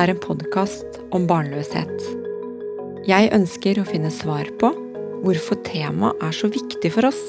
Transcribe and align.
er 0.00 0.14
en 0.14 0.20
podkast 0.22 0.96
om 1.12 1.26
barnløshet. 1.28 2.04
Jeg 3.04 3.28
ønsker 3.36 3.80
å 3.80 3.84
finne 3.84 4.08
svar 4.12 4.48
på 4.60 4.70
hvorfor 5.20 5.58
temaet 5.66 6.22
er 6.24 6.32
så 6.36 6.48
viktig 6.52 6.92
for 6.94 7.08
oss. 7.10 7.20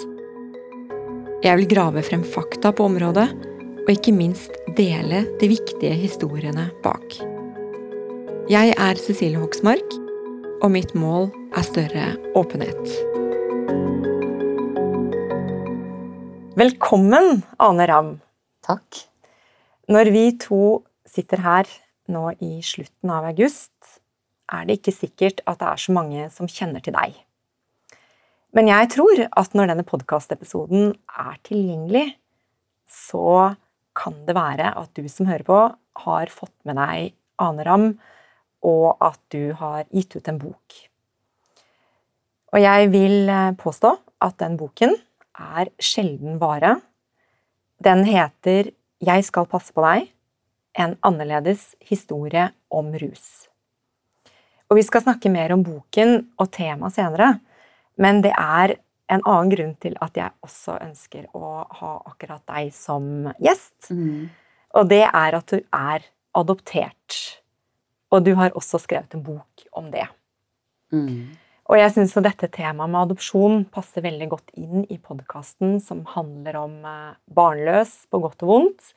Jeg 1.44 1.58
vil 1.60 1.68
grave 1.74 2.04
frem 2.06 2.24
fakta 2.24 2.72
på 2.72 2.86
området, 2.88 3.28
og 3.82 3.90
ikke 3.92 4.14
minst 4.16 4.56
dele 4.78 5.26
de 5.42 5.50
viktige 5.52 5.98
historiene 6.00 6.70
bak. 6.86 7.18
Jeg 8.52 8.72
er 8.78 9.04
Cecilie 9.04 9.42
Hoksmark, 9.42 9.98
og 10.62 10.72
mitt 10.72 10.96
mål 10.96 11.28
er 11.58 11.68
større 11.68 12.08
åpenhet. 12.40 12.96
Velkommen, 16.62 17.42
Ane 17.60 17.92
Ram. 17.92 18.18
Takk. 18.64 19.04
Når 19.92 20.16
vi 20.16 20.28
to 20.40 20.66
sitter 21.10 21.42
her 21.44 21.80
nå 22.10 22.32
i 22.42 22.62
slutten 22.66 23.12
av 23.14 23.28
august, 23.30 23.74
er 24.52 24.68
det 24.68 24.80
ikke 24.80 24.96
sikkert 24.96 25.44
at 25.48 25.60
det 25.62 25.68
er 25.70 25.82
så 25.82 25.96
mange 25.96 26.28
som 26.34 26.50
kjenner 26.50 26.84
til 26.84 26.96
deg. 26.96 27.16
Men 28.52 28.68
jeg 28.68 28.90
tror 28.98 29.22
at 29.40 29.54
når 29.56 29.72
denne 29.72 29.88
podkastepisoden 29.88 30.92
er 31.08 31.36
tilgjengelig, 31.48 32.18
så 32.92 33.56
kan 33.96 34.18
det 34.28 34.36
være 34.36 34.74
at 34.80 34.92
du 34.98 35.08
som 35.12 35.30
hører 35.30 35.48
på, 35.48 35.60
har 36.06 36.32
fått 36.32 36.56
med 36.68 36.80
deg 36.80 37.14
Ane 37.42 37.66
Ram, 37.68 37.88
og 38.62 38.98
at 39.02 39.20
du 39.34 39.54
har 39.58 39.88
gitt 39.90 40.16
ut 40.16 40.28
en 40.30 40.40
bok. 40.42 40.76
Og 42.52 42.60
jeg 42.62 42.92
vil 42.92 43.30
eh, 43.32 43.56
påstå 43.58 43.94
at 44.22 44.38
den 44.44 44.58
boken 44.60 44.94
er 45.40 45.72
sjelden 45.82 46.38
vare. 46.42 46.76
Den 47.82 48.04
heter 48.06 48.74
Jeg 49.02 49.26
skal 49.26 49.48
passe 49.50 49.74
på 49.74 49.82
deg 49.82 50.12
en 50.78 50.96
annerledes 51.02 51.74
historie 51.84 52.50
om 52.70 52.94
rus. 52.96 53.48
Og 54.72 54.80
vi 54.80 54.86
skal 54.88 55.04
snakke 55.04 55.32
mer 55.34 55.52
om 55.56 55.66
boken 55.66 56.22
og 56.40 56.52
temaet 56.56 56.96
senere, 56.96 57.34
men 58.00 58.22
det 58.24 58.32
er 58.38 58.78
en 59.12 59.24
annen 59.28 59.52
grunn 59.52 59.74
til 59.84 59.98
at 60.00 60.16
jeg 60.16 60.32
også 60.46 60.78
ønsker 60.80 61.28
å 61.36 61.66
ha 61.82 61.92
akkurat 62.08 62.44
deg 62.48 62.72
som 62.76 63.28
gjest. 63.44 63.92
Mm. 63.92 64.30
Og 64.80 64.88
det 64.88 65.04
er 65.10 65.36
at 65.36 65.52
du 65.52 65.60
er 65.60 66.08
adoptert. 66.38 67.20
Og 68.12 68.24
du 68.24 68.34
har 68.40 68.56
også 68.56 68.80
skrevet 68.80 69.12
en 69.16 69.24
bok 69.26 69.66
om 69.76 69.92
det. 69.92 70.08
Mm. 70.96 71.36
Og 71.72 71.80
jeg 71.80 71.92
syns 71.96 72.16
dette 72.24 72.50
temaet 72.52 72.92
med 72.92 73.00
adopsjon 73.06 73.62
passer 73.72 74.04
veldig 74.04 74.28
godt 74.32 74.56
inn 74.60 74.86
i 74.92 74.98
podkasten 75.00 75.78
som 75.84 76.04
handler 76.16 76.58
om 76.60 76.74
eh, 76.88 77.14
barnløs 77.32 77.94
på 78.12 78.20
godt 78.24 78.44
og 78.44 78.52
vondt. 78.52 78.92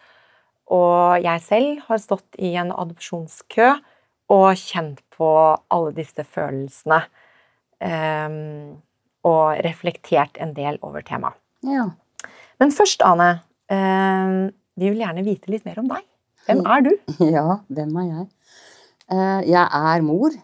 Og 0.73 1.25
jeg 1.25 1.43
selv 1.45 1.83
har 1.89 2.01
stått 2.01 2.39
i 2.41 2.55
en 2.61 2.73
adopsjonskø 2.73 3.75
og 4.33 4.47
kjent 4.57 5.03
på 5.13 5.29
alle 5.75 5.93
disse 5.97 6.25
følelsene. 6.25 7.03
Um, 7.85 8.81
og 9.29 9.61
reflektert 9.65 10.39
en 10.41 10.55
del 10.57 10.79
over 10.85 11.05
temaet. 11.05 11.37
Ja. 11.65 11.91
Men 12.61 12.73
først, 12.73 13.03
Ane, 13.05 13.43
um, 13.73 14.49
vi 14.81 14.89
vil 14.89 15.03
gjerne 15.03 15.25
vite 15.27 15.53
litt 15.53 15.67
mer 15.69 15.83
om 15.83 15.91
deg. 15.91 16.05
Hvem 16.49 16.65
er 16.65 16.85
du? 16.87 16.91
ja, 17.37 17.61
hvem 17.73 17.95
er 18.01 18.11
jeg? 18.11 18.27
Uh, 19.13 19.41
jeg 19.45 19.65
er 19.65 20.05
mor. 20.05 20.37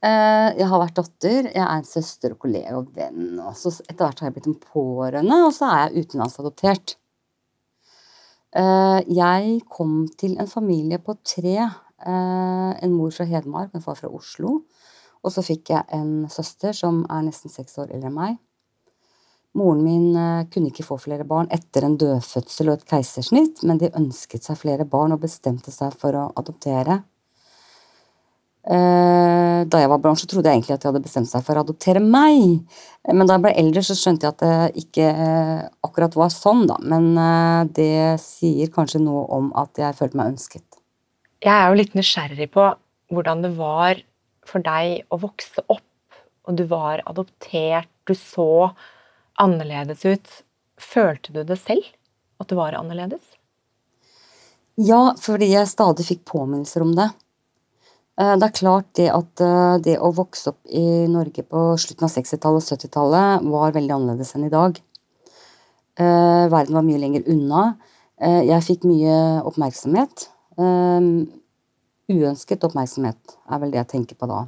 Eh, 0.00 0.50
jeg 0.56 0.64
har 0.70 0.80
vært 0.80 0.96
datter. 0.96 1.48
Jeg 1.50 1.60
er 1.60 1.74
en 1.74 1.84
søster 1.84 2.32
og 2.32 2.40
kollega 2.40 2.72
og 2.78 2.88
venn. 2.96 3.34
Og 3.44 3.52
så 3.58 3.72
etter 3.84 4.06
hvert 4.06 4.22
har 4.22 4.30
jeg 4.30 4.36
blitt 4.38 4.48
en 4.48 4.60
pårørende, 4.72 5.40
og 5.44 5.52
så 5.56 5.68
er 5.68 5.82
jeg 5.82 6.06
utenlandsadoptert. 6.06 6.96
Eh, 8.50 9.00
jeg 9.14 9.60
kom 9.70 10.08
til 10.18 10.34
en 10.40 10.50
familie 10.50 10.98
på 10.98 11.14
tre. 11.22 11.56
Eh, 11.60 12.70
en 12.82 12.92
mor 12.92 13.10
fra 13.14 13.26
Hedmark, 13.28 13.74
en 13.74 13.84
far 13.84 13.98
fra 13.98 14.10
Oslo. 14.10 14.62
Og 15.22 15.32
så 15.32 15.44
fikk 15.44 15.70
jeg 15.70 15.84
en 15.94 16.26
søster 16.32 16.72
som 16.74 17.04
er 17.10 17.26
nesten 17.26 17.52
seks 17.52 17.78
år 17.78 17.92
eldre 17.92 18.10
enn 18.10 18.16
meg. 18.16 18.38
Moren 19.58 19.82
min 19.82 20.16
eh, 20.16 20.48
kunne 20.50 20.70
ikke 20.70 20.86
få 20.86 20.98
flere 21.02 21.26
barn 21.26 21.50
etter 21.54 21.86
en 21.86 21.98
dødfødsel 21.98 22.70
og 22.70 22.78
et 22.78 22.88
keisersnitt, 22.90 23.62
men 23.66 23.78
de 23.78 23.92
ønsket 23.98 24.46
seg 24.46 24.58
flere 24.58 24.86
barn 24.86 25.14
og 25.14 25.22
bestemte 25.22 25.74
seg 25.74 25.94
for 25.98 26.16
å 26.16 26.28
adoptere. 26.38 27.02
Da 28.64 29.80
jeg 29.80 29.90
var 29.90 30.00
barn, 30.02 30.18
så 30.18 30.26
trodde 30.28 30.50
jeg 30.50 30.60
egentlig 30.60 30.74
at 30.76 30.82
de 30.82 30.88
hadde 30.90 31.02
bestemt 31.04 31.30
seg 31.30 31.44
for 31.46 31.56
å 31.56 31.62
adoptere 31.64 32.00
meg. 32.02 32.60
Men 33.08 33.28
da 33.28 33.36
jeg 33.36 33.44
ble 33.46 33.52
eldre, 33.62 33.82
så 33.84 33.96
skjønte 33.96 34.26
jeg 34.26 34.34
at 34.34 34.42
det 34.44 34.84
ikke 34.84 35.06
akkurat 35.86 36.16
var 36.18 36.30
sånn, 36.34 36.66
da. 36.68 36.76
Men 36.84 37.14
det 37.76 38.20
sier 38.22 38.68
kanskje 38.74 39.00
noe 39.02 39.24
om 39.32 39.48
at 39.58 39.80
jeg 39.80 39.96
følte 39.96 40.20
meg 40.20 40.34
ønsket. 40.34 40.66
Jeg 41.40 41.54
er 41.54 41.70
jo 41.70 41.78
litt 41.80 41.96
nysgjerrig 41.96 42.50
på 42.52 42.66
hvordan 43.10 43.40
det 43.46 43.52
var 43.56 44.02
for 44.46 44.60
deg 44.64 45.06
å 45.08 45.20
vokse 45.22 45.64
opp, 45.72 46.18
og 46.48 46.60
du 46.60 46.66
var 46.68 47.00
adoptert, 47.08 47.88
du 48.04 48.12
så 48.18 48.72
annerledes 49.40 50.04
ut. 50.04 50.28
Følte 50.80 51.32
du 51.32 51.42
det 51.48 51.56
selv, 51.60 51.88
at 52.40 52.48
du 52.52 52.56
var 52.58 52.76
annerledes? 52.76 53.24
Ja, 54.80 55.16
fordi 55.20 55.50
jeg 55.52 55.68
stadig 55.68 56.06
fikk 56.08 56.22
påminnelser 56.28 56.84
om 56.84 56.94
det. 56.96 57.08
Det 58.20 58.44
er 58.44 58.52
klart 58.52 58.88
det 58.98 59.06
at 59.08 59.40
det 59.80 59.94
å 59.96 60.10
vokse 60.12 60.50
opp 60.52 60.66
i 60.68 61.08
Norge 61.08 61.40
på 61.40 61.60
slutten 61.80 62.04
av 62.04 62.10
60-tallet 62.12 62.60
og 62.60 62.66
70-tallet 62.76 63.46
var 63.48 63.72
veldig 63.72 63.94
annerledes 63.96 64.34
enn 64.36 64.44
i 64.44 64.52
dag. 64.52 64.76
Verden 65.96 66.76
var 66.76 66.84
mye 66.84 67.00
lenger 67.00 67.24
unna. 67.32 67.62
Jeg 68.20 68.66
fikk 68.66 68.84
mye 68.84 69.14
oppmerksomhet. 69.48 70.26
Uønsket 72.12 72.68
oppmerksomhet 72.68 73.38
er 73.48 73.64
vel 73.64 73.72
det 73.72 73.80
jeg 73.80 73.92
tenker 73.94 74.20
på 74.20 74.28
da. 74.28 74.42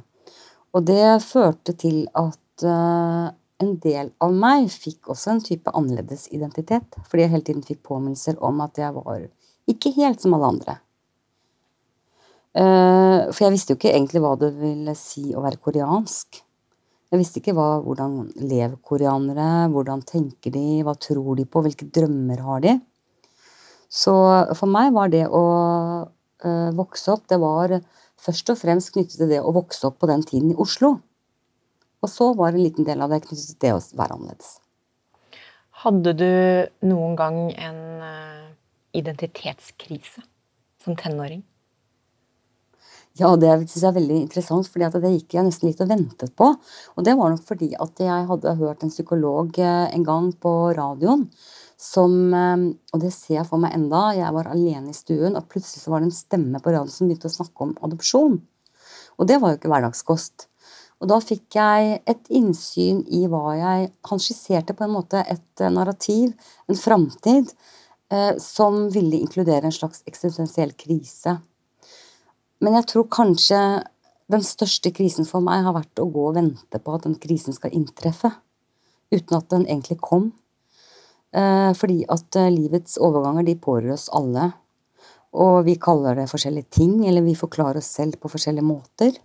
Og 0.77 0.85
det 0.85 1.25
førte 1.25 1.73
til 1.73 2.03
at 2.13 2.69
en 2.69 3.73
del 3.81 4.13
av 4.21 4.37
meg 4.37 4.69
fikk 4.69 5.09
også 5.15 5.33
en 5.33 5.45
type 5.49 5.73
annerledes 5.73 6.29
identitet. 6.29 6.93
Fordi 7.09 7.25
jeg 7.25 7.33
hele 7.33 7.49
tiden 7.49 7.65
fikk 7.65 7.81
påminnelser 7.89 8.37
om 8.37 8.61
at 8.69 8.77
jeg 8.85 8.93
var 9.01 9.25
ikke 9.65 9.97
helt 9.97 10.21
som 10.21 10.37
alle 10.37 10.53
andre. 10.59 10.77
For 12.53 13.41
jeg 13.41 13.53
visste 13.55 13.73
jo 13.73 13.79
ikke 13.79 13.93
egentlig 13.95 14.21
hva 14.21 14.35
det 14.37 14.51
ville 14.59 14.93
si 14.97 15.31
å 15.33 15.41
være 15.41 15.57
koreansk. 15.57 16.43
Jeg 17.13 17.21
visste 17.21 17.41
ikke 17.43 17.53
hva, 17.53 17.75
hvordan 17.85 18.15
lever 18.41 18.73
koreanere, 18.81 19.67
hvordan 19.69 19.99
tenker 20.01 20.49
de, 20.55 20.81
hva 20.81 20.95
tror 20.97 21.35
de 21.37 21.45
på, 21.45 21.61
hvilke 21.61 21.85
drømmer 21.93 22.39
har 22.41 22.63
de? 22.63 22.71
Så 23.93 24.13
for 24.57 24.65
meg 24.73 24.89
var 24.95 25.11
det 25.13 25.27
å 25.29 25.43
uh, 26.09 26.71
vokse 26.73 27.13
opp, 27.13 27.27
det 27.29 27.37
var 27.37 27.75
først 28.17 28.49
og 28.49 28.57
fremst 28.57 28.95
knyttet 28.95 29.19
til 29.21 29.29
det 29.29 29.43
å 29.45 29.53
vokse 29.53 29.85
opp 29.85 29.99
på 30.01 30.09
den 30.09 30.25
tiden 30.25 30.55
i 30.55 30.57
Oslo. 30.57 30.95
Og 32.01 32.09
så 32.09 32.31
var 32.33 32.49
en 32.49 32.63
liten 32.65 32.89
del 32.89 33.05
av 33.05 33.13
det 33.13 33.21
knyttet 33.27 33.51
til 33.51 33.61
det 33.61 33.75
å 33.75 33.85
være 33.93 34.17
annerledes. 34.17 34.55
Hadde 35.85 36.17
du 36.17 36.33
noen 36.89 37.13
gang 37.19 37.39
en 37.53 37.81
uh, 38.01 38.49
identitetskrise 38.97 40.25
som 40.81 40.97
tenåring? 40.97 41.45
Ja, 43.19 43.35
det 43.37 43.49
synes 43.67 43.75
jeg 43.77 43.89
er 43.91 43.97
veldig 43.99 44.15
interessant, 44.23 44.67
fordi 44.73 44.87
det 45.03 45.11
gikk 45.11 45.35
jeg 45.37 45.45
nesten 45.45 45.69
litt 45.69 45.81
og 45.85 45.89
ventet 45.91 46.31
på. 46.33 46.47
Og 46.97 47.05
det 47.05 47.13
var 47.19 47.29
nok 47.29 47.43
fordi 47.45 47.69
at 47.77 48.01
jeg 48.01 48.29
hadde 48.29 48.55
hørt 48.57 48.81
en 48.81 48.93
psykolog 48.93 49.59
en 49.61 50.07
gang 50.07 50.31
på 50.33 50.53
radioen 50.73 51.27
som 51.83 52.13
Og 52.33 53.01
det 53.01 53.11
ser 53.11 53.41
jeg 53.41 53.47
for 53.49 53.59
meg 53.59 53.73
enda. 53.75 54.13
Jeg 54.15 54.33
var 54.33 54.47
alene 54.49 54.93
i 54.93 54.97
stuen, 54.97 55.35
og 55.35 55.49
plutselig 55.51 55.83
så 55.83 55.91
var 55.91 56.01
det 56.01 56.09
en 56.09 56.15
stemme 56.15 56.61
på 56.63 56.71
radioen 56.71 56.93
som 56.93 57.09
begynte 57.09 57.29
å 57.29 57.33
snakke 57.33 57.65
om 57.65 57.75
adopsjon. 57.85 58.39
Og 59.19 59.29
det 59.29 59.39
var 59.41 59.51
jo 59.51 59.59
ikke 59.59 59.71
hverdagskost. 59.73 60.47
Og 61.03 61.09
da 61.11 61.19
fikk 61.19 61.57
jeg 61.57 61.97
et 62.07 62.29
innsyn 62.31 63.01
i 63.11 63.25
hva 63.27 63.57
jeg 63.59 63.89
Han 64.09 64.21
skisserte 64.23 64.75
på 64.77 64.85
en 64.85 64.95
måte 64.95 65.19
et 65.27 65.63
narrativ, 65.75 66.31
en 66.69 66.79
framtid, 66.79 67.51
eh, 68.09 68.37
som 68.39 68.87
ville 68.93 69.19
inkludere 69.19 69.67
en 69.67 69.75
slags 69.75 70.01
eksistensiell 70.07 70.71
krise. 70.79 71.41
Men 72.63 72.77
jeg 72.79 72.87
tror 72.93 73.09
kanskje 73.11 73.59
den 74.31 74.43
største 74.47 74.93
krisen 74.95 75.27
for 75.27 75.43
meg 75.43 75.65
har 75.65 75.75
vært 75.75 75.99
å 75.99 76.07
gå 76.07 76.29
og 76.29 76.37
vente 76.37 76.79
på 76.79 76.93
at 76.95 77.03
den 77.03 77.17
krisen 77.19 77.55
skal 77.55 77.75
inntreffe. 77.75 78.31
Uten 79.11 79.35
at 79.35 79.49
den 79.51 79.65
egentlig 79.67 79.99
kom. 80.01 80.29
Fordi 81.33 82.05
at 82.13 82.37
livets 82.53 82.95
overganger, 83.03 83.43
de 83.45 83.57
pårører 83.59 83.97
oss 83.97 84.07
alle. 84.15 84.51
Og 85.33 85.65
vi 85.67 85.75
kaller 85.81 86.15
det 86.17 86.29
forskjellige 86.31 86.69
ting, 86.77 86.95
eller 87.09 87.25
vi 87.25 87.35
forklarer 87.35 87.81
oss 87.81 87.89
selv 87.99 88.15
på 88.21 88.31
forskjellige 88.31 88.65
måter. 88.65 89.17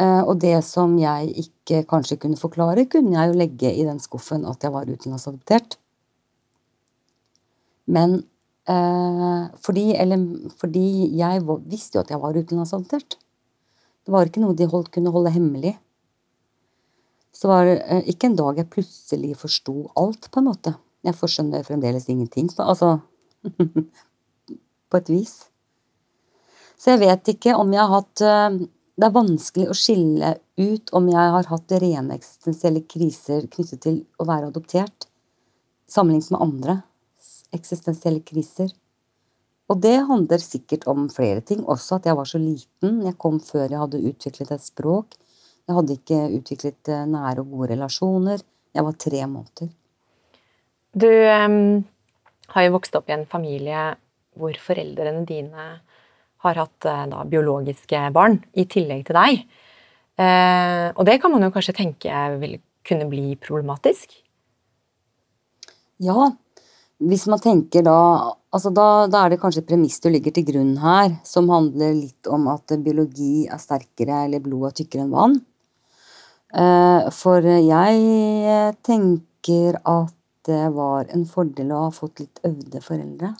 Og 0.00 0.34
det 0.42 0.56
som 0.66 0.98
jeg 0.98 1.30
ikke 1.44 1.84
kanskje 1.90 2.18
kunne 2.22 2.40
forklare, 2.40 2.88
kunne 2.90 3.14
jeg 3.14 3.30
jo 3.30 3.38
legge 3.38 3.70
i 3.70 3.86
den 3.86 4.00
skuffen 4.02 4.46
at 4.48 4.64
jeg 4.64 4.74
var 4.74 4.90
utenlandsadoptert. 4.90 5.76
Men 7.90 8.20
fordi, 9.64 9.86
eller, 9.98 10.24
fordi 10.60 10.84
jeg 11.18 11.42
visste 11.70 11.98
jo 11.98 12.04
at 12.04 12.10
jeg 12.12 12.20
var 12.22 12.36
utenlandsadoptert. 12.36 13.16
Det 14.04 14.12
var 14.14 14.28
ikke 14.28 14.42
noe 14.42 14.56
de 14.56 14.68
holdt, 14.70 14.92
kunne 14.94 15.12
holde 15.14 15.32
hemmelig. 15.34 15.74
Så 17.34 17.48
var 17.48 17.68
det 17.68 18.02
ikke 18.10 18.30
en 18.30 18.38
dag 18.38 18.58
jeg 18.60 18.70
plutselig 18.72 19.36
forsto 19.40 19.74
alt, 19.98 20.28
på 20.32 20.42
en 20.42 20.48
måte. 20.50 20.74
Jeg 21.06 21.16
forskjønner 21.16 21.64
fremdeles 21.64 22.08
ingenting, 22.12 22.50
altså 22.58 22.98
På 24.90 24.98
et 24.98 25.08
vis. 25.08 25.34
Så 26.76 26.94
jeg 26.94 27.00
vet 27.04 27.30
ikke 27.32 27.54
om 27.56 27.70
jeg 27.72 27.80
har 27.80 27.92
hatt 27.94 28.22
eh, 28.26 28.58
Det 28.98 29.06
er 29.06 29.14
vanskelig 29.14 29.68
å 29.70 29.76
skille 29.76 30.34
ut 30.60 30.92
om 30.96 31.06
jeg 31.08 31.32
har 31.36 31.46
hatt 31.48 31.72
rene 31.80 32.18
eksistensielle 32.18 32.82
kriser 32.90 33.46
knyttet 33.48 33.80
til 33.86 34.02
å 34.20 34.26
være 34.28 34.50
adoptert, 34.50 35.06
sammenlignet 35.88 36.34
med 36.34 36.44
andre 36.44 36.74
eksistensielle 37.56 38.22
kriser. 38.26 38.70
Og 39.70 39.78
det 39.82 39.96
handler 40.08 40.42
sikkert 40.42 40.86
om 40.90 41.06
flere 41.12 41.44
ting. 41.46 41.62
Også 41.62 42.00
at 42.00 42.08
jeg 42.08 42.18
var 42.18 42.26
så 42.26 42.40
liten. 42.42 43.02
Jeg 43.06 43.18
kom 43.22 43.38
før 43.42 43.68
jeg 43.68 43.78
hadde 43.78 44.02
utviklet 44.10 44.54
et 44.56 44.64
språk. 44.64 45.14
Jeg 45.68 45.76
hadde 45.76 45.96
ikke 45.98 46.20
utviklet 46.40 46.90
eh, 46.90 47.06
nære 47.06 47.44
og 47.44 47.52
gode 47.54 47.70
relasjoner. 47.76 48.42
Jeg 48.74 48.86
var 48.86 48.96
tre 48.98 49.20
måneder. 49.30 49.70
Du 50.90 51.06
um, 51.06 51.84
har 52.50 52.66
jo 52.66 52.74
vokst 52.74 52.96
opp 52.98 53.10
i 53.10 53.14
en 53.14 53.28
familie 53.30 53.92
hvor 54.38 54.56
foreldrene 54.58 55.22
dine 55.28 55.66
har 56.42 56.58
hatt 56.58 56.88
eh, 56.88 57.04
da, 57.12 57.22
biologiske 57.30 58.02
barn 58.16 58.40
i 58.58 58.66
tillegg 58.70 59.06
til 59.06 59.18
deg. 59.20 59.44
Eh, 60.20 60.86
og 60.96 61.06
det 61.06 61.20
kan 61.22 61.32
man 61.32 61.46
jo 61.46 61.52
kanskje 61.54 61.76
tenke 61.78 62.24
vil 62.42 62.58
kunne 62.86 63.06
bli 63.10 63.36
problematisk? 63.38 64.16
Ja, 66.00 66.32
hvis 67.00 67.26
man 67.32 67.40
tenker 67.40 67.84
da 67.86 67.96
altså 68.52 68.72
da, 68.74 69.06
da 69.10 69.24
er 69.24 69.32
det 69.32 69.40
kanskje 69.40 69.64
premiss 69.66 70.00
du 70.02 70.10
ligger 70.12 70.34
til 70.34 70.46
grunn 70.50 70.74
her, 70.82 71.14
som 71.24 71.48
handler 71.52 71.94
litt 71.96 72.28
om 72.28 72.48
at 72.52 72.74
biologi 72.84 73.46
er 73.48 73.60
sterkere 73.62 74.24
eller 74.26 74.42
blod 74.44 74.70
er 74.70 74.76
tykkere 74.80 75.06
enn 75.06 75.14
vann. 75.14 75.36
Eh, 76.50 77.10
for 77.14 77.46
jeg 77.46 78.74
tenker 78.86 79.78
at 79.86 80.16
det 80.48 80.64
var 80.74 81.06
en 81.14 81.24
fordel 81.28 81.70
å 81.72 81.86
ha 81.86 81.94
fått 81.94 82.24
litt 82.24 82.42
øvde 82.48 82.82
foreldre. 82.82 83.32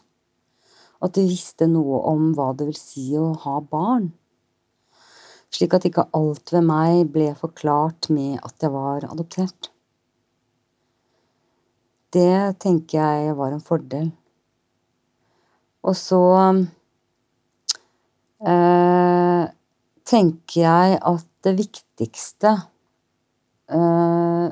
At 1.00 1.16
de 1.16 1.24
visste 1.26 1.66
noe 1.66 2.02
om 2.10 2.30
hva 2.36 2.50
det 2.56 2.68
vil 2.68 2.78
si 2.78 3.08
å 3.18 3.32
ha 3.44 3.58
barn. 3.64 4.10
Slik 5.50 5.74
at 5.74 5.88
ikke 5.88 6.06
alt 6.14 6.52
ved 6.54 6.66
meg 6.68 7.08
ble 7.10 7.32
forklart 7.38 8.10
med 8.14 8.38
at 8.44 8.62
jeg 8.62 8.72
var 8.74 9.08
adoptert. 9.08 9.72
Det 12.10 12.58
tenker 12.58 12.98
jeg 12.98 13.36
var 13.38 13.54
en 13.54 13.62
fordel. 13.62 14.08
Og 15.86 15.94
så 15.96 16.20
eh, 18.44 19.44
tenker 20.10 20.58
jeg 20.64 20.98
at 20.98 21.28
det 21.46 21.54
viktigste 21.60 22.52
eh, 23.70 24.48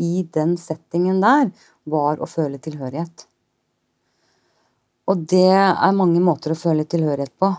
i 0.00 0.12
den 0.36 0.54
settingen 0.60 1.22
der 1.24 1.50
var 1.90 2.20
å 2.20 2.28
føle 2.30 2.60
tilhørighet. 2.62 3.26
Og 5.10 5.24
det 5.32 5.48
er 5.56 5.96
mange 5.96 6.20
måter 6.22 6.52
å 6.52 6.60
føle 6.60 6.84
tilhørighet 6.86 7.32
på. 7.40 7.50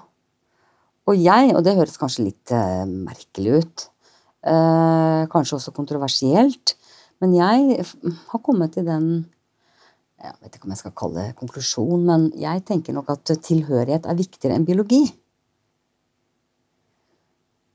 Og 1.09 1.17
jeg, 1.17 1.49
og 1.57 1.65
det 1.65 1.75
høres 1.75 1.97
kanskje 1.99 2.29
litt 2.29 2.53
eh, 2.53 2.85
merkelig 2.85 3.63
ut, 3.63 3.88
kanskje 4.41 5.53
også 5.59 5.69
kontroversielt, 5.75 6.71
men 7.21 7.38
jeg 7.38 7.85
har 8.31 8.44
kommet 8.44 8.75
til 8.75 8.88
den 8.88 9.12
jeg 10.21 10.35
vet 10.38 10.56
ikke 10.56 10.68
om 10.68 10.73
jeg 10.75 10.81
skal 10.83 10.94
kalle 10.97 11.21
det 11.23 11.38
konklusjon, 11.39 12.03
men 12.06 12.27
jeg 12.38 12.62
tenker 12.68 12.94
nok 12.94 13.07
at 13.09 13.31
tilhørighet 13.41 14.06
er 14.06 14.19
viktigere 14.19 14.57
enn 14.57 14.68
biologi. 14.68 15.01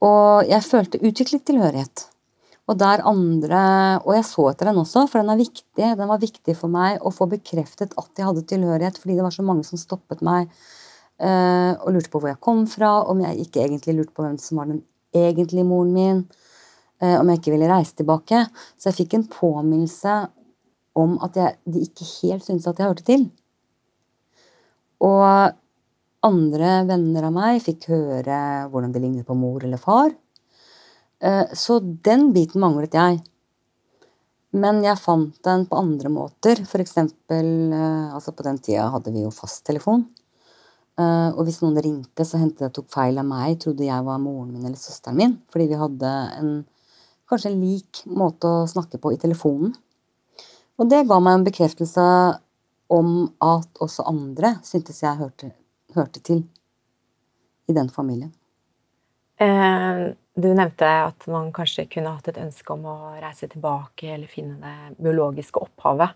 Og 0.05 0.47
jeg 0.47 0.63
følte 0.63 1.01
utviklet 1.01 1.43
tilhørighet. 1.47 2.05
Og 2.67 2.75
der 2.79 3.03
andre 3.07 3.61
Og 4.03 4.13
jeg 4.15 4.25
så 4.27 4.49
etter 4.51 4.69
den 4.69 4.81
også, 4.81 5.05
for 5.07 5.21
den 5.21 5.31
er 5.31 5.39
viktig. 5.39 5.91
Den 5.99 6.09
var 6.11 6.19
viktig 6.19 6.55
for 6.55 6.71
meg 6.71 6.99
å 7.01 7.13
få 7.15 7.27
bekreftet 7.31 7.95
at 7.97 8.11
jeg 8.19 8.27
hadde 8.27 8.47
tilhørighet, 8.47 8.99
fordi 8.99 9.15
det 9.15 9.23
var 9.23 9.35
så 9.35 9.45
mange 9.47 9.63
som 9.67 9.79
stoppet 9.79 10.23
meg 10.23 10.51
uh, 11.23 11.73
og 11.83 11.95
lurte 11.95 12.11
på 12.11 12.21
hvor 12.21 12.31
jeg 12.31 12.43
kom 12.43 12.65
fra, 12.67 13.01
om 13.07 13.23
jeg 13.23 13.47
ikke 13.47 13.63
egentlig 13.63 13.97
lurte 13.97 14.15
på 14.15 14.25
hvem 14.25 14.37
som 14.41 14.59
var 14.59 14.71
den 14.71 14.83
egentlige 15.15 15.67
moren 15.67 15.93
min, 15.95 16.25
om 16.97 17.29
jeg 17.29 17.37
ikke 17.37 17.51
ville 17.53 17.69
reise 17.69 17.93
tilbake. 17.99 18.39
Så 18.73 18.89
jeg 18.89 18.97
fikk 18.97 19.15
en 19.17 19.27
påminnelse 19.29 20.15
om 20.97 21.17
at 21.25 21.37
jeg, 21.37 21.57
de 21.69 21.83
ikke 21.85 22.07
helt 22.23 22.45
syntes 22.45 22.67
at 22.69 22.81
jeg 22.81 22.89
hørte 22.89 23.05
til. 23.05 23.27
Og 25.05 25.53
andre 26.25 26.71
venner 26.87 27.27
av 27.27 27.35
meg 27.35 27.61
fikk 27.63 27.89
høre 27.91 28.39
hvordan 28.71 28.93
det 28.93 29.03
lignet 29.03 29.27
på 29.27 29.37
mor 29.37 29.63
eller 29.63 29.81
far. 29.81 30.09
Eh, 31.21 31.45
så 31.53 31.79
den 31.81 32.31
biten 32.33 32.61
manglet 32.63 32.97
jeg. 32.97 33.21
Men 34.57 34.81
jeg 34.85 34.99
fant 35.01 35.35
den 35.45 35.65
på 35.69 35.77
andre 35.77 36.09
måter. 36.13 36.63
For 36.65 36.81
eksempel, 36.81 37.49
eh, 37.73 38.15
altså 38.15 38.33
på 38.33 38.45
den 38.47 38.57
tida 38.63 38.89
hadde 38.93 39.13
vi 39.13 39.25
jo 39.25 39.33
fasttelefon. 39.33 40.07
Eh, 40.97 41.29
og 41.35 41.43
hvis 41.45 41.61
noen 41.61 41.77
ringte, 41.83 42.25
så 42.25 42.41
hendte 42.41 42.65
det 42.65 42.73
tok 42.73 42.89
feil 42.93 43.19
av 43.21 43.27
meg, 43.29 43.59
trodde 43.61 43.85
jeg 43.85 44.07
var 44.07 44.21
moren 44.23 44.49
min 44.55 44.65
eller 44.65 44.79
søsteren 44.81 45.19
min. 45.19 45.37
Fordi 45.53 45.69
vi 45.69 45.81
hadde 45.83 46.13
en 46.39 46.51
kanskje 47.29 47.51
en 47.51 47.61
lik 47.61 48.03
måte 48.05 48.49
å 48.49 48.67
snakke 48.69 48.99
på 49.01 49.13
i 49.13 49.19
telefonen. 49.21 49.73
Og 50.77 50.89
det 50.91 51.07
ga 51.09 51.17
meg 51.23 51.39
en 51.39 51.47
bekreftelse 51.47 52.05
om 52.93 53.11
at 53.43 53.81
også 53.83 54.05
andre 54.07 54.55
syntes 54.63 55.01
jeg 55.03 55.19
hørte, 55.19 55.51
hørte 55.97 56.21
til 56.23 56.45
i 57.67 57.75
den 57.75 57.89
familien. 57.91 58.31
Eh 59.41 60.15
du 60.37 60.51
nevnte 60.53 60.85
at 60.85 61.25
man 61.31 61.49
kanskje 61.55 61.87
kunne 61.89 62.13
hatt 62.13 62.29
et 62.29 62.37
ønske 62.41 62.73
om 62.73 62.83
å 62.85 62.97
reise 63.17 63.49
tilbake 63.49 64.11
eller 64.13 64.29
finne 64.29 64.59
det 64.61 64.97
biologiske 65.01 65.63
opphavet. 65.63 66.13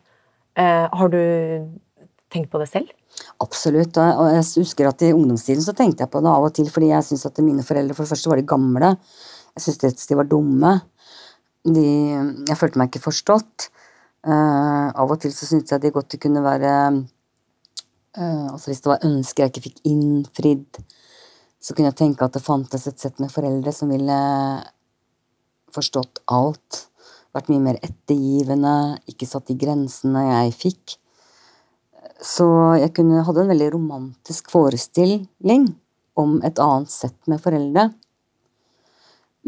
Eh, 0.62 0.86
har 0.86 1.10
du 1.10 1.22
tenkt 2.32 2.52
på 2.52 2.62
det 2.62 2.68
selv? 2.70 2.92
Absolutt. 3.42 3.98
Og 3.98 4.28
jeg 4.30 4.46
husker 4.62 4.92
at 4.92 5.02
i 5.08 5.14
ungdomstiden 5.16 5.66
så 5.66 5.74
tenkte 5.78 6.06
jeg 6.06 6.14
på 6.14 6.22
det 6.22 6.32
av 6.32 6.46
og 6.46 6.54
til, 6.54 6.70
fordi 6.72 6.92
jeg 6.92 7.08
syntes 7.08 7.28
at 7.32 7.42
mine 7.44 7.66
foreldre 7.66 7.98
for 7.98 8.06
det 8.06 8.14
første 8.14 8.32
var 8.32 8.42
de 8.42 8.48
gamle. 8.54 8.94
Jeg 9.58 9.66
syntes 9.66 10.08
de 10.12 10.20
var 10.22 10.30
dumme. 10.30 10.76
De, 11.68 11.86
jeg 12.50 12.58
følte 12.58 12.82
meg 12.82 12.90
ikke 12.90 13.06
forstått. 13.06 13.70
Uh, 14.22 14.94
av 14.94 15.10
og 15.10 15.18
til 15.22 15.34
så 15.34 15.48
syntes 15.50 15.74
jeg 15.74 15.82
de 15.82 15.90
godt 15.94 16.14
kunne 16.22 16.44
være 16.46 16.72
uh, 16.94 18.48
Altså 18.52 18.70
hvis 18.70 18.84
det 18.84 18.92
var 18.92 19.08
ønsker 19.08 19.42
jeg 19.44 19.50
ikke 19.50 19.64
fikk 19.66 19.80
innfridd, 19.90 20.78
så 21.62 21.74
kunne 21.74 21.90
jeg 21.90 21.98
tenke 22.04 22.26
at 22.26 22.38
det 22.38 22.44
fantes 22.46 22.86
et 22.90 23.02
sett 23.02 23.18
med 23.22 23.34
foreldre 23.34 23.74
som 23.74 23.90
ville 23.90 24.18
forstått 25.74 26.22
alt, 26.34 26.86
vært 27.34 27.50
mye 27.52 27.64
mer 27.64 27.80
ettergivende, 27.86 29.00
ikke 29.10 29.30
satt 29.30 29.50
de 29.50 29.58
grensene 29.58 30.26
jeg 30.28 30.56
fikk. 30.58 30.98
Så 32.22 32.46
jeg 32.78 32.92
kunne, 32.98 33.24
hadde 33.26 33.46
en 33.46 33.52
veldig 33.54 33.72
romantisk 33.74 34.52
forestilling 34.54 35.72
om 36.20 36.38
et 36.46 36.60
annet 36.62 36.92
sett 36.94 37.18
med 37.32 37.42
foreldre. 37.42 37.88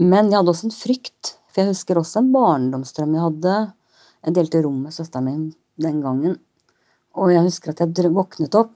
Men 0.01 0.31
jeg 0.31 0.39
hadde 0.39 0.53
også 0.53 0.69
en 0.69 0.75
frykt, 0.75 1.35
for 1.53 1.61
jeg 1.61 1.71
husker 1.71 1.99
også 2.01 2.23
en 2.23 2.31
barndomsdrøm 2.33 3.13
jeg 3.13 3.27
hadde. 3.27 3.57
Jeg 4.23 4.35
delte 4.37 4.63
rom 4.65 4.79
med 4.87 4.95
søsteren 4.95 5.27
min 5.27 5.43
den 5.83 5.99
gangen, 6.03 6.37
og 7.17 7.31
jeg 7.33 7.45
husker 7.45 7.73
at 7.73 7.81
jeg 7.81 8.13
våknet 8.13 8.55
opp 8.57 8.73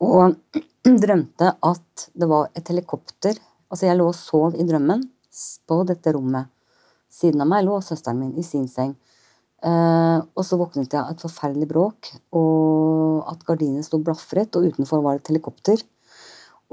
og 0.00 0.36
drømte 1.04 1.54
at 1.60 2.04
det 2.16 2.28
var 2.28 2.48
et 2.56 2.68
helikopter 2.72 3.36
Altså, 3.70 3.86
jeg 3.86 4.00
lå 4.00 4.08
og 4.10 4.16
sov 4.18 4.56
i 4.58 4.64
drømmen 4.66 5.04
på 5.70 5.76
dette 5.86 6.10
rommet. 6.16 6.48
Siden 7.06 7.42
av 7.44 7.46
meg 7.52 7.62
lå 7.62 7.76
søsteren 7.86 8.18
min 8.18 8.32
i 8.34 8.42
sin 8.42 8.66
seng. 8.66 8.96
Eh, 9.62 10.18
og 10.18 10.42
så 10.46 10.58
våknet 10.58 10.90
jeg 10.90 10.98
av 10.98 11.12
et 11.12 11.22
forferdelig 11.22 11.68
bråk, 11.70 12.10
og 12.34 13.28
at 13.30 13.44
gardinene 13.46 13.86
sto 13.86 14.00
blafret, 14.02 14.56
og 14.58 14.72
utenfor 14.72 15.04
var 15.04 15.14
det 15.14 15.22
et 15.22 15.30
helikopter. 15.34 15.84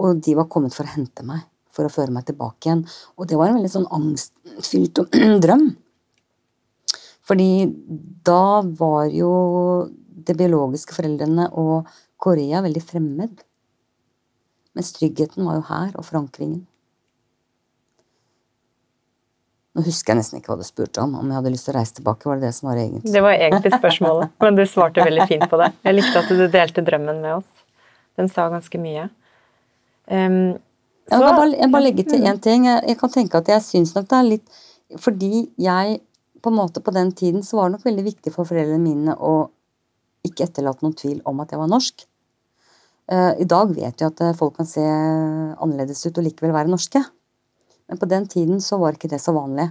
Og 0.01 0.23
de 0.25 0.33
var 0.39 0.49
kommet 0.49 0.73
for 0.73 0.87
å 0.87 0.95
hente 0.95 1.25
meg, 1.27 1.45
for 1.77 1.87
å 1.87 1.93
føre 1.93 2.13
meg 2.13 2.25
tilbake 2.27 2.67
igjen. 2.69 2.85
Og 3.17 3.29
det 3.29 3.37
var 3.39 3.51
en 3.51 3.59
veldig 3.59 3.73
sånn 3.73 3.91
angstfylt 3.93 5.03
drøm. 5.45 5.69
Fordi 7.27 7.51
da 8.27 8.63
var 8.79 9.09
jo 9.11 9.31
de 10.27 10.35
biologiske 10.37 10.95
foreldrene 10.95 11.49
og 11.59 11.89
Korea 12.19 12.63
veldig 12.65 12.83
fremmed. 12.83 13.43
Mens 14.77 14.93
tryggheten 14.95 15.45
var 15.45 15.57
jo 15.57 15.67
her, 15.67 15.93
og 15.97 16.05
forankringen. 16.05 16.65
Nå 19.77 19.83
husker 19.85 20.13
jeg 20.13 20.17
nesten 20.23 20.39
ikke 20.39 20.49
hva 20.49 20.57
du 20.57 20.65
spurte 20.65 21.03
om. 21.03 21.13
Om 21.19 21.29
jeg 21.29 21.37
hadde 21.37 21.51
lyst 21.53 21.67
til 21.67 21.75
å 21.75 21.77
reise 21.77 21.97
tilbake. 21.99 22.25
var 22.25 22.39
Det 22.39 22.47
det 22.47 22.55
som 22.57 22.69
var 22.69 22.79
egentlig? 22.81 23.13
Det 23.13 23.21
var 23.21 23.33
egentlig 23.35 23.71
spørsmålet, 23.75 24.31
men 24.41 24.57
du 24.57 24.63
svarte 24.65 25.05
veldig 25.05 25.27
fint 25.29 25.45
på 25.51 25.59
det. 25.61 25.67
Jeg 25.85 25.97
likte 25.97 26.23
at 26.23 26.31
du 26.33 26.47
delte 26.55 26.85
drømmen 26.87 27.21
med 27.21 27.35
oss. 27.35 27.65
Den 28.17 28.31
sa 28.33 28.47
ganske 28.49 28.81
mye. 28.81 29.03
Um, 30.09 30.57
så, 31.07 31.21
jeg, 31.23 31.35
bare, 31.39 31.53
jeg 31.55 31.71
bare 31.71 31.85
legge 31.85 32.03
til 32.07 32.25
én 32.27 32.39
ting. 32.43 32.65
Jeg, 32.67 32.83
jeg, 32.91 32.97
kan 32.99 33.13
tenke 33.13 33.39
at 33.39 33.49
jeg 33.51 33.63
syns 33.63 33.93
nok 33.95 34.09
det 34.11 34.17
er 34.17 34.27
litt 34.27 34.59
Fordi 34.99 35.45
jeg 35.61 36.01
på 36.43 36.51
en 36.51 36.57
måte 36.57 36.83
på 36.83 36.93
den 36.95 37.13
tiden 37.15 37.43
så 37.43 37.57
var 37.57 37.69
det 37.69 37.77
nok 37.77 37.87
veldig 37.87 38.03
viktig 38.05 38.33
for 38.35 38.47
foreldrene 38.47 38.83
mine 38.83 39.15
å 39.15 39.49
ikke 40.27 40.45
etterlate 40.45 40.83
noen 40.83 40.95
tvil 40.99 41.17
om 41.27 41.39
at 41.41 41.51
jeg 41.51 41.59
var 41.59 41.71
norsk. 41.71 42.03
Eh, 43.11 43.33
I 43.43 43.47
dag 43.47 43.71
vet 43.73 43.99
vi 43.99 44.07
at 44.07 44.21
eh, 44.23 44.35
folk 44.37 44.57
kan 44.59 44.67
se 44.69 44.83
annerledes 44.83 46.03
ut 46.05 46.19
og 46.19 46.27
likevel 46.27 46.53
være 46.55 46.71
norske. 46.71 47.01
Men 47.87 47.99
på 47.99 48.09
den 48.11 48.27
tiden 48.31 48.61
så 48.63 48.79
var 48.79 48.95
ikke 48.95 49.09
det 49.11 49.21
så 49.23 49.33
vanlig. 49.35 49.69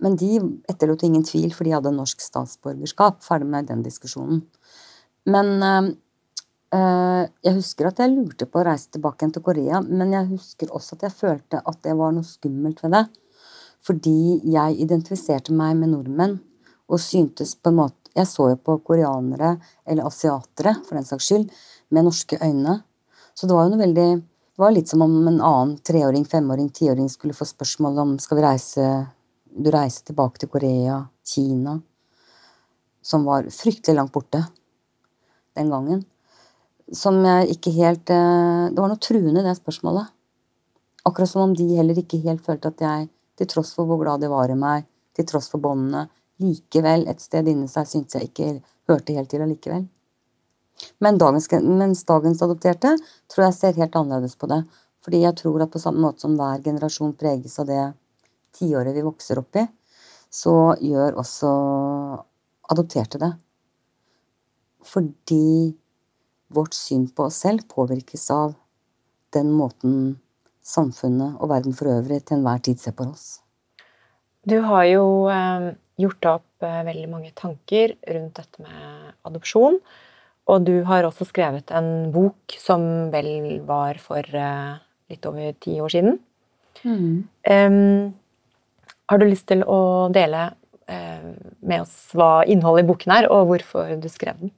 Men 0.00 0.16
de 0.20 0.38
etterlot 0.70 1.02
ingen 1.04 1.24
tvil, 1.26 1.50
for 1.56 1.68
de 1.68 1.74
hadde 1.74 1.92
norsk 1.92 2.22
statsborgerskap. 2.24 3.20
Ferdig 3.24 3.48
med 3.50 3.68
den 3.72 3.84
diskusjonen. 3.84 4.44
Men 5.28 5.56
Eh, 5.64 5.90
jeg 6.70 7.56
husker 7.56 7.88
at 7.88 7.98
jeg 7.98 8.12
lurte 8.12 8.46
på 8.46 8.60
å 8.60 8.66
reise 8.68 8.92
tilbake 8.94 9.24
igjen 9.24 9.32
til 9.34 9.42
Korea, 9.42 9.80
men 9.82 10.12
jeg 10.14 10.28
husker 10.30 10.70
også 10.70 10.96
at 10.96 11.08
jeg 11.08 11.16
følte 11.18 11.62
at 11.66 11.80
det 11.82 11.96
var 11.98 12.14
noe 12.14 12.26
skummelt 12.26 12.82
ved 12.84 12.94
det. 12.94 13.04
Fordi 13.82 14.40
jeg 14.52 14.76
identifiserte 14.84 15.54
meg 15.56 15.78
med 15.80 15.90
nordmenn 15.94 16.36
og 16.90 17.00
syntes 17.02 17.56
på 17.56 17.72
en 17.72 17.82
måte 17.84 17.96
Jeg 18.10 18.26
så 18.26 18.48
jo 18.50 18.56
på 18.58 18.74
koreanere, 18.82 19.52
eller 19.86 20.08
asiatere 20.08 20.72
for 20.82 20.98
den 20.98 21.04
saks 21.06 21.28
skyld, 21.28 21.44
med 21.94 22.04
norske 22.08 22.34
øyne. 22.42 22.80
Så 23.38 23.46
det 23.46 23.54
var 23.54 23.68
jo 23.68 23.70
noe 23.70 23.84
veldig 23.84 24.08
Det 24.18 24.58
var 24.64 24.74
litt 24.74 24.90
som 24.90 25.04
om 25.06 25.14
en 25.30 25.38
annen 25.38 25.76
treåring, 25.78 26.24
femåring, 26.26 26.68
tiåring 26.74 27.06
skulle 27.08 27.38
få 27.38 27.46
spørsmål 27.46 27.98
om 28.02 28.18
skal 28.18 28.40
vi 28.40 28.44
reise 28.44 28.88
Du 29.46 29.70
reiser 29.70 30.10
tilbake 30.10 30.42
til 30.42 30.50
Korea, 30.50 31.04
Kina 31.24 31.78
Som 33.00 33.24
var 33.24 33.46
fryktelig 33.46 33.96
langt 33.96 34.12
borte 34.12 34.42
den 35.54 35.70
gangen 35.70 36.02
som 36.96 37.20
jeg 37.24 37.54
ikke 37.54 37.72
helt 37.76 38.10
eh, 38.10 38.70
Det 38.72 38.80
var 38.80 38.90
noe 38.90 39.02
truende 39.02 39.44
det 39.44 39.56
spørsmålet. 39.58 40.10
Akkurat 41.06 41.30
som 41.30 41.44
om 41.46 41.54
de 41.56 41.66
heller 41.76 41.98
ikke 41.98 42.20
helt 42.24 42.44
følte 42.44 42.72
at 42.72 42.82
jeg, 42.84 43.08
til 43.38 43.48
tross 43.48 43.72
for 43.76 43.88
hvor 43.88 44.00
glad 44.02 44.20
de 44.20 44.28
var 44.30 44.52
i 44.52 44.58
meg, 44.58 44.84
til 45.16 45.26
tross 45.28 45.48
for 45.52 45.62
båndene, 45.62 46.08
likevel 46.40 47.06
et 47.08 47.22
sted 47.22 47.48
inni 47.48 47.68
seg 47.68 47.88
syntes 47.88 48.16
jeg 48.16 48.30
ikke 48.30 48.50
hørte 48.90 49.16
helt 49.16 49.30
til 49.32 49.44
allikevel. 49.44 49.86
Men 51.04 51.18
dagens, 51.20 51.48
mens 51.64 52.04
dagens 52.08 52.42
adopterte 52.44 52.94
tror 53.28 53.46
jeg 53.46 53.56
ser 53.56 53.80
helt 53.80 53.96
annerledes 53.96 54.36
på 54.40 54.48
det. 54.50 54.62
Fordi 55.04 55.22
jeg 55.22 55.36
tror 55.40 55.64
at 55.64 55.72
på 55.72 55.80
samme 55.80 56.02
måte 56.04 56.24
som 56.24 56.36
hver 56.36 56.60
generasjon 56.64 57.14
preges 57.16 57.56
av 57.60 57.68
det 57.68 57.82
tiåret 58.56 58.96
vi 58.96 59.04
vokser 59.04 59.40
opp 59.40 59.56
i, 59.56 59.64
så 60.30 60.74
gjør 60.80 61.18
også 61.20 61.50
adopterte 62.72 63.20
det. 63.20 63.30
Fordi 64.86 65.76
vårt 66.50 66.74
syn 66.74 67.06
på 67.14 67.28
oss 67.28 67.38
selv 67.44 67.66
påvirkes 67.70 68.26
av 68.34 68.56
den 69.34 69.52
måten 69.54 70.18
samfunnet 70.66 71.38
og 71.40 71.50
verden 71.52 71.76
for 71.76 71.90
øvrig 71.92 72.22
til 72.24 72.38
enhver 72.38 72.62
tid 72.64 72.80
ser 72.82 72.94
på 72.96 73.06
oss. 73.10 73.40
Du 74.48 74.58
har 74.64 74.86
jo 74.88 75.04
eh, 75.32 75.72
gjort 76.00 76.28
opp 76.30 76.64
eh, 76.64 76.80
veldig 76.86 77.08
mange 77.10 77.32
tanker 77.36 77.94
rundt 78.08 78.38
dette 78.40 78.64
med 78.64 79.10
adopsjon. 79.28 79.80
Og 80.50 80.64
du 80.66 80.80
har 80.88 81.06
også 81.06 81.28
skrevet 81.28 81.70
en 81.76 82.10
bok 82.14 82.56
som 82.58 82.82
vel 83.12 83.60
var 83.68 84.00
for 84.02 84.24
eh, 84.24 84.80
litt 85.12 85.28
over 85.28 85.52
ti 85.60 85.76
år 85.82 85.92
siden. 85.92 86.16
Mm. 86.80 87.28
Um, 87.50 88.14
har 89.10 89.20
du 89.20 89.26
lyst 89.26 89.48
til 89.50 89.62
å 89.66 90.08
dele 90.14 90.52
med 90.90 91.84
oss 91.84 92.10
hva 92.18 92.40
innholdet 92.50 92.82
i 92.82 92.88
boken 92.88 93.12
er, 93.14 93.26
og 93.30 93.44
hvorfor 93.46 93.92
du 94.02 94.08
skrev 94.10 94.40
den? 94.40 94.50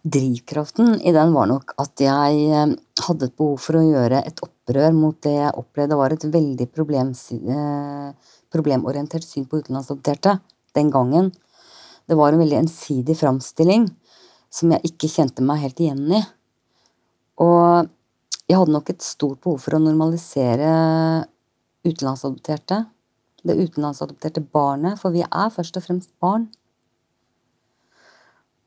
Drivkraften 0.00 0.94
i 1.04 1.12
den 1.12 1.34
var 1.36 1.48
nok 1.50 1.74
at 1.80 2.00
jeg 2.00 2.44
eh, 2.48 2.70
hadde 3.04 3.26
et 3.28 3.36
behov 3.36 3.58
for 3.60 3.76
å 3.76 3.84
gjøre 3.84 4.22
et 4.24 4.38
opprør 4.46 4.94
mot 4.96 5.18
det 5.20 5.34
jeg 5.34 5.56
opplevde 5.60 5.98
var 6.00 6.14
et 6.14 6.24
veldig 6.24 6.66
eh, 6.72 8.30
problemorientert 8.48 9.26
syn 9.26 9.44
på 9.44 9.60
utenlandsadopterte 9.60 10.38
den 10.78 10.88
gangen. 10.94 11.28
Det 12.08 12.16
var 12.16 12.32
en 12.32 12.40
veldig 12.40 12.62
ensidig 12.62 13.18
framstilling 13.20 13.90
som 14.50 14.72
jeg 14.72 14.94
ikke 14.94 15.12
kjente 15.12 15.44
meg 15.44 15.66
helt 15.66 15.84
igjen 15.84 16.08
i. 16.16 16.22
Og 17.44 17.90
jeg 18.48 18.56
hadde 18.56 18.74
nok 18.74 18.88
et 18.90 19.04
stort 19.04 19.44
behov 19.44 19.60
for 19.62 19.76
å 19.76 19.84
normalisere 19.84 20.72
utenlandsadopterte. 21.84 22.86
Det 23.44 23.56
utenlandsadopterte 23.56 24.42
barnet, 24.48 24.96
for 25.00 25.12
vi 25.12 25.22
er 25.28 25.52
først 25.52 25.76
og 25.76 25.84
fremst 25.84 26.10
barn. 26.20 26.48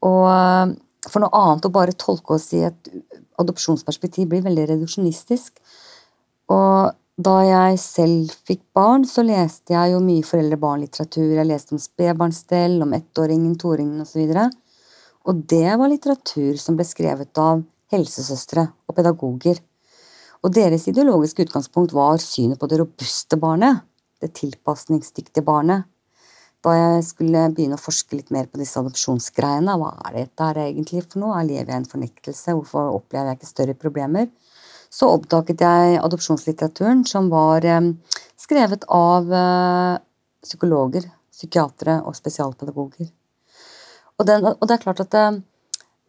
Og 0.05 0.77
for 1.09 1.23
noe 1.23 1.33
annet 1.35 1.67
å 1.67 1.73
bare 1.73 1.95
tolke 1.99 2.37
oss 2.37 2.51
i 2.55 2.63
et 2.67 2.91
adopsjonsperspektiv 3.41 4.29
blir 4.31 4.43
veldig 4.45 4.67
reduksjonistisk. 4.71 5.57
Og 6.53 6.93
da 7.23 7.35
jeg 7.45 7.79
selv 7.81 8.31
fikk 8.47 8.63
barn, 8.75 9.03
så 9.05 9.21
leste 9.25 9.75
jeg 9.75 9.93
jo 9.93 10.01
mye 10.03 10.25
foreldre-barn-litteratur. 10.25 11.35
Jeg 11.37 11.49
leste 11.49 11.75
om 11.75 11.81
spedbarnsstell, 11.81 12.79
om 12.81 12.95
ettåringen, 12.97 13.53
toåringen 13.59 14.01
osv. 14.01 14.23
Og, 14.31 14.57
og 15.29 15.43
det 15.51 15.77
var 15.79 15.91
litteratur 15.91 16.57
som 16.61 16.79
ble 16.79 16.87
skrevet 16.87 17.37
av 17.41 17.61
helsesøstre 17.93 18.65
og 18.89 18.97
pedagoger. 18.97 19.61
Og 20.43 20.51
deres 20.55 20.89
ideologiske 20.89 21.45
utgangspunkt 21.45 21.93
var 21.95 22.17
synet 22.19 22.59
på 22.59 22.67
det 22.71 22.81
robuste 22.81 23.37
barnet. 23.39 23.85
Det 24.19 24.33
tilpasningsdyktige 24.39 25.45
barnet 25.45 25.85
da 26.63 26.73
jeg 26.77 27.03
skulle 27.07 27.47
begynne 27.51 27.75
å 27.75 27.81
forske 27.81 28.15
litt 28.15 28.31
mer 28.31 28.47
på 28.47 28.59
disse 28.61 28.79
adopsjonsgreiene. 28.79 29.75
Hva 29.79 29.91
er 30.07 30.21
dette 30.21 30.49
egentlig 30.63 31.03
for 31.03 31.19
noe? 31.23 31.41
Lever 31.43 31.73
jeg 31.73 31.75
i 31.75 31.81
en 31.81 31.89
fornektelse? 31.89 32.55
Hvorfor 32.55 32.93
opplever 32.95 33.31
jeg 33.33 33.41
ikke 33.41 33.51
større 33.51 33.75
problemer? 33.79 34.29
Så 34.93 35.09
oppdaget 35.09 35.63
jeg 35.65 35.99
adopsjonslitteraturen 35.99 37.03
som 37.09 37.27
var 37.33 37.65
eh, 37.65 37.81
skrevet 38.39 38.85
av 38.93 39.31
eh, 39.33 39.99
psykologer, 40.45 41.09
psykiatere 41.33 41.99
og 42.07 42.15
spesialpedagoger. 42.15 43.09
Og, 44.19 44.27
den, 44.29 44.45
og, 44.53 44.63
det 44.69 44.77
er 44.77 44.83
klart 44.85 45.01
at 45.03 45.17
eh, 45.19 45.39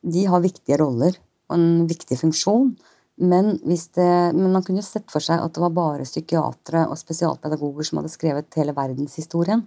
de 0.05 0.27
har 0.29 0.45
viktige 0.45 0.79
roller 0.79 1.17
og 1.49 1.57
en 1.57 1.89
viktig 1.91 2.21
funksjon. 2.21 2.75
Men, 3.25 3.57
det, 3.63 4.11
men, 4.35 4.51
man 4.53 4.63
kunne 4.67 4.83
jo 4.83 4.87
sett 4.87 5.11
for 5.11 5.23
seg 5.23 5.41
at 5.41 5.55
det 5.55 5.63
var 5.63 5.75
bare 5.75 6.07
psykiatere 6.07 6.85
og 6.91 6.99
spesialpedagoger 6.99 7.87
som 7.89 8.01
hadde 8.01 8.13
skrevet 8.13 8.59
hele 8.59 8.75
verdenshistorien. 8.77 9.65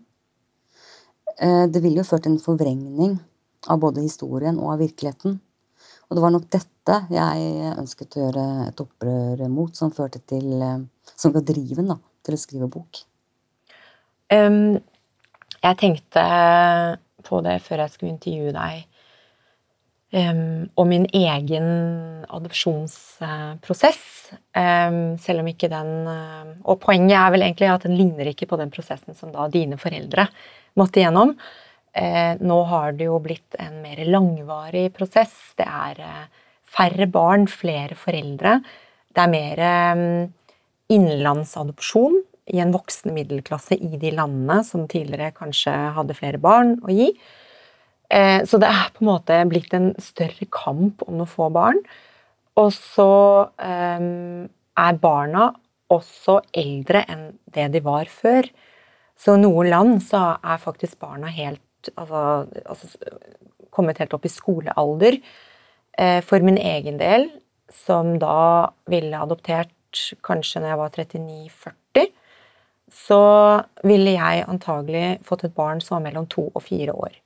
Eh, 1.37 1.65
det 1.69 1.83
ville 1.83 2.01
jo 2.01 2.07
ført 2.07 2.25
til 2.25 2.33
en 2.33 2.41
forvrengning 2.41 3.17
av 3.69 3.81
både 3.81 4.01
historien 4.05 4.57
og 4.57 4.73
av 4.73 4.81
virkeligheten. 4.81 5.37
Og 6.07 6.17
det 6.17 6.23
var 6.23 6.33
nok 6.33 6.47
dette 6.53 6.97
jeg 7.13 7.73
ønsket 7.73 8.15
å 8.15 8.23
gjøre 8.23 8.45
et 8.69 8.81
opprør 8.81 9.43
mot, 9.51 9.73
som 9.75 9.93
førte 9.93 10.23
til 10.25 10.53
eh, 10.61 10.85
Som 11.17 11.31
ga 11.33 11.41
driven 11.41 11.87
da, 11.89 11.95
til 12.21 12.35
å 12.35 12.37
skrive 12.37 12.67
bok. 12.69 12.99
Um, 14.29 14.75
jeg 15.63 15.77
tenkte 15.79 16.23
på 17.25 17.39
det 17.45 17.55
før 17.63 17.81
jeg 17.81 17.93
skulle 17.93 18.11
intervjue 18.11 18.51
deg, 18.53 18.81
um, 20.19 20.67
og 20.75 20.89
min 20.91 21.07
egen 21.15 21.69
adopsjonsprosess. 22.27 24.03
Um, 24.51 25.15
selv 25.23 25.41
om 25.41 25.47
ikke 25.47 25.71
den 25.71 26.11
Og 26.67 26.81
poenget 26.83 27.15
er 27.15 27.31
vel 27.31 27.47
egentlig 27.47 27.71
at 27.71 27.87
den 27.87 27.95
ligner 27.95 28.27
ikke 28.27 28.49
på 28.51 28.59
den 28.59 28.73
prosessen 28.73 29.15
som 29.15 29.31
da 29.31 29.47
dine 29.47 29.79
foreldre 29.79 30.27
måtte 30.79 31.01
igjennom. 31.01 31.35
Eh, 31.97 32.37
nå 32.45 32.57
har 32.69 32.93
det 32.97 33.07
jo 33.07 33.17
blitt 33.23 33.57
en 33.61 33.79
mer 33.81 34.03
langvarig 34.05 34.91
prosess. 34.97 35.33
Det 35.57 35.65
er 35.65 36.01
eh, 36.05 36.25
færre 36.67 37.07
barn, 37.09 37.47
flere 37.49 37.97
foreldre. 37.97 38.59
Det 39.09 39.23
er 39.23 39.31
mer 39.33 39.63
eh, 39.65 40.03
innenlandsadopsjon 40.93 42.19
i 42.53 42.61
en 42.63 42.71
voksende 42.75 43.15
middelklasse 43.15 43.79
i 43.81 43.97
de 43.99 44.13
landene 44.15 44.61
som 44.63 44.85
tidligere 44.87 45.33
kanskje 45.35 45.73
hadde 45.97 46.15
flere 46.15 46.39
barn 46.39 46.77
å 46.79 46.93
gi. 46.93 47.11
Så 48.07 48.55
det 48.55 48.69
er 48.71 48.93
på 48.95 49.01
en 49.01 49.09
måte 49.09 49.35
blitt 49.51 49.73
en 49.75 49.89
større 49.99 50.45
kamp 50.47 51.01
om 51.03 51.25
å 51.25 51.27
få 51.27 51.49
barn. 51.51 51.81
Og 52.55 52.69
så 52.71 53.09
er 53.59 55.01
barna 55.03 55.49
også 55.91 56.37
eldre 56.55 57.01
enn 57.11 57.25
det 57.51 57.67
de 57.75 57.83
var 57.83 58.07
før. 58.07 58.47
Så 59.17 59.35
noen 59.39 59.71
land 59.71 59.99
så 60.05 60.37
er 60.37 60.61
faktisk 60.61 60.99
barna 61.01 61.31
helt 61.33 61.89
altså, 61.95 62.45
altså, 62.65 62.87
kommet 63.73 63.99
helt 64.01 64.13
opp 64.13 64.25
i 64.25 64.31
skolealder. 64.31 65.19
Eh, 65.97 66.19
for 66.25 66.43
min 66.45 66.59
egen 66.61 66.99
del, 67.01 67.29
som 67.73 68.15
da 68.21 68.69
ville 68.89 69.17
adoptert 69.19 69.73
kanskje 70.25 70.61
når 70.61 70.71
jeg 70.71 70.81
var 70.81 70.97
39-40, 70.97 72.11
så 72.93 73.21
ville 73.83 74.13
jeg 74.15 74.45
antagelig 74.47 75.07
fått 75.27 75.47
et 75.47 75.55
barn 75.55 75.81
som 75.83 75.97
var 75.97 76.05
mellom 76.07 76.27
to 76.31 76.47
og 76.53 76.63
fire 76.63 76.93
år. 76.95 77.17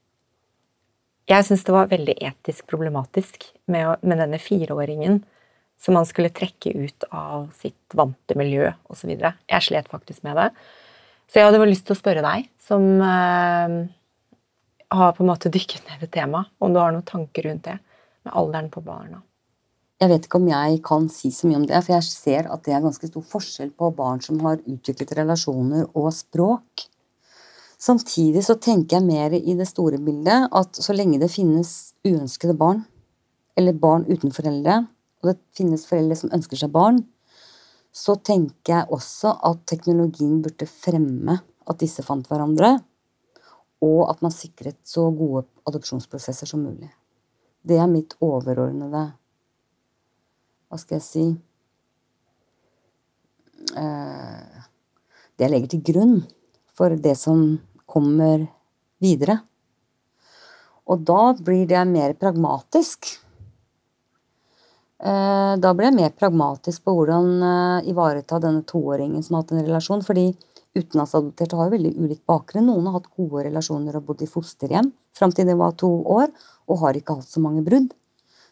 Jeg 1.29 1.45
syns 1.47 1.63
det 1.67 1.75
var 1.75 1.91
veldig 1.91 2.15
etisk 2.17 2.65
problematisk 2.71 3.45
med, 3.71 4.01
med 4.01 4.19
denne 4.19 4.39
fireåringen 4.41 5.21
som 5.81 5.95
man 5.97 6.05
skulle 6.05 6.33
trekke 6.33 6.73
ut 6.75 7.05
av 7.09 7.51
sitt 7.57 7.95
vante 7.97 8.35
miljø 8.37 8.71
osv. 8.91 9.13
Jeg 9.13 9.65
slet 9.67 9.89
faktisk 9.91 10.25
med 10.25 10.37
det. 10.37 10.49
Så 11.31 11.39
jeg 11.39 11.47
hadde 11.47 11.63
lyst 11.63 11.85
til 11.87 11.95
å 11.95 11.99
spørre 11.99 12.21
deg, 12.25 12.47
som 12.59 12.85
eh, 12.99 13.75
har 14.91 15.13
på 15.15 15.23
en 15.23 15.29
måte 15.29 15.51
dykket 15.53 15.87
ned 15.87 16.03
i 16.03 16.09
temaet, 16.11 16.51
om 16.59 16.73
du 16.73 16.79
har 16.81 16.91
noen 16.91 17.07
tanker 17.07 17.47
rundt 17.47 17.69
det, 17.69 17.77
med 18.27 18.35
alderen 18.35 18.67
på 18.73 18.83
barna. 18.83 19.21
Jeg 20.01 20.09
vet 20.11 20.25
ikke 20.25 20.41
om 20.41 20.49
jeg 20.49 20.79
kan 20.83 21.07
si 21.13 21.29
så 21.31 21.47
mye 21.47 21.61
om 21.61 21.67
det, 21.69 21.79
for 21.85 21.95
jeg 21.95 22.07
ser 22.09 22.49
at 22.51 22.65
det 22.65 22.73
er 22.75 22.83
ganske 22.83 23.07
stor 23.07 23.23
forskjell 23.31 23.71
på 23.77 23.91
barn 23.95 24.19
som 24.25 24.41
har 24.43 24.59
utviklet 24.59 25.13
relasjoner 25.21 25.85
og 25.93 26.09
språk. 26.17 26.83
Samtidig 27.81 28.43
så 28.45 28.57
tenker 28.59 28.97
jeg 28.97 29.07
mer 29.07 29.37
i 29.37 29.55
det 29.57 29.69
store 29.69 30.01
bildet 30.03 30.49
at 30.51 30.81
så 30.83 30.93
lenge 30.97 31.21
det 31.21 31.31
finnes 31.31 31.93
uønskede 32.03 32.57
barn, 32.59 32.83
eller 33.55 33.77
barn 33.77 34.03
uten 34.09 34.35
foreldre, 34.35 34.81
og 35.21 35.31
det 35.31 35.39
finnes 35.55 35.87
foreldre 35.87 36.17
som 36.17 36.33
ønsker 36.35 36.59
seg 36.59 36.73
barn, 36.75 37.05
så 37.91 38.15
tenker 38.23 38.73
jeg 38.73 38.89
også 38.95 39.33
at 39.51 39.65
teknologien 39.67 40.39
burde 40.43 40.67
fremme 40.69 41.37
at 41.67 41.81
disse 41.81 42.03
fant 42.05 42.27
hverandre, 42.29 42.77
og 43.81 44.01
at 44.11 44.21
man 44.23 44.33
sikret 44.33 44.77
så 44.87 45.07
gode 45.15 45.43
adopsjonsprosesser 45.67 46.49
som 46.49 46.63
mulig. 46.63 46.89
Det 47.61 47.77
er 47.77 47.89
mitt 47.89 48.15
overordnede 48.25 49.03
Hva 50.65 50.77
skal 50.81 50.97
jeg 50.97 51.05
si 51.05 51.25
eh, 53.77 54.61
Det 55.37 55.45
jeg 55.45 55.51
legger 55.53 55.69
til 55.73 55.83
grunn 55.91 56.15
for 56.73 56.95
det 56.97 57.13
som 57.19 57.59
kommer 57.85 58.47
videre. 59.03 59.35
Og 60.89 61.03
da 61.05 61.33
blir 61.37 61.67
det 61.69 61.83
mer 61.89 62.15
pragmatisk. 62.17 63.11
Eh, 65.01 65.53
da 65.57 65.71
ble 65.73 65.87
jeg 65.87 65.97
mer 65.97 66.11
pragmatisk 66.13 66.83
på 66.85 66.93
hvordan 66.93 67.29
eh, 67.41 67.89
ivareta 67.89 68.37
denne 68.41 68.61
toåringen 68.69 69.23
som 69.25 69.35
har 69.35 69.43
hatt 69.43 69.53
en 69.55 69.65
relasjon. 69.65 70.03
fordi 70.05 70.29
utenlandsadopterte 70.77 71.57
har 71.57 71.67
jo 71.67 71.75
veldig 71.75 71.93
ulik 71.97 72.21
bakgrunn. 72.29 72.69
Noen 72.69 72.85
har 72.87 72.99
hatt 72.99 73.09
gode 73.17 73.47
relasjoner 73.47 73.97
og 73.97 74.05
bodd 74.07 74.21
i 74.21 74.29
fosterhjem 74.29 74.91
fram 75.17 75.33
til 75.35 75.49
det 75.49 75.57
var 75.59 75.73
to 75.75 75.89
år, 76.07 76.29
og 76.69 76.79
har 76.83 76.95
ikke 76.95 77.17
hatt 77.17 77.33
så 77.33 77.41
mange 77.43 77.63
brudd. 77.65 77.91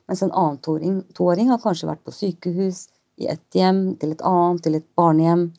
Mens 0.10 0.24
en 0.25 0.34
annen 0.34 0.58
toåring, 0.65 0.98
toåring 1.15 1.53
har 1.53 1.62
kanskje 1.63 1.88
vært 1.88 2.03
på 2.03 2.15
sykehus, 2.15 2.88
i 3.20 3.27
ett 3.27 3.56
hjem, 3.56 3.96
til 4.00 4.13
et 4.15 4.22
annet, 4.25 4.62
til 4.63 4.77
et 4.79 4.86
barnehjem. 4.98 5.50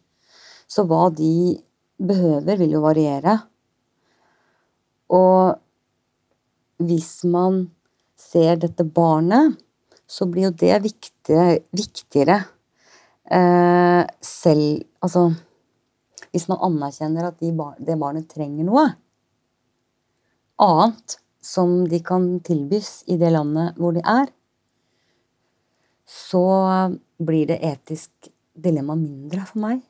Så 0.70 0.84
hva 0.88 1.08
de 1.12 1.60
behøver, 2.00 2.56
vil 2.60 2.76
jo 2.76 2.82
variere. 2.84 3.36
Og 5.12 5.58
hvis 6.80 7.12
man 7.28 7.66
ser 8.16 8.56
dette 8.62 8.84
barnet, 8.84 9.58
så 10.10 10.26
blir 10.26 10.48
jo 10.48 10.56
det 10.58 10.80
viktig, 10.82 11.44
viktigere 11.70 12.40
eh, 13.30 14.02
selv 14.20 14.86
Altså 15.00 15.30
hvis 16.30 16.44
man 16.50 16.60
anerkjenner 16.62 17.30
at 17.30 17.38
de 17.40 17.48
bar, 17.56 17.78
det 17.80 17.96
barnet 17.98 18.28
trenger 18.30 18.66
noe 18.66 18.84
annet 20.60 21.16
som 21.40 21.88
de 21.88 22.00
kan 22.04 22.26
tilbys 22.44 23.04
i 23.08 23.16
det 23.20 23.32
landet 23.32 23.78
hvor 23.80 23.94
de 23.96 24.02
er, 24.04 24.28
så 26.04 26.44
blir 27.20 27.48
det 27.48 27.60
etisk 27.64 28.30
dilemma 28.52 28.96
mindre 28.98 29.46
for 29.48 29.62
meg. 29.62 29.80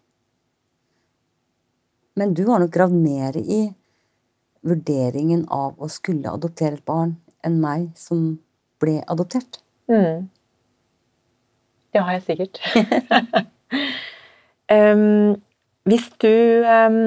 Men 2.14 2.34
du 2.36 2.44
har 2.50 2.60
nok 2.62 2.74
gravd 2.74 2.96
mer 3.00 3.38
i 3.40 3.62
vurderingen 4.66 5.46
av 5.50 5.80
å 5.80 5.88
skulle 5.90 6.30
adoptere 6.30 6.78
et 6.78 6.86
barn 6.86 7.16
enn 7.46 7.58
meg 7.62 7.88
som 7.98 8.36
ble 8.82 8.98
adoptert. 9.08 9.62
Mm. 9.90 10.28
Det 11.90 12.02
har 12.06 12.14
jeg 12.14 12.22
sikkert. 12.28 12.60
um, 14.76 15.34
hvis 15.90 16.06
du 16.22 16.30
um, 16.62 16.98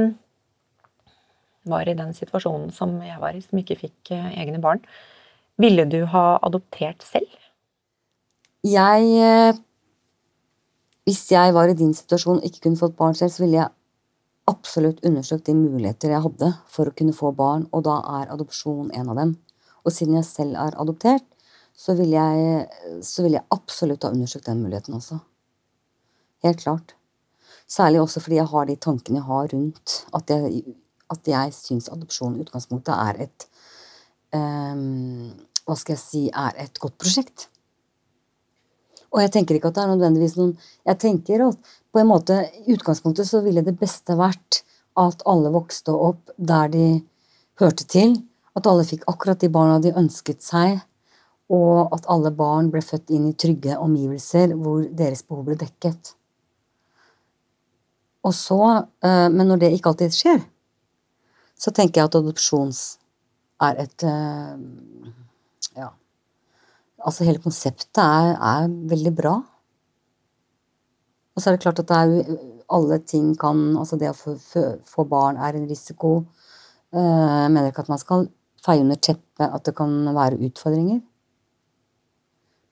var 1.70 1.88
i 1.88 1.96
den 1.96 2.12
situasjonen 2.16 2.72
som 2.76 2.98
jeg 3.06 3.20
var 3.22 3.38
i, 3.38 3.44
som 3.44 3.62
ikke 3.62 3.80
fikk 3.86 4.12
uh, 4.12 4.34
egne 4.36 4.60
barn, 4.64 4.84
ville 5.62 5.86
du 5.88 6.02
ha 6.12 6.26
adoptert 6.44 7.06
selv? 7.06 7.30
Jeg 8.64 9.08
uh, 9.20 9.62
Hvis 11.04 11.32
jeg 11.32 11.52
var 11.54 11.68
i 11.68 11.76
din 11.76 11.94
situasjon 11.94 12.40
og 12.40 12.46
ikke 12.48 12.62
kunne 12.64 12.80
fått 12.80 12.96
barn 13.00 13.16
selv, 13.16 13.32
så 13.32 13.44
ville 13.44 13.60
jeg 13.60 13.74
absolutt 14.48 15.02
undersøkt 15.08 15.48
de 15.48 15.56
muligheter 15.56 16.12
jeg 16.12 16.24
hadde 16.24 16.52
for 16.72 16.88
å 16.88 16.96
kunne 16.96 17.16
få 17.16 17.32
barn, 17.36 17.66
og 17.72 17.84
da 17.88 17.98
er 18.20 18.32
adopsjon 18.32 18.92
en 18.96 19.12
av 19.12 19.20
dem. 19.20 19.34
Og 19.84 19.92
siden 19.92 20.16
jeg 20.16 20.28
selv 20.28 20.60
er 20.60 20.78
adoptert, 20.80 21.26
så 21.76 21.96
vil 21.98 22.14
jeg, 22.14 22.66
vil 23.26 23.38
jeg 23.38 23.48
absolutt 23.54 24.06
ha 24.06 24.12
undersøkt 24.14 24.50
den 24.50 24.62
muligheten 24.64 24.98
også. 24.98 25.18
Helt 26.46 26.62
klart. 26.62 26.94
Særlig 27.68 28.02
også 28.02 28.22
fordi 28.24 28.38
jeg 28.38 28.50
har 28.52 28.68
de 28.68 28.76
tankene 28.76 29.22
jeg 29.22 29.28
har 29.30 29.48
rundt 29.54 29.96
at 30.14 30.34
jeg, 30.34 30.76
at 31.14 31.30
jeg 31.32 31.56
syns 31.56 31.90
adopsjon 31.92 32.36
i 32.38 32.44
utgangspunktet 32.44 32.94
er 32.94 33.24
et 33.28 33.48
um, 34.36 35.32
Hva 35.64 35.78
skal 35.80 35.96
jeg 35.96 36.04
si 36.04 36.24
er 36.28 36.58
et 36.60 36.80
godt 36.84 36.98
prosjekt. 37.00 37.48
Og 39.14 39.22
jeg 39.22 39.32
tenker 39.32 39.56
ikke 39.56 39.72
at 39.72 39.78
det 39.78 39.84
er 39.86 39.94
nødvendigvis 39.94 40.36
noen 40.40 40.54
Jeg 40.84 41.00
tenker 41.00 41.46
at 41.48 41.74
på 41.94 42.02
en 42.02 42.10
måte 42.10 42.40
i 42.66 42.74
utgangspunktet 42.74 43.30
så 43.30 43.44
ville 43.46 43.64
det 43.64 43.78
beste 43.80 44.18
vært 44.20 44.64
at 45.00 45.24
alle 45.30 45.52
vokste 45.54 45.94
opp 45.94 46.34
der 46.38 46.72
de 46.74 46.88
hørte 47.62 47.86
til. 47.90 48.18
At 48.58 48.68
alle 48.70 48.86
fikk 48.86 49.06
akkurat 49.10 49.42
de 49.42 49.50
barna 49.54 49.80
de 49.82 49.94
ønsket 49.98 50.44
seg. 50.46 50.82
Og 51.54 51.94
at 51.94 52.08
alle 52.10 52.32
barn 52.34 52.72
ble 52.74 52.82
født 52.82 53.14
inn 53.14 53.30
i 53.30 53.38
trygge 53.38 53.78
omgivelser 53.78 54.56
hvor 54.58 54.86
deres 54.90 55.22
behov 55.28 55.46
ble 55.50 55.58
dekket. 55.62 56.16
Og 58.24 58.34
så, 58.34 58.60
eh, 59.04 59.30
men 59.30 59.48
når 59.48 59.62
det 59.62 59.74
ikke 59.76 59.92
alltid 59.92 60.16
skjer, 60.16 60.44
så 61.60 61.72
tenker 61.76 62.02
jeg 62.02 62.10
at 62.10 62.20
adopsjons 62.20 62.84
er 63.64 63.84
et 63.86 64.08
eh, 64.08 64.56
Ja. 65.78 65.90
Altså 67.04 67.26
hele 67.28 67.42
konseptet 67.44 68.00
er, 68.00 68.36
er 68.38 68.70
veldig 68.92 69.14
bra. 69.16 69.34
Og 71.34 71.42
så 71.42 71.50
er 71.50 71.56
det 71.56 71.64
klart 71.66 71.82
at 71.82 71.90
det 71.90 71.98
er 71.98 72.38
alle 72.74 73.00
ting 73.00 73.34
kan 73.40 73.74
Altså 73.78 73.98
det 74.00 74.12
å 74.12 74.18
få, 74.18 74.36
få 74.86 75.06
barn 75.10 75.40
er 75.42 75.58
en 75.58 75.68
risiko. 75.70 76.24
Eh, 76.94 77.00
jeg 77.44 77.52
mener 77.52 77.72
ikke 77.72 77.86
at 77.86 77.92
man 77.92 78.02
skal 78.02 78.28
feie 78.64 78.84
under 78.84 79.00
teppet 79.02 79.50
at 79.50 79.66
det 79.66 79.76
kan 79.76 79.92
være 80.16 80.40
utfordringer. 80.48 81.02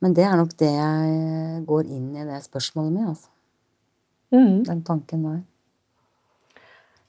Men 0.01 0.15
det 0.17 0.25
er 0.25 0.37
nok 0.39 0.53
det 0.59 0.71
jeg 0.71 1.63
går 1.69 1.89
inn 1.89 2.07
i 2.17 2.25
det 2.25 2.39
spørsmålet 2.45 2.93
med. 2.95 3.07
altså. 3.13 3.29
Mm. 4.31 4.63
Den 4.65 4.83
tanken 4.87 5.25
der. 5.27 5.41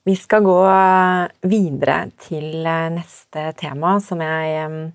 Vi 0.04 0.16
skal 0.18 0.42
gå 0.42 0.58
videre 1.46 1.96
til 2.18 2.66
eh, 2.66 2.90
neste 2.90 3.46
tema, 3.60 3.94
som 4.02 4.20
jeg 4.20 4.90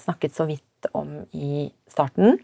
snakket 0.00 0.34
så 0.34 0.46
vidt 0.48 0.88
om 0.96 1.20
i 1.36 1.68
starten. 1.92 2.40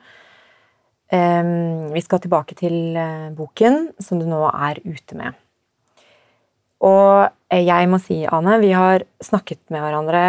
Vi 1.07 2.03
skal 2.03 2.21
tilbake 2.21 2.57
til 2.59 2.99
eh, 2.99 3.31
boken 3.33 3.95
som 4.03 4.21
du 4.21 4.27
nå 4.29 4.43
er 4.51 4.83
ute 4.85 5.17
med. 5.17 5.39
Og 6.85 7.31
jeg 7.55 7.87
må 7.87 7.99
si, 8.03 8.25
Ane, 8.27 8.57
vi 8.59 8.73
har 8.75 9.05
snakket 9.23 9.61
med 9.71 9.85
hverandre 9.85 10.23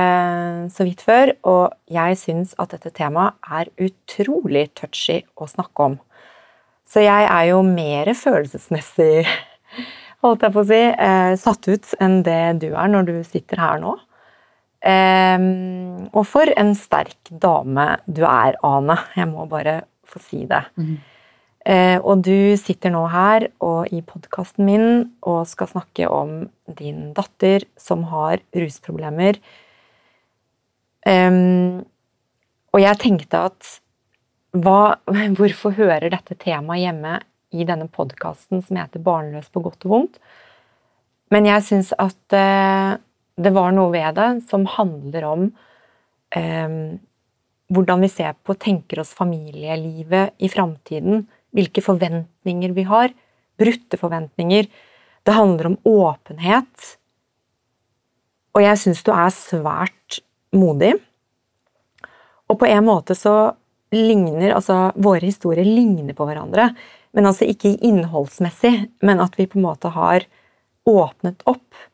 så 0.70 0.86
vidt 0.86 1.02
før, 1.02 1.32
og 1.50 1.74
jeg 1.90 2.18
syns 2.20 2.54
at 2.62 2.76
dette 2.76 2.92
temaet 2.94 3.34
er 3.50 3.72
utrolig 3.82 4.68
touchy 4.78 5.24
å 5.34 5.48
snakke 5.50 5.88
om. 5.88 5.98
Så 6.88 7.02
jeg 7.04 7.26
er 7.26 7.50
jo 7.50 7.64
mer 7.66 8.14
følelsesmessig, 8.16 9.26
holdt 10.24 10.46
jeg 10.46 10.54
på 10.54 10.62
å 10.62 10.70
si, 10.70 10.84
eh, 10.94 11.34
satt 11.42 11.68
ut 11.68 11.90
enn 12.00 12.22
det 12.28 12.42
du 12.62 12.70
er 12.70 12.94
når 12.94 13.10
du 13.10 13.18
sitter 13.26 13.66
her 13.66 13.82
nå. 13.82 13.98
Eh, 14.86 15.50
og 16.14 16.24
for 16.30 16.54
en 16.54 16.74
sterk 16.78 17.34
dame 17.34 17.96
du 18.06 18.24
er, 18.30 18.62
Ane. 18.62 19.02
Jeg 19.18 19.34
må 19.34 19.50
bare 19.50 19.82
få 20.08 20.22
si 20.22 20.46
det. 20.46 20.68
Mm. 20.78 20.98
Eh, 21.68 21.98
og 22.00 22.22
du 22.24 22.56
sitter 22.56 22.94
nå 22.94 23.02
her 23.12 23.50
og 23.64 23.92
i 23.92 24.00
podkasten 24.06 24.64
min 24.68 24.86
og 25.28 25.42
skal 25.50 25.68
snakke 25.74 26.08
om 26.08 26.46
din 26.80 27.12
datter 27.18 27.66
som 27.80 28.06
har 28.08 28.40
rusproblemer. 28.56 29.42
Um, 31.08 31.84
og 32.76 32.84
jeg 32.84 33.00
tenkte 33.00 33.44
at 33.50 33.74
hva, 34.56 34.98
hvorfor 35.38 35.76
hører 35.76 36.10
dette 36.12 36.40
temaet 36.40 36.86
hjemme 36.86 37.20
i 37.56 37.68
denne 37.68 37.88
podkasten 37.92 38.64
som 38.64 38.80
heter 38.80 39.04
Barnløs 39.04 39.52
på 39.52 39.64
godt 39.64 39.88
og 39.88 39.94
vondt? 39.94 40.22
Men 41.36 41.48
jeg 41.50 41.68
syns 41.68 41.92
at 42.00 42.36
uh, 42.36 42.96
det 43.36 43.52
var 43.56 43.76
noe 43.76 43.92
ved 43.92 44.16
det 44.16 44.30
som 44.48 44.64
handler 44.78 45.28
om 45.28 45.50
um, 45.52 46.78
hvordan 47.76 48.04
vi 48.06 48.10
ser 48.12 48.38
på 48.48 48.56
tenker 48.56 49.04
oss 49.04 49.12
familielivet 49.16 50.36
i 50.40 50.48
framtiden. 50.52 51.26
Hvilke 51.56 51.84
forventninger 51.84 52.74
vi 52.76 52.86
har. 52.88 53.14
Brutte 53.58 54.00
forventninger. 54.00 54.68
Det 55.24 55.36
handler 55.36 55.72
om 55.72 55.78
åpenhet. 55.88 56.98
Og 58.56 58.64
jeg 58.66 58.82
syns 58.82 59.04
du 59.06 59.12
er 59.14 59.34
svært 59.34 60.20
modig. 60.56 60.96
Og 62.48 62.60
på 62.62 62.70
en 62.70 62.86
måte 62.88 63.16
så 63.18 63.54
ligner 63.94 64.52
Altså, 64.52 64.92
våre 64.96 65.24
historier 65.24 65.68
ligner 65.68 66.16
på 66.16 66.26
hverandre. 66.28 66.72
Men 67.16 67.30
altså 67.30 67.48
ikke 67.48 67.78
innholdsmessig, 67.88 68.90
men 69.02 69.22
at 69.24 69.38
vi 69.40 69.48
på 69.48 69.58
en 69.60 69.66
måte 69.66 69.92
har 69.94 70.26
åpnet 70.88 71.42
opp 71.50 71.88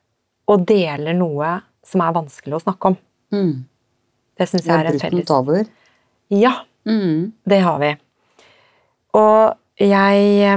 og 0.52 0.66
deler 0.68 1.16
noe 1.18 1.60
som 1.86 2.04
er 2.04 2.16
vanskelig 2.16 2.58
å 2.58 2.64
snakke 2.64 2.92
om. 2.92 2.98
Mm. 3.34 3.54
Det 4.38 4.48
syns 4.50 4.68
jeg 4.68 4.76
er 4.76 4.90
en 4.90 5.00
felles 5.02 5.30
tabuer? 5.30 5.70
Ja, 6.34 6.54
mm. 6.90 7.32
det 7.50 7.60
har 7.64 7.80
vi. 7.82 7.94
Og 9.14 9.82
jeg 9.82 10.48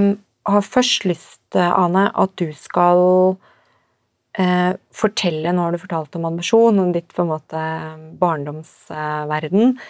har 0.47 0.65
først 0.65 1.05
lyst, 1.09 1.43
Ane, 1.57 2.09
at 2.13 2.33
du 2.37 2.51
skal 2.57 3.01
eh, 4.37 4.73
fortelle 4.93 5.53
Nå 5.55 5.67
har 5.67 5.73
du 5.73 5.81
fortalt 5.81 6.17
om 6.19 6.27
adopsjon, 6.29 6.83
om 6.83 6.91
ditt 6.93 7.15
på 7.15 7.25
en 7.25 7.33
måte 7.35 7.63
barndomsverden. 8.21 9.77
Eh, 9.77 9.87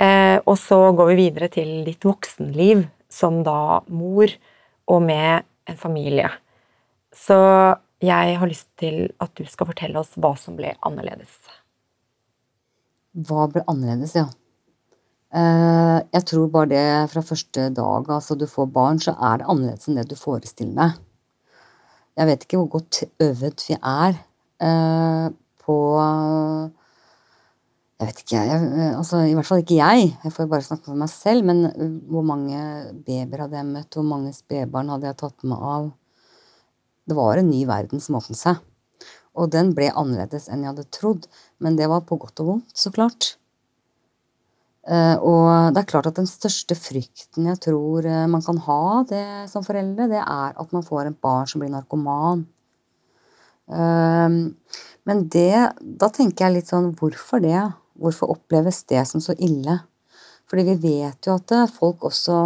Eh, 0.00 0.38
og 0.48 0.56
så 0.58 0.78
går 0.96 1.12
vi 1.12 1.18
videre 1.26 1.48
til 1.52 1.70
ditt 1.84 2.04
voksenliv 2.06 2.86
som 3.12 3.42
da 3.44 3.82
mor 3.92 4.30
og 4.88 5.02
med 5.04 5.44
en 5.68 5.78
familie. 5.78 6.30
Så 7.12 7.36
jeg 8.02 8.38
har 8.40 8.48
lyst 8.48 8.70
til 8.80 9.12
at 9.22 9.34
du 9.36 9.44
skal 9.46 9.68
fortelle 9.68 10.00
oss 10.00 10.14
hva 10.16 10.32
som 10.40 10.56
ble 10.58 10.72
annerledes. 10.80 11.34
Hva 13.12 13.46
ble 13.52 13.62
annerledes, 13.68 14.16
ja. 14.16 14.30
Eh, 15.32 15.98
jeg 16.12 16.26
tror 16.28 16.50
bare 16.52 16.68
det 16.68 16.84
fra 17.08 17.22
første 17.24 17.70
dag 17.72 18.08
altså 18.12 18.36
du 18.36 18.44
får 18.44 18.66
barn, 18.68 18.98
så 19.00 19.14
er 19.16 19.40
det 19.40 19.48
annerledes 19.48 19.88
enn 19.88 19.96
det 19.96 20.10
du 20.10 20.16
forestiller 20.18 20.76
deg. 20.76 20.98
Jeg 22.20 22.28
vet 22.28 22.44
ikke 22.44 22.60
hvor 22.60 22.72
godt 22.74 22.98
øvet 23.24 23.64
vi 23.64 23.78
er 23.78 24.18
eh, 24.60 25.28
på 25.64 25.76
Jeg 28.02 28.08
vet 28.10 28.20
ikke, 28.20 28.42
jeg, 28.50 28.68
altså 28.98 29.22
i 29.24 29.32
hvert 29.38 29.48
fall 29.48 29.62
ikke 29.62 29.78
jeg. 29.78 30.12
Jeg 30.24 30.34
får 30.36 30.50
bare 30.50 30.66
snakke 30.66 30.90
for 30.90 30.98
meg 31.00 31.08
selv. 31.08 31.46
Men 31.46 31.64
hvor 32.10 32.24
mange 32.26 32.58
babyer 33.06 33.44
hadde 33.44 33.60
jeg 33.60 33.68
møtt? 33.68 33.94
Hvor 33.94 34.08
mange 34.10 34.34
spedbarn 34.34 34.90
hadde 34.90 35.06
jeg 35.06 35.20
tatt 35.22 35.46
med 35.46 35.56
av? 35.56 35.92
Det 37.06 37.16
var 37.16 37.38
en 37.38 37.48
ny 37.48 37.62
verden 37.70 38.02
som 38.02 38.18
åpnet 38.18 38.40
seg. 38.40 38.58
Og 39.38 39.52
den 39.54 39.70
ble 39.78 39.92
annerledes 39.94 40.50
enn 40.50 40.66
jeg 40.66 40.74
hadde 40.74 40.90
trodd. 40.92 41.30
Men 41.62 41.78
det 41.78 41.88
var 41.88 42.02
på 42.04 42.18
godt 42.20 42.42
og 42.42 42.50
vondt, 42.50 42.74
så 42.74 42.90
klart. 42.90 43.36
Uh, 44.82 45.14
og 45.22 45.44
det 45.70 45.78
er 45.84 45.86
klart 45.92 46.08
at 46.10 46.16
den 46.18 46.26
største 46.26 46.74
frykten 46.74 47.46
jeg 47.46 47.60
tror 47.62 48.02
uh, 48.02 48.24
man 48.26 48.42
kan 48.42 48.56
ha 48.64 49.04
det 49.06 49.26
som 49.52 49.62
foreldre, 49.62 50.08
det 50.10 50.18
er 50.18 50.58
at 50.58 50.74
man 50.74 50.82
får 50.82 51.06
et 51.06 51.20
barn 51.22 51.46
som 51.46 51.62
blir 51.62 51.70
narkoman. 51.70 52.42
Uh, 53.70 54.50
men 55.06 55.22
det 55.30 55.70
Da 56.02 56.08
tenker 56.10 56.44
jeg 56.44 56.54
litt 56.56 56.70
sånn 56.70 56.90
Hvorfor 56.98 57.40
det? 57.42 57.62
Hvorfor 57.94 58.34
oppleves 58.34 58.82
det 58.90 59.04
som 59.06 59.22
så 59.22 59.36
ille? 59.38 59.78
Fordi 60.50 60.66
vi 60.66 60.76
vet 60.82 61.26
jo 61.30 61.38
at 61.38 61.54
folk 61.72 62.02
også 62.04 62.42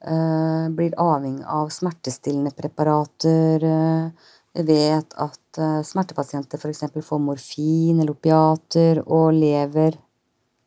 blir 0.00 0.94
avhengig 0.96 1.44
av 1.44 1.68
smertestillende 1.68 2.54
preparater. 2.56 3.66
vi 4.56 4.62
vet 4.64 5.12
at 5.20 5.60
smertepasienter 5.84 6.56
f.eks. 6.56 6.86
får 7.04 7.20
morfin 7.20 8.00
eller 8.00 8.14
opiater 8.16 9.02
og 9.04 9.36
lever 9.36 9.98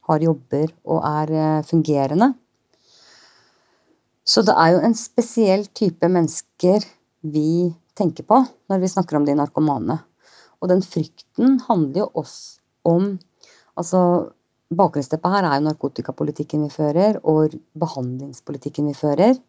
har 0.10 0.24
jobber 0.24 0.72
og 0.84 1.04
er 1.08 1.34
eh, 1.34 1.66
fungerende. 1.68 2.34
Så 4.24 4.44
det 4.48 4.56
er 4.56 4.76
jo 4.76 4.84
en 4.88 4.96
spesiell 4.96 5.66
type 5.76 6.08
mennesker 6.08 6.86
vi 7.24 7.74
tenker 7.98 8.26
på 8.28 8.40
når 8.72 8.82
vi 8.82 8.92
snakker 8.92 9.20
om 9.20 9.28
de 9.28 9.36
narkomane. 9.38 10.00
Og 10.64 10.72
den 10.72 10.84
frykten 10.86 11.60
handler 11.68 12.06
jo 12.06 12.10
også 12.24 12.60
om 12.88 13.14
Altså, 13.74 14.30
bakgrunnsteppet 14.70 15.34
her 15.34 15.48
er 15.48 15.56
jo 15.58 15.66
narkotikapolitikken 15.66 16.68
vi 16.68 16.70
fører, 16.70 17.16
og 17.26 17.56
behandlingspolitikken 17.74 18.92
vi 18.92 18.94
fører. 18.94 19.40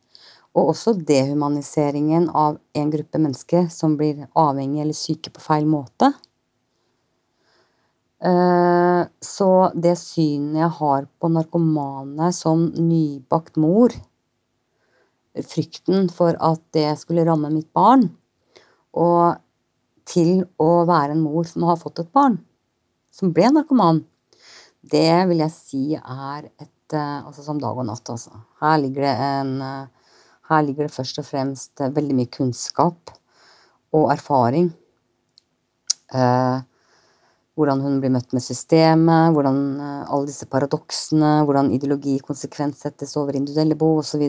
Og 0.57 0.71
også 0.71 0.95
dehumaniseringen 0.97 2.31
av 2.31 2.57
en 2.73 2.93
gruppe 2.95 3.21
mennesker 3.21 3.67
som 3.69 3.99
blir 4.01 4.23
avhengige 4.33 4.87
eller 4.87 4.97
syke 4.97 5.33
på 5.35 5.45
feil 5.45 5.69
måte. 5.69 6.09
Så 9.23 9.71
det 9.75 9.97
synet 10.01 10.61
jeg 10.63 10.73
har 10.79 11.07
på 11.21 11.31
narkomane 11.33 12.31
som 12.35 12.69
nybakt 12.79 13.59
mor, 13.61 13.95
frykten 15.35 16.09
for 16.15 16.37
at 16.39 16.63
det 16.77 16.93
skulle 17.01 17.25
ramme 17.27 17.51
mitt 17.51 17.71
barn, 17.75 18.07
og 18.95 19.41
til 20.07 20.45
å 20.61 20.85
være 20.87 21.17
en 21.17 21.25
mor 21.25 21.47
som 21.49 21.65
har 21.67 21.81
fått 21.81 22.05
et 22.05 22.13
barn, 22.15 22.39
som 23.15 23.33
ble 23.35 23.49
narkoman, 23.51 24.03
det 24.85 25.25
vil 25.31 25.41
jeg 25.41 25.55
si 25.55 25.83
er 25.97 26.49
et 26.61 26.93
eh, 26.93 27.25
Altså 27.25 27.41
som 27.43 27.61
dag 27.61 27.79
og 27.81 27.87
natt, 27.89 28.05
altså. 28.13 28.43
Her 28.61 28.77
ligger 28.83 29.07
det 29.07 29.13
en 29.25 29.53
eh, 29.65 30.11
Her 30.51 30.61
ligger 30.67 30.85
det 30.85 30.93
først 30.93 31.19
og 31.23 31.25
fremst 31.25 31.81
veldig 31.81 32.17
mye 32.19 32.29
kunnskap 32.29 33.15
og 33.97 34.11
erfaring. 34.13 34.67
Eh, 36.13 36.59
hvordan 37.55 37.83
hun 37.85 38.01
blir 38.03 38.13
møtt 38.15 38.35
med 38.35 38.43
systemet, 38.43 39.33
hvordan 39.35 39.59
eh, 39.79 40.01
alle 40.09 40.29
disse 40.31 40.49
paradoksene, 40.51 41.37
hvordan 41.47 41.71
ideologi 41.75 42.17
konsekvent 42.25 42.79
settes 42.79 43.15
over 43.21 43.39
individuelle 43.39 43.79
behov 43.79 44.03
osv. 44.03 44.25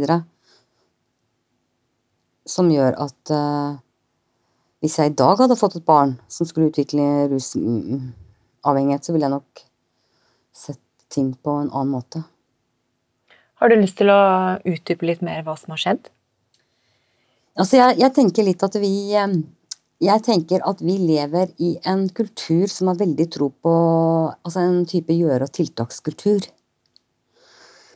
Som 2.45 2.69
gjør 2.69 2.93
at 3.01 3.33
uh, 3.33 3.77
hvis 4.85 4.99
jeg 5.01 5.09
i 5.09 5.15
dag 5.17 5.39
hadde 5.41 5.57
fått 5.57 5.79
et 5.79 5.87
barn 5.87 6.11
som 6.29 6.45
skulle 6.45 6.69
utvikle 6.69 7.25
rusavhengighet, 7.31 9.01
så 9.01 9.15
ville 9.15 9.25
jeg 9.25 9.33
nok 9.33 9.63
sett 10.53 10.81
ting 11.09 11.31
på 11.33 11.55
en 11.63 11.71
annen 11.71 11.95
måte. 11.95 12.21
Har 13.57 13.71
du 13.71 13.79
lyst 13.79 13.97
til 13.97 14.11
å 14.13 14.19
utdype 14.61 15.07
litt 15.09 15.23
mer 15.25 15.41
hva 15.41 15.55
som 15.57 15.73
har 15.73 15.81
skjedd? 15.81 16.11
Altså, 17.55 17.79
jeg, 17.79 17.97
jeg 18.03 18.13
tenker 18.13 18.45
litt 18.45 18.65
at 18.67 18.77
vi 18.77 18.93
um, 19.17 19.39
jeg 20.05 20.21
tenker 20.25 20.63
at 20.67 20.81
vi 20.85 20.97
lever 21.01 21.51
i 21.63 21.75
en 21.89 22.05
kultur 22.13 22.69
som 22.71 22.91
har 22.91 22.99
veldig 22.99 23.25
tro 23.33 23.49
på 23.63 23.73
Altså 24.45 24.61
en 24.61 24.85
type 24.85 25.13
gjøre- 25.13 25.47
og 25.47 25.53
tiltakskultur. 25.53 26.45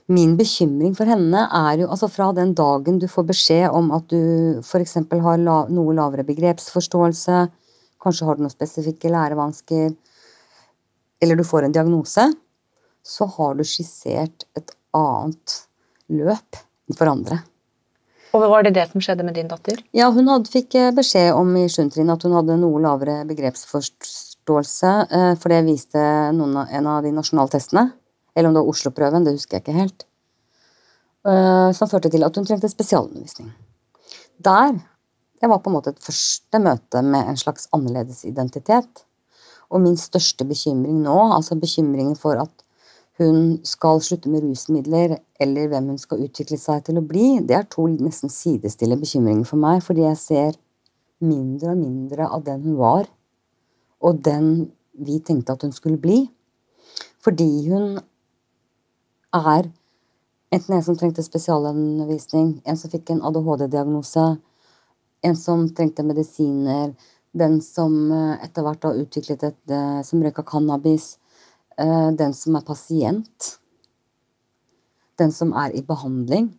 Min 0.10 0.36
bekymring 0.38 0.95
for 0.98 1.06
henne 1.06 1.43
er 1.54 1.84
jo 1.84 1.89
altså 1.93 2.10
fra 2.10 2.32
den 2.34 2.56
dagen 2.58 2.98
du 2.98 3.06
får 3.08 3.28
beskjed 3.30 3.76
om 3.78 3.91
at 3.93 4.08
du 4.10 4.58
f.eks. 4.63 4.95
har 4.95 5.38
noe 5.43 5.93
lavere 5.93 6.26
begrepsforståelse, 6.26 7.43
kanskje 8.02 8.26
har 8.26 8.38
du 8.38 8.41
noen 8.41 8.54
spesifikke 8.54 9.12
lærevansker, 9.13 9.93
eller 11.22 11.38
du 11.38 11.45
får 11.45 11.67
en 11.67 11.78
diagnose, 11.78 12.26
så 13.06 13.30
har 13.38 13.54
du 13.54 13.63
skissert 13.67 14.48
et 14.58 14.74
annet 14.98 15.60
løp 16.10 16.58
for 16.98 17.12
andre. 17.12 17.43
Og 18.34 18.44
Var 18.46 18.63
det 18.68 18.76
det 18.76 18.86
som 18.92 19.02
skjedde 19.02 19.26
med 19.26 19.34
din 19.39 19.48
datter? 19.50 19.80
Ja, 19.96 20.12
Hun 20.13 20.28
hadde, 20.30 20.52
fikk 20.52 20.76
eh, 20.78 20.92
beskjed 20.94 21.32
om 21.34 21.56
i 21.58 21.65
7. 21.65 21.89
trinn 21.96 22.12
at 22.13 22.24
hun 22.24 22.36
hadde 22.38 22.60
noe 22.62 22.82
lavere 22.84 23.24
begrepsforståelse. 23.30 24.92
Eh, 25.10 25.32
for 25.42 25.50
det 25.50 25.63
viste 25.65 26.04
noen, 26.38 26.60
en 26.62 26.92
av 26.92 27.02
de 27.04 27.13
nasjonaltestene. 27.15 27.88
Eller 28.36 28.50
om 28.50 28.54
det 28.54 28.62
var 28.62 28.70
Oslo-prøven, 28.70 29.26
det 29.26 29.34
husker 29.34 29.58
jeg 29.58 29.65
ikke 29.65 29.80
helt. 29.80 30.06
Eh, 31.26 31.72
som 31.74 31.89
førte 31.89 32.13
til 32.13 32.24
at 32.24 32.38
hun 32.38 32.46
trengte 32.46 32.70
spesialundervisning. 32.70 33.50
Der 34.38 34.78
det 35.39 35.48
var 35.48 35.62
på 35.63 35.72
en 35.72 35.78
måte 35.78 35.94
et 35.94 36.04
første 36.04 36.60
møte 36.60 37.02
med 37.02 37.30
en 37.32 37.38
slags 37.39 37.70
annerledes 37.76 38.26
identitet. 38.28 39.06
Og 39.72 39.82
min 39.84 39.96
største 39.98 40.46
bekymring 40.48 41.00
nå, 41.06 41.15
altså 41.32 41.56
bekymringen 41.60 42.18
for 42.20 42.42
at 42.42 42.65
hun 43.19 43.60
skal 43.67 44.01
slutte 44.03 44.32
med 44.32 44.45
rusmidler, 44.45 45.17
eller 45.39 45.67
hvem 45.71 45.91
hun 45.93 45.99
skal 45.99 46.23
utvikle 46.23 46.58
seg 46.60 46.86
til 46.88 46.99
å 46.99 47.05
bli, 47.05 47.39
det 47.43 47.58
er 47.58 47.67
to 47.71 47.88
nesten 47.91 48.32
sidestille 48.32 48.97
bekymringer 48.99 49.47
for 49.47 49.60
meg, 49.60 49.84
fordi 49.84 50.05
jeg 50.05 50.21
ser 50.21 50.60
mindre 51.19 51.73
og 51.73 51.82
mindre 51.82 52.29
av 52.32 52.45
den 52.47 52.63
hun 52.63 52.77
var, 52.79 53.10
og 53.99 54.21
den 54.23 54.69
vi 54.99 55.19
tenkte 55.19 55.55
at 55.55 55.63
hun 55.63 55.75
skulle 55.75 55.99
bli. 55.99 56.21
Fordi 57.23 57.49
hun 57.67 57.99
er 59.36 59.67
enten 60.49 60.75
en 60.75 60.84
som 60.84 60.97
trengte 60.97 61.23
spesialundervisning, 61.23 62.62
en 62.65 62.79
som 62.79 62.91
fikk 62.91 63.12
en 63.13 63.23
ADHD-diagnose, 63.27 64.25
en 65.27 65.36
som 65.36 65.67
trengte 65.75 66.05
medisiner, 66.08 66.93
den 67.36 67.60
som 67.62 68.12
eh, 68.12 68.45
etter 68.45 68.65
hvert 68.65 68.88
har 68.88 69.01
utviklet 69.03 69.43
et 69.45 69.73
eh, 69.75 69.99
som 70.08 70.23
røyka 70.23 70.45
cannabis, 70.47 71.17
den 71.80 72.34
som 72.36 72.58
er 72.60 72.65
pasient, 72.68 73.54
den 75.20 75.32
som 75.36 75.54
er 75.58 75.76
i 75.76 75.84
behandling. 75.86 76.50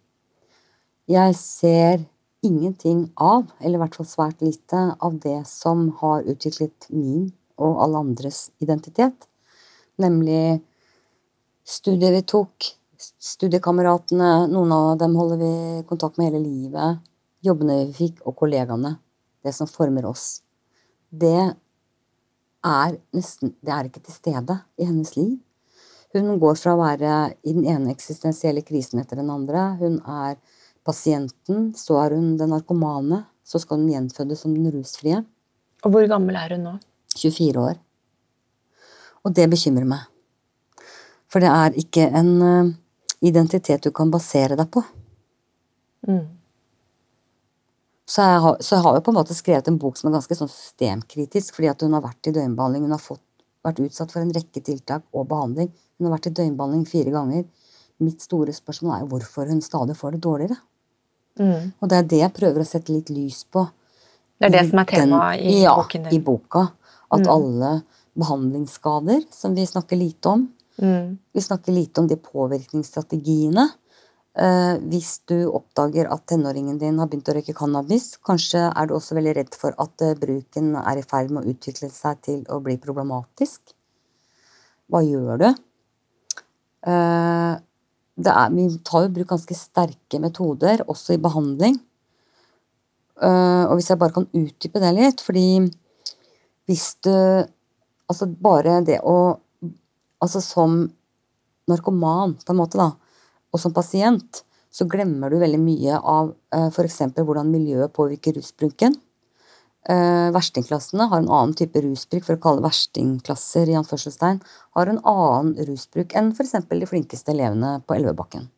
Jeg 1.11 1.35
ser 1.37 2.02
ingenting 2.46 3.11
av, 3.20 3.50
eller 3.61 3.78
i 3.78 3.83
hvert 3.83 3.96
fall 3.98 4.09
svært 4.09 4.42
lite, 4.44 4.80
av 4.96 5.18
det 5.20 5.42
som 5.48 5.88
har 6.00 6.24
utviklet 6.28 6.88
min 6.92 7.30
og 7.61 7.83
alle 7.85 8.00
andres 8.00 8.48
identitet. 8.64 9.26
Nemlig 10.00 10.61
studiet 11.68 12.14
vi 12.14 12.22
tok, 12.24 12.70
studiekameratene, 13.00 14.30
noen 14.52 14.72
av 14.76 14.94
dem 15.00 15.16
holder 15.18 15.40
vi 15.40 15.52
kontakt 15.88 16.20
med 16.20 16.30
hele 16.30 16.42
livet, 16.44 17.00
jobbene 17.44 17.83
vi 17.88 17.96
fikk, 17.96 18.22
og 18.28 18.37
kollegaene. 18.40 18.96
Det 19.40 19.52
som 19.56 19.68
former 19.68 20.04
oss. 20.09 20.42
Det 21.09 21.52
er 22.66 22.98
nesten 23.16 23.54
Det 23.60 23.72
er 23.72 23.88
ikke 23.88 24.02
til 24.04 24.14
stede 24.14 24.56
i 24.78 24.86
hennes 24.88 25.14
liv. 25.16 25.38
Hun 26.12 26.40
går 26.42 26.56
fra 26.58 26.74
å 26.74 26.80
være 26.80 27.34
i 27.46 27.54
den 27.54 27.66
ene 27.70 27.92
eksistensielle 27.94 28.64
krisen 28.66 29.00
etter 29.00 29.20
den 29.20 29.30
andre. 29.30 29.76
Hun 29.78 30.00
er 30.02 30.40
pasienten, 30.86 31.70
så 31.78 32.00
er 32.02 32.16
hun 32.16 32.34
den 32.40 32.50
narkomane. 32.50 33.24
Så 33.46 33.62
skal 33.62 33.78
hun 33.78 33.90
gjenfødes 33.90 34.42
som 34.42 34.54
den 34.54 34.70
rusfrie. 34.74 35.22
Og 35.84 35.94
hvor 35.94 36.06
gammel 36.10 36.36
er 36.38 36.56
hun 36.56 36.66
nå? 36.66 36.74
24 37.16 37.62
år. 37.62 37.78
Og 39.24 39.34
det 39.36 39.48
bekymrer 39.52 39.86
meg. 39.86 40.06
For 41.30 41.42
det 41.42 41.50
er 41.52 41.78
ikke 41.78 42.08
en 42.18 42.30
uh, 42.42 42.72
identitet 43.22 43.84
du 43.84 43.92
kan 43.94 44.10
basere 44.10 44.58
deg 44.58 44.70
på. 44.72 44.82
Mm. 46.08 46.39
Så 48.10 48.24
jeg, 48.26 48.38
har, 48.42 48.56
så 48.58 48.74
jeg, 48.74 48.82
har, 48.82 48.96
jo 48.96 49.02
på 49.06 49.12
en 49.12 49.18
måte 49.20 49.36
skrevet 49.38 49.68
en 49.70 49.78
bok 49.78 49.98
som 49.98 50.08
er 50.10 50.16
ganske 50.16 50.34
sånn 50.34 50.50
systemkritisk, 50.50 51.54
fordi 51.54 51.68
at 51.70 51.82
hun 51.86 51.94
har 51.94 52.02
vært 52.02 52.26
i 52.26 52.32
døgnbehandling. 52.34 52.88
Hun 52.88 52.96
har 52.96 53.02
fått, 53.02 53.22
vært 53.62 53.82
utsatt 53.84 54.10
for 54.10 54.24
en 54.24 54.32
rekke 54.34 54.62
tiltak 54.66 55.04
og 55.14 55.28
behandling. 55.30 55.68
Hun 55.98 56.08
har 56.08 56.16
vært 56.16 56.30
i 56.32 56.34
døgnbehandling 56.40 56.88
fire 56.90 57.14
ganger. 57.14 57.44
Mitt 58.02 58.24
store 58.24 58.54
spørsmål 58.56 58.96
er 58.96 59.04
jo 59.04 59.10
hvorfor 59.12 59.52
hun 59.52 59.62
stadig 59.62 59.94
får 59.98 60.16
det 60.16 60.22
dårligere. 60.26 60.58
Mm. 61.38 61.70
Og 61.78 61.92
det 61.92 62.00
er 62.00 62.08
det 62.10 62.22
jeg 62.24 62.36
prøver 62.40 62.64
å 62.64 62.68
sette 62.68 62.90
litt 62.90 63.12
lys 63.14 63.44
på. 63.46 63.62
Det 64.40 64.48
er 64.48 64.56
det 64.56 64.66
som 64.72 64.82
er 64.82 64.90
temaet 64.90 65.44
i 65.46 65.60
ja, 65.60 65.76
boken 65.78 66.08
din? 66.08 66.10
Ja, 66.10 66.18
i 66.18 66.24
boka. 66.24 66.64
At 67.14 67.22
mm. 67.22 67.30
alle 67.30 67.74
behandlingsskader, 68.18 69.22
som 69.30 69.54
vi 69.54 69.68
snakker 69.70 70.00
lite 70.00 70.34
om, 70.34 70.48
Mm. 70.80 71.18
Vi 71.32 71.40
snakker 71.40 71.72
lite 71.72 72.00
om 72.00 72.08
de 72.08 72.16
påvirkningsstrategiene. 72.16 73.68
Eh, 74.38 74.76
hvis 74.92 75.16
du 75.26 75.48
oppdager 75.50 76.06
at 76.06 76.22
tenåringen 76.30 76.78
din 76.78 77.00
har 77.02 77.08
begynt 77.10 77.28
å 77.32 77.34
røyke 77.34 77.54
cannabis, 77.56 78.12
kanskje 78.22 78.68
er 78.68 78.86
du 78.86 78.94
også 78.94 79.16
veldig 79.18 79.32
redd 79.40 79.56
for 79.58 79.74
at 79.82 80.04
eh, 80.06 80.14
bruken 80.18 80.76
er 80.78 81.00
i 81.00 81.02
ferd 81.02 81.32
med 81.34 81.42
å 81.42 81.50
utvikle 81.50 81.90
seg 81.90 82.20
til 82.28 82.44
å 82.46 82.60
bli 82.62 82.76
problematisk. 82.78 83.74
Hva 84.90 85.02
gjør 85.02 85.42
du? 85.42 85.48
Eh, 86.86 87.58
er, 88.20 88.54
vi 88.54 88.68
tar 88.86 89.08
jo 89.08 89.12
bruk 89.18 89.32
ganske 89.32 89.58
sterke 89.58 90.22
metoder, 90.22 90.84
også 90.86 91.16
i 91.16 91.22
behandling. 91.22 91.80
Eh, 93.20 93.64
og 93.66 93.76
hvis 93.80 93.90
jeg 93.90 93.98
bare 94.00 94.14
kan 94.14 94.30
utdype 94.30 94.82
det 94.82 94.94
litt, 94.96 95.24
fordi 95.24 95.48
hvis 96.70 96.92
du 97.02 97.14
Altså 98.10 98.26
bare 98.26 98.80
det 98.82 98.96
å 99.06 99.38
Altså 100.18 100.40
som 100.42 100.80
narkoman, 101.70 102.32
på 102.42 102.50
en 102.50 102.58
måte, 102.58 102.76
da, 102.76 102.90
og 103.50 103.60
som 103.62 103.74
pasient, 103.74 104.44
så 104.70 104.86
glemmer 104.86 105.30
du 105.30 105.40
veldig 105.40 105.58
mye 105.60 105.98
av 105.98 106.32
eh, 106.54 106.68
f.eks. 106.70 107.00
hvordan 107.18 107.50
miljøet 107.50 107.92
påvirker 107.94 108.36
rusbruken. 108.38 108.94
Eh, 109.88 110.28
verstingklassene 110.34 111.08
har 111.10 111.22
en 111.22 111.30
annen 111.30 111.54
type 111.58 111.80
rusbruk, 111.82 112.22
for 112.26 112.36
å 112.36 112.42
kalle 112.42 112.60
det 112.60 112.68
verstingklasser, 112.68 113.70
i 113.70 113.76
anførselstegn, 113.80 114.40
har 114.76 114.90
en 114.90 115.02
annen 115.08 115.54
rusbruk 115.66 116.14
enn 116.18 116.32
f.eks. 116.36 116.56
de 116.68 116.88
flinkeste 116.90 117.34
elevene 117.34 117.78
på 117.86 117.96
Elvebakken. 117.96 118.50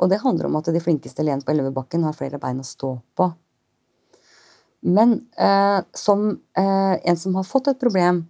Og 0.00 0.10
det 0.10 0.22
handler 0.24 0.48
om 0.48 0.58
at 0.58 0.70
de 0.72 0.82
flinkeste 0.82 1.22
elevene 1.22 1.44
på 1.46 1.52
Elvebakken 1.54 2.06
har 2.06 2.16
flere 2.16 2.40
bein 2.42 2.62
å 2.62 2.66
stå 2.66 2.96
på. 3.18 3.28
Men 4.84 5.16
eh, 5.40 5.80
som 5.96 6.30
eh, 6.58 6.94
en 7.02 7.18
som 7.20 7.36
har 7.38 7.46
fått 7.48 7.70
et 7.72 7.80
problem, 7.80 8.24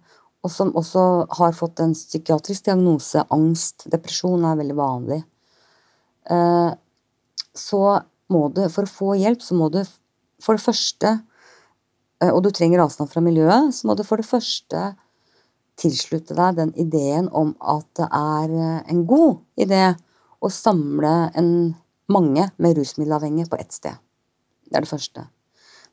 og 0.45 0.51
som 0.53 0.71
også 0.77 1.05
har 1.39 1.55
fått 1.57 1.81
en 1.81 1.95
psykiatrisk 1.97 2.67
diagnose, 2.67 3.23
angst, 3.33 3.87
depresjon 3.91 4.45
er 4.45 4.59
veldig 4.59 4.77
vanlig, 4.77 5.23
så 6.25 7.81
må 8.31 8.47
du, 8.49 8.63
for 8.73 8.85
å 8.85 8.91
få 8.91 9.15
hjelp, 9.19 9.43
så 9.43 9.57
må 9.57 9.69
du 9.73 9.81
for 10.43 10.57
det 10.57 10.65
første 10.65 11.11
eh, 12.21 12.31
Og 12.31 12.41
du 12.45 12.51
trenger 12.53 12.83
avstand 12.83 13.11
fra 13.11 13.23
miljøet, 13.23 13.73
så 13.75 13.87
må 13.87 13.95
du 13.97 14.03
for 14.07 14.21
det 14.21 14.27
første 14.27 14.93
tilslutte 15.79 16.35
deg 16.37 16.55
den 16.55 16.71
ideen 16.79 17.27
om 17.35 17.51
at 17.59 17.87
det 17.99 18.07
er 18.07 18.53
eh, 18.55 18.81
en 18.91 19.05
god 19.07 19.41
idé 19.59 19.87
å 20.39 20.51
samle 20.51 21.15
en, 21.35 21.49
mange 22.11 22.43
med 22.61 22.77
rusmiddelavhengige 22.77 23.49
på 23.49 23.57
ett 23.57 23.73
sted. 23.73 23.95
Det 24.69 24.77
er 24.77 24.85
det 24.85 24.91
første. 24.91 25.23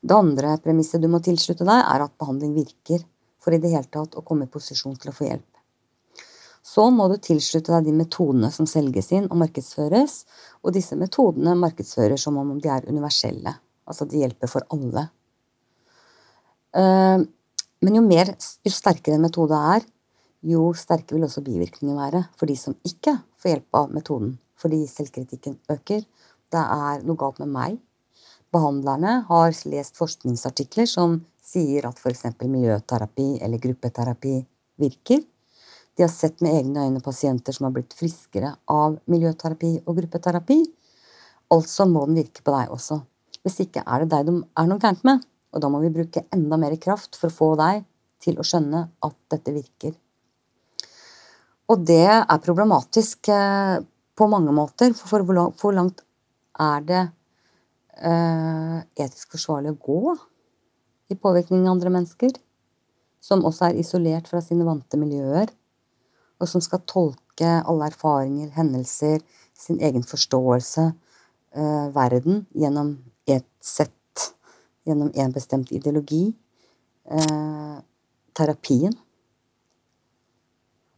Det 0.03 0.13
andre 0.13 0.59
premisset 0.61 1.01
du 1.01 1.09
må 1.09 1.23
tilslutte 1.25 1.65
deg, 1.65 1.79
er 1.81 2.05
at 2.05 2.19
behandling 2.21 2.53
virker 2.59 3.01
for 3.43 3.55
i 3.57 3.61
det 3.63 3.71
hele 3.73 3.89
tatt 3.89 4.19
å 4.19 4.25
komme 4.27 4.45
i 4.45 4.53
posisjon 4.53 4.99
til 5.01 5.09
å 5.09 5.15
få 5.17 5.31
hjelp. 5.31 5.52
Så 6.63 6.87
må 6.95 7.09
du 7.11 7.17
tilslutte 7.19 7.75
deg 7.75 7.89
de 7.89 7.97
metodene 8.05 8.53
som 8.55 8.69
selges 8.71 9.11
inn 9.15 9.27
og 9.29 9.41
markedsføres, 9.41 10.23
og 10.63 10.77
disse 10.77 10.97
metodene 10.99 11.57
markedsfører 11.59 12.21
som 12.21 12.39
om 12.39 12.55
de 12.63 12.71
er 12.71 12.87
universelle. 12.87 13.57
Altså 13.89 14.07
de 14.07 14.23
hjelper 14.23 14.51
for 14.51 14.67
alle. 14.71 15.09
Eh, 16.79 17.25
men 17.83 17.99
jo, 17.99 18.05
mer, 18.07 18.31
jo 18.63 18.73
sterkere 18.73 19.19
en 19.19 19.27
metode 19.27 19.59
er, 19.75 19.83
jo 20.47 20.71
sterkere 20.75 21.19
vil 21.19 21.27
også 21.27 21.43
bivirkningene 21.47 21.99
være 21.99 22.23
for 22.39 22.51
de 22.51 22.57
som 22.59 22.79
ikke 22.87 23.17
får 23.43 23.55
hjelp 23.57 23.79
av 23.83 23.91
metoden. 23.95 24.37
Fordi 24.63 24.85
selvkritikken 24.87 25.59
øker. 25.75 26.05
Det 26.53 26.63
er 26.63 27.03
noe 27.03 27.19
galt 27.19 27.41
med 27.43 27.51
meg. 27.51 27.79
Behandlerne 28.55 29.23
har 29.27 29.55
lest 29.73 29.99
forskningsartikler 29.99 30.87
som 30.87 31.19
sier 31.43 31.89
at 31.89 31.99
f.eks. 31.99 32.27
miljøterapi 32.43 33.41
eller 33.43 33.63
gruppeterapi 33.63 34.37
virker. 34.83 35.23
De 35.97 36.05
har 36.07 36.13
sett 36.13 36.41
med 36.41 36.55
egne 36.57 36.87
øyne 36.87 37.03
pasienter 37.05 37.53
som 37.53 37.67
har 37.69 37.75
blitt 37.75 37.93
friskere 37.97 38.55
av 38.73 38.97
miljøterapi 39.13 39.75
og 39.85 39.99
gruppeterapi. 39.99 40.63
Altså 41.53 41.85
må 41.89 42.07
den 42.09 42.23
virke 42.23 42.45
på 42.45 42.55
deg 42.55 42.73
også. 42.73 43.03
Hvis 43.45 43.61
ikke 43.67 43.83
er 43.85 44.05
det 44.05 44.13
deg 44.15 44.29
de 44.31 44.37
er 44.41 44.71
noe 44.71 44.81
gærent 44.81 45.05
med. 45.05 45.25
Og 45.53 45.61
da 45.61 45.69
må 45.69 45.83
vi 45.83 45.93
bruke 45.93 46.25
enda 46.33 46.57
mer 46.57 46.79
kraft 46.81 47.19
for 47.21 47.29
å 47.29 47.37
få 47.37 47.51
deg 47.61 47.85
til 48.23 48.39
å 48.39 48.47
skjønne 48.47 48.87
at 49.05 49.17
dette 49.35 49.53
virker. 49.53 49.93
Og 51.73 51.85
det 51.89 52.05
er 52.09 52.45
problematisk 52.45 53.29
eh, 53.33 53.83
på 54.17 54.29
mange 54.33 54.55
måter. 54.55 54.95
For 54.97 55.25
hvor 55.27 55.77
langt 55.77 56.03
er 56.61 56.87
det 56.89 57.03
eh, 58.01 58.79
etisk 58.97 59.37
forsvarlig 59.37 59.75
å 59.75 59.81
gå 59.81 60.17
i 61.13 61.19
påvirkning 61.19 61.67
av 61.67 61.77
andre 61.77 61.93
mennesker? 61.99 62.33
Som 63.23 63.45
også 63.47 63.69
er 63.69 63.83
isolert 63.83 64.31
fra 64.31 64.41
sine 64.43 64.67
vante 64.67 64.99
miljøer, 64.99 65.53
og 66.43 66.51
som 66.51 66.65
skal 66.65 66.83
tolke 66.91 67.55
alle 67.63 67.89
erfaringer, 67.93 68.51
hendelser, 68.57 69.23
sin 69.55 69.79
egen 69.79 70.03
forståelse, 70.03 70.89
eh, 71.55 71.89
verden, 71.95 72.47
gjennom 72.59 72.97
et 73.31 73.47
sett 73.63 73.93
gjennom 74.87 75.13
en 75.15 75.33
bestemt 75.33 75.73
ideologi. 75.75 76.33
Eh, 77.11 77.79
terapien. 78.33 78.95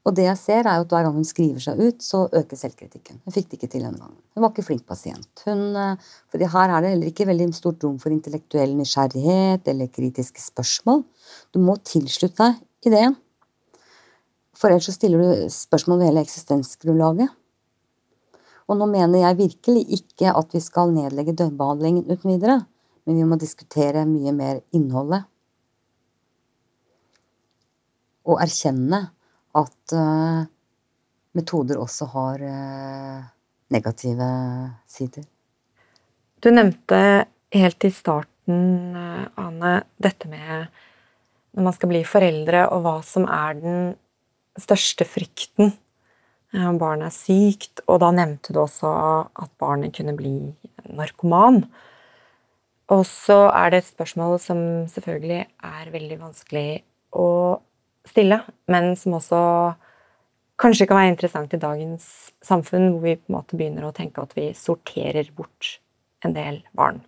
Og 0.05 0.13
det 0.13 0.27
jeg 0.27 0.37
ser, 0.37 0.67
er 0.69 0.83
at 0.83 0.91
hver 0.93 1.07
gang 1.07 1.15
hun 1.17 1.25
skriver 1.25 1.63
seg 1.65 1.81
ut, 1.81 2.03
så 2.05 2.27
øker 2.29 2.59
selvkritikken. 2.61 3.23
Hun 3.25 3.33
fikk 3.35 3.49
det 3.49 3.59
ikke 3.59 3.71
til 3.73 3.87
denne 3.87 3.97
gangen. 3.97 4.19
Hun 4.37 4.45
var 4.45 4.53
ikke 4.53 4.67
flink 4.67 4.85
pasient. 4.87 5.45
Hun, 5.47 5.75
eh, 5.81 5.97
fordi 6.31 6.51
her 6.53 6.75
er 6.75 6.85
det 6.85 6.91
heller 6.93 7.11
ikke 7.11 7.27
veldig 7.27 7.49
stort 7.57 7.83
rom 7.85 7.99
for 7.99 8.13
intellektuell 8.13 8.77
nysgjerrighet 8.77 9.67
eller 9.73 9.89
kritiske 9.89 10.45
spørsmål. 10.45 11.05
Du 11.53 11.59
må 11.59 11.79
tilslutte 11.83 12.37
deg 12.37 12.93
ideen. 12.93 13.17
For 14.55 14.71
ellers 14.71 14.87
så 14.89 14.95
stiller 14.95 15.21
du 15.21 15.49
spørsmål 15.51 16.01
ved 16.01 16.13
hele 16.13 16.23
eksistensgrunnlaget. 16.25 17.33
Og 18.65 18.79
nå 18.81 18.87
mener 18.89 19.27
jeg 19.27 19.41
virkelig 19.43 19.83
ikke 19.99 20.33
at 20.33 20.55
vi 20.55 20.63
skal 20.63 20.95
nedlegge 20.95 21.37
døgnbehandlingen 21.37 22.07
uten 22.09 22.33
videre. 22.33 22.63
Men 23.05 23.19
vi 23.21 23.27
må 23.29 23.37
diskutere 23.41 24.07
mye 24.09 24.33
mer 24.33 24.63
innholdet. 24.77 25.27
Og 28.25 28.41
erkjenne 28.41 29.03
at 29.55 29.95
uh, 29.95 30.47
metoder 31.37 31.83
også 31.83 32.09
har 32.15 32.45
uh, 32.49 33.27
negative 33.75 34.29
sider. 34.89 35.27
Du 36.41 36.49
nevnte 36.55 37.01
helt 37.53 37.85
i 37.85 37.93
starten, 37.93 38.97
uh, 38.97 39.29
Ane, 39.45 39.77
dette 40.01 40.31
med 40.33 40.71
når 41.55 41.69
man 41.69 41.77
skal 41.77 41.93
bli 41.93 42.01
foreldre, 42.09 42.65
og 42.73 42.81
hva 42.83 42.97
som 43.07 43.29
er 43.31 43.61
den 43.61 43.93
største 44.61 45.07
frykten. 45.09 45.75
Barnet 46.55 47.09
er 47.09 47.15
sykt, 47.15 47.83
og 47.91 47.99
da 48.05 48.13
nevnte 48.15 48.55
du 48.55 48.61
også 48.63 48.91
at 49.27 49.51
barnet 49.59 49.97
kunne 49.97 50.15
bli 50.15 50.37
narkoman. 50.95 51.65
Og 52.95 53.03
så 53.09 53.49
er 53.49 53.73
det 53.73 53.81
et 53.81 53.91
spørsmål 53.91 54.37
som 54.43 54.59
selvfølgelig 54.93 55.41
er 55.67 55.91
veldig 55.91 56.19
vanskelig 56.21 56.69
å 57.17 57.29
stille, 58.07 58.43
men 58.71 58.93
som 59.01 59.17
også 59.17 59.41
kanskje 60.61 60.87
kan 60.87 61.01
være 61.01 61.15
interessant 61.15 61.57
i 61.57 61.61
dagens 61.61 62.07
samfunn, 62.45 62.93
hvor 62.93 63.07
vi 63.07 63.17
på 63.19 63.33
en 63.33 63.39
måte 63.39 63.59
begynner 63.59 63.89
å 63.89 63.95
tenke 63.97 64.23
at 64.23 64.37
vi 64.37 64.51
sorterer 64.59 65.31
bort 65.35 65.79
en 66.25 66.37
del 66.37 66.61
barn. 66.77 67.01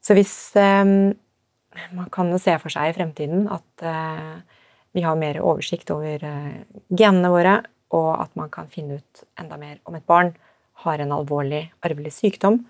Så 0.00 0.16
hvis 0.16 0.32
eh, 0.56 1.12
Man 1.94 2.08
kan 2.10 2.30
jo 2.32 2.38
se 2.40 2.56
for 2.58 2.72
seg 2.72 2.90
i 2.90 2.94
fremtiden 2.96 3.44
at 3.52 3.84
eh, 3.86 4.40
vi 4.92 5.04
har 5.04 5.18
mer 5.18 5.40
oversikt 5.42 5.90
over 5.94 6.24
eh, 6.24 6.60
genene 6.88 7.30
våre, 7.32 7.56
og 7.94 8.10
at 8.22 8.36
man 8.38 8.50
kan 8.52 8.70
finne 8.70 9.00
ut 9.00 9.24
enda 9.40 9.58
mer 9.58 9.80
om 9.88 9.96
et 9.98 10.06
barn 10.06 10.34
har 10.84 11.02
en 11.02 11.12
alvorlig 11.12 11.64
arvelig 11.84 12.12
sykdom 12.16 12.62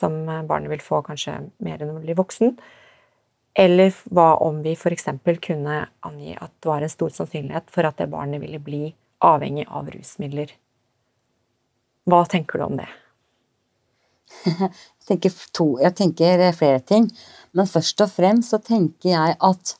som 0.00 0.22
barnet 0.48 0.70
vil 0.70 0.82
få 0.84 1.00
kanskje 1.04 1.34
mer 1.64 1.82
enn 1.82 1.92
å 1.92 2.00
bli 2.00 2.14
voksen. 2.16 2.54
Eller 3.58 3.92
hva 4.14 4.36
om 4.44 4.62
vi 4.64 4.76
f.eks. 4.76 5.08
kunne 5.42 5.82
angi 6.06 6.36
at 6.36 6.52
det 6.60 6.70
var 6.70 6.84
en 6.84 6.92
stor 6.92 7.12
sannsynlighet 7.14 7.72
for 7.74 7.88
at 7.88 7.98
det 7.98 8.08
barnet 8.12 8.42
ville 8.42 8.62
bli 8.62 8.94
avhengig 9.26 9.66
av 9.68 9.90
rusmidler. 9.92 10.52
Hva 12.08 12.22
tenker 12.30 12.60
du 12.60 12.66
om 12.68 12.78
det? 12.80 12.88
Jeg 15.10 15.16
tenker, 15.16 15.32
to, 15.50 15.64
jeg 15.82 15.94
tenker 15.98 16.42
flere 16.54 16.78
ting. 16.86 17.08
Men 17.50 17.66
først 17.66 17.98
og 18.04 18.12
fremst 18.12 18.52
så 18.52 18.60
tenker 18.62 19.08
jeg 19.10 19.34
at 19.42 19.72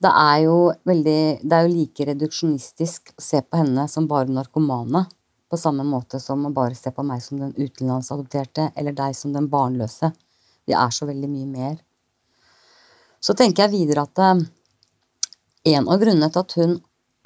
det 0.00 0.10
er 0.16 0.36
jo 0.46 0.56
veldig 0.88 1.20
Det 1.44 1.56
er 1.56 1.66
jo 1.66 1.74
like 1.74 2.06
reduksjonistisk 2.08 3.12
å 3.18 3.22
se 3.22 3.42
på 3.44 3.60
henne 3.60 3.86
som 3.88 4.08
bare 4.08 4.32
narkomane. 4.32 5.04
På 5.50 5.58
samme 5.60 5.84
måte 5.84 6.20
som 6.22 6.46
å 6.46 6.52
bare 6.54 6.78
se 6.78 6.92
på 6.94 7.02
meg 7.04 7.20
som 7.24 7.40
den 7.40 7.52
utenlandsadopterte, 7.58 8.70
eller 8.78 8.94
deg 8.96 9.16
som 9.18 9.34
den 9.34 9.48
barnløse. 9.50 10.12
Vi 10.64 10.76
er 10.78 10.94
så 10.94 11.08
veldig 11.08 11.28
mye 11.28 11.48
mer. 11.50 11.76
Så 13.20 13.34
tenker 13.36 13.66
jeg 13.66 13.74
videre 13.74 14.06
at 14.06 14.22
eh, 14.24 14.44
en 15.74 15.90
av 15.90 16.00
grunnene 16.00 16.30
til 16.32 16.44
at 16.46 16.56
hun 16.56 16.76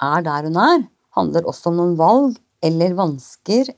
er 0.03 0.25
der 0.25 0.49
hun 0.49 0.59
er, 0.59 0.83
handler 1.15 1.47
også 1.47 1.71
om 1.71 1.79
noen 1.79 1.95
valg 1.99 2.35
eller 2.65 2.97
vansker, 2.97 3.69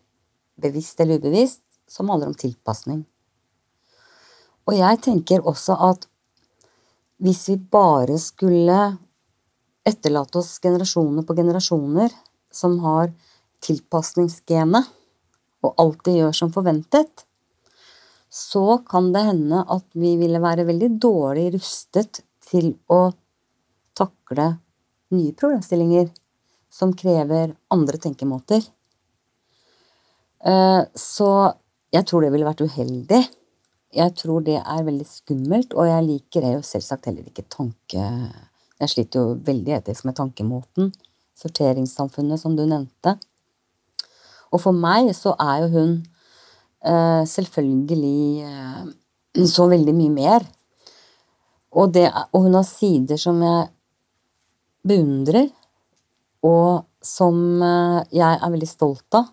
bevisst 0.57 1.03
eller 1.03 1.19
ubevisst, 1.19 1.61
som 1.85 2.09
handler 2.09 2.31
om 2.31 2.39
tilpasning. 2.39 3.03
Og 4.67 4.79
jeg 4.79 5.03
tenker 5.05 5.45
også 5.45 5.77
at 5.91 6.07
hvis 7.23 7.47
vi 7.49 7.57
bare 7.57 8.17
skulle 8.21 8.77
etterlate 9.87 10.41
oss 10.41 10.57
generasjoner 10.61 11.25
på 11.25 11.35
generasjoner 11.37 12.13
som 12.53 12.77
har 12.83 13.11
tilpasningsgenet, 13.63 14.85
og 15.65 15.73
alltid 15.81 16.19
gjør 16.19 16.35
som 16.37 16.51
forventet, 16.53 17.23
så 18.29 18.77
kan 18.85 19.09
det 19.15 19.23
hende 19.25 19.63
at 19.73 19.85
vi 19.97 20.13
ville 20.19 20.41
være 20.43 20.67
veldig 20.67 20.89
dårlig 21.01 21.47
rustet 21.55 22.21
til 22.45 22.75
å 22.91 23.09
takle 23.97 24.51
nye 25.15 25.33
problemstillinger 25.33 26.11
som 26.69 26.93
krever 26.93 27.55
andre 27.73 27.99
tenkemåter. 28.03 28.61
Eh, 30.45 30.81
så 30.93 31.29
jeg 31.95 32.05
tror 32.05 32.23
det 32.23 32.31
ville 32.35 32.47
vært 32.47 32.61
uheldig. 32.67 33.23
Jeg 33.95 34.13
tror 34.19 34.43
det 34.43 34.57
er 34.59 34.83
veldig 34.83 35.07
skummelt, 35.07 35.73
og 35.73 35.87
jeg 35.87 36.05
liker 36.05 36.43
det 36.43 36.53
jo 36.57 36.65
selvsagt 36.65 37.07
heller 37.09 37.27
ikke 37.29 37.47
tanke... 37.51 38.11
Jeg 38.77 38.91
sliter 38.91 39.23
jo 39.23 39.37
veldig 39.41 39.73
etisk 39.79 40.05
med 40.05 40.13
tankemåten. 40.19 40.91
Sorteringssamfunnet, 41.39 42.37
som 42.37 42.53
du 42.53 42.61
nevnte. 42.67 43.15
Og 44.53 44.61
for 44.61 44.75
meg 44.75 45.09
så 45.17 45.33
er 45.41 45.63
jo 45.63 45.69
hun 45.73 45.95
eh, 46.85 47.23
selvfølgelig 47.25 48.43
eh, 48.45 48.83
så 49.49 49.65
veldig 49.71 49.95
mye 49.97 50.13
mer. 50.13 50.45
Og, 51.73 51.89
det, 51.95 52.05
og 52.31 52.45
hun 52.45 52.57
har 52.59 52.67
sider 52.69 53.17
som 53.21 53.41
jeg 53.41 53.65
beundrer, 54.87 55.49
og 56.45 56.85
som 57.03 57.39
eh, 57.63 58.01
jeg 58.13 58.29
er 58.37 58.53
veldig 58.53 58.69
stolt 58.69 59.17
av. 59.17 59.31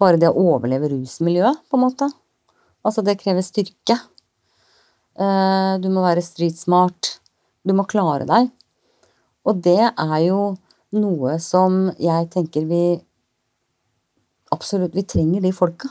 Bare 0.00 0.20
det 0.20 0.32
å 0.32 0.48
overleve 0.54 0.90
rusmiljøet, 0.92 1.66
på 1.68 1.78
en 1.78 1.84
måte. 1.84 2.10
Altså, 2.86 3.02
det 3.02 3.18
krever 3.18 3.42
styrke. 3.42 3.98
Eh, 5.16 5.72
du 5.82 5.88
må 5.90 6.04
være 6.04 6.24
streetsmart. 6.24 7.16
Du 7.66 7.74
må 7.74 7.86
klare 7.88 8.28
deg. 8.28 8.52
Og 9.46 9.62
det 9.62 9.80
er 9.88 10.18
jo 10.26 10.54
noe 10.96 11.36
som 11.42 11.86
jeg 12.00 12.30
tenker 12.32 12.66
vi 12.70 12.84
Absolutt, 14.54 14.94
vi 14.94 15.02
trenger 15.02 15.42
de 15.42 15.50
folka. 15.50 15.88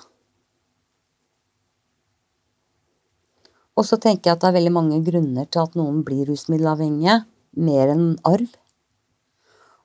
Og 3.76 3.84
så 3.84 3.98
tenker 4.00 4.30
jeg 4.30 4.38
at 4.38 4.46
det 4.46 4.48
er 4.48 4.56
veldig 4.56 4.72
mange 4.72 5.00
grunner 5.04 5.50
til 5.52 5.66
at 5.66 5.76
noen 5.76 6.00
blir 6.08 6.30
rusmiddelavhengige. 6.30 7.18
Mer 7.60 7.92
enn 7.92 8.14
arv. 8.24 8.48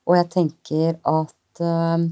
Og 0.07 0.15
jeg 0.21 0.29
tenker 0.31 1.01
at 1.03 1.63
uh, 1.67 2.07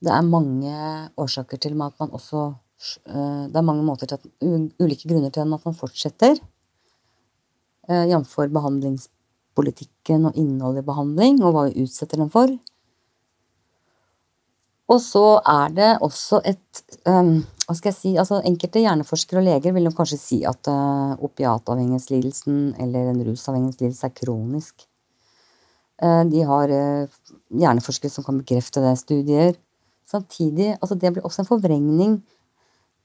det 0.00 0.12
er 0.14 0.24
mange 0.24 0.72
årsaker 1.20 1.60
til 1.60 1.76
at 1.76 1.98
man 2.00 2.12
også 2.16 2.46
uh, 2.48 3.44
Det 3.52 3.56
er 3.56 3.66
mange 3.66 3.84
måter 3.84 4.08
til 4.08 4.16
at, 4.16 4.26
ulike 4.80 5.08
grunner 5.08 5.30
til 5.30 5.44
at 5.44 5.48
man 5.66 5.76
fortsetter. 5.76 6.40
Uh, 7.88 8.06
Jf. 8.08 8.36
behandlingspolitikken 8.48 10.30
og 10.30 10.36
innholdet 10.36 10.84
i 10.84 10.88
behandling, 10.88 11.42
og 11.44 11.52
hva 11.52 11.68
vi 11.68 11.84
utsetter 11.84 12.16
den 12.16 12.32
for. 12.32 12.56
Og 14.90 14.98
så 15.04 15.26
er 15.46 15.68
det 15.76 15.90
også 16.02 16.40
et 16.48 16.80
um, 17.06 17.44
Hva 17.68 17.76
skal 17.78 17.92
jeg 17.92 17.98
si 18.00 18.16
altså 18.18 18.40
Enkelte 18.42 18.80
hjerneforskere 18.82 19.38
og 19.38 19.46
leger 19.46 19.76
vil 19.76 19.86
kanskje 19.94 20.18
si 20.18 20.38
at 20.48 20.66
uh, 20.66 21.12
opiatavhengighetslidelsen 21.22 22.80
eller 22.80 23.12
en 23.12 23.22
rusavhengighetslidelse 23.28 24.08
er 24.08 24.16
kronisk. 24.16 24.86
De 26.00 26.40
har 26.48 26.70
hjerneforskere 27.52 28.08
som 28.08 28.24
kan 28.24 28.38
bekrefte 28.40 28.80
det, 28.80 28.94
studier. 28.96 29.58
Samtidig, 30.10 30.74
altså 30.80 30.98
Det 30.98 31.12
blir 31.14 31.26
også 31.26 31.44
en 31.44 31.50
forvrengning. 31.50 32.20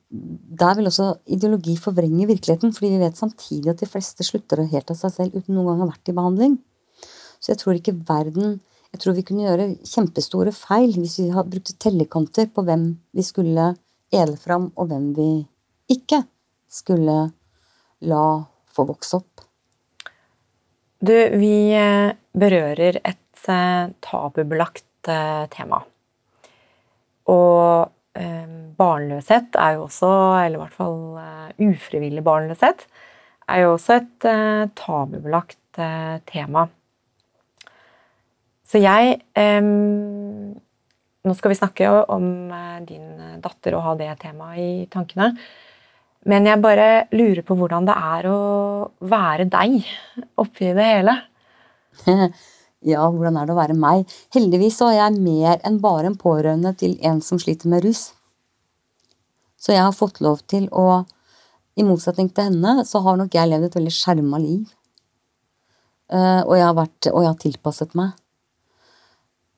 Der 0.10 0.78
vil 0.78 0.90
også 0.90 1.16
ideologi 1.26 1.76
forvrenge 1.78 2.28
virkeligheten, 2.28 2.74
fordi 2.74 2.94
vi 2.94 3.04
vet 3.04 3.18
samtidig 3.18 3.70
at 3.74 3.82
de 3.82 3.90
fleste 3.90 4.26
slutter 4.26 4.64
helt 4.66 4.92
av 4.92 4.98
seg 4.98 5.14
selv 5.14 5.36
uten 5.36 5.54
noen 5.54 5.70
gang 5.70 5.84
å 5.84 5.86
ha 5.86 5.92
vært 5.94 6.10
i 6.10 6.16
behandling. 6.18 6.58
Så 7.40 7.54
jeg 7.54 7.62
tror 7.62 7.78
ikke 7.78 8.00
verden 8.08 8.60
jeg 8.96 9.02
tror 9.04 9.16
vi 9.18 9.26
kunne 9.28 9.44
gjøre 9.44 9.64
kjempestore 9.84 10.52
feil 10.56 10.94
hvis 10.96 11.18
vi 11.20 11.32
hadde 11.36 11.52
brukt 11.52 11.74
tellekanter 11.84 12.46
på 12.48 12.64
hvem 12.64 12.86
vi 13.12 13.26
skulle 13.28 13.74
ele 14.16 14.38
fram, 14.40 14.70
og 14.80 14.88
hvem 14.88 15.10
vi 15.18 15.32
ikke 15.92 16.22
skulle 16.72 17.18
la 18.08 18.28
få 18.72 18.86
vokse 18.88 19.20
opp. 19.20 19.44
Du, 21.04 21.12
vi 21.12 21.74
eh, 21.76 22.16
berører 22.32 23.02
et 23.02 23.50
eh, 23.52 23.92
tabubelagt 24.08 25.12
eh, 25.12 25.44
tema. 25.52 25.82
Og 27.32 27.92
barnløshet 28.80 29.58
er 29.60 29.76
jo 29.76 29.86
også, 29.88 30.10
eller 30.46 30.56
i 30.56 30.62
hvert 30.62 30.78
fall 30.78 31.00
ufrivillig 31.66 32.24
barnløshet, 32.24 32.86
er 33.52 33.64
jo 33.64 33.74
også 33.74 33.98
et 34.00 34.28
tabubelagt 34.80 35.80
tema. 36.30 36.68
Så 38.66 38.80
jeg 38.82 39.20
Nå 41.26 41.34
skal 41.34 41.52
vi 41.52 41.58
snakke 41.58 41.90
om 42.14 42.26
din 42.86 43.40
datter 43.42 43.76
og 43.76 43.84
ha 43.88 43.96
det 43.98 44.12
temaet 44.22 44.62
i 44.62 44.88
tankene. 44.94 45.32
Men 46.26 46.48
jeg 46.50 46.62
bare 46.62 47.06
lurer 47.14 47.44
på 47.46 47.58
hvordan 47.58 47.86
det 47.86 47.96
er 47.98 48.28
å 48.32 48.40
være 49.06 49.46
deg 49.50 49.78
oppi 50.42 50.72
det 50.74 50.88
hele. 50.90 51.18
ja, 52.86 53.02
hvordan 53.10 53.40
er 53.40 53.48
det 53.48 53.56
å 53.56 53.58
være 53.58 53.78
meg? 53.78 54.06
Heldigvis 54.36 54.78
så 54.80 54.92
er 54.92 55.00
jeg 55.00 55.24
mer 55.26 55.60
enn 55.66 55.82
bare 55.82 56.12
en 56.12 56.20
pårørende 56.20 56.76
til 56.78 56.96
en 57.06 57.22
som 57.26 57.42
sliter 57.42 57.72
med 57.72 57.86
rus. 57.86 58.12
Så 59.58 59.74
jeg 59.74 59.82
har 59.82 59.96
fått 59.96 60.22
lov 60.22 60.44
til 60.50 60.70
å 60.72 61.04
I 61.76 61.84
motsetning 61.84 62.30
til 62.32 62.46
henne 62.48 62.86
så 62.88 63.02
har 63.04 63.18
nok 63.20 63.34
jeg 63.36 63.50
levd 63.52 63.66
et 63.68 63.74
veldig 63.76 63.92
skjerma 63.92 64.38
liv. 64.40 64.62
Uh, 66.08 66.40
og, 66.46 66.54
jeg 66.56 66.76
vært, 66.78 67.08
og 67.10 67.20
jeg 67.20 67.28
har 67.28 67.42
tilpasset 67.42 67.98
meg. 68.00 68.14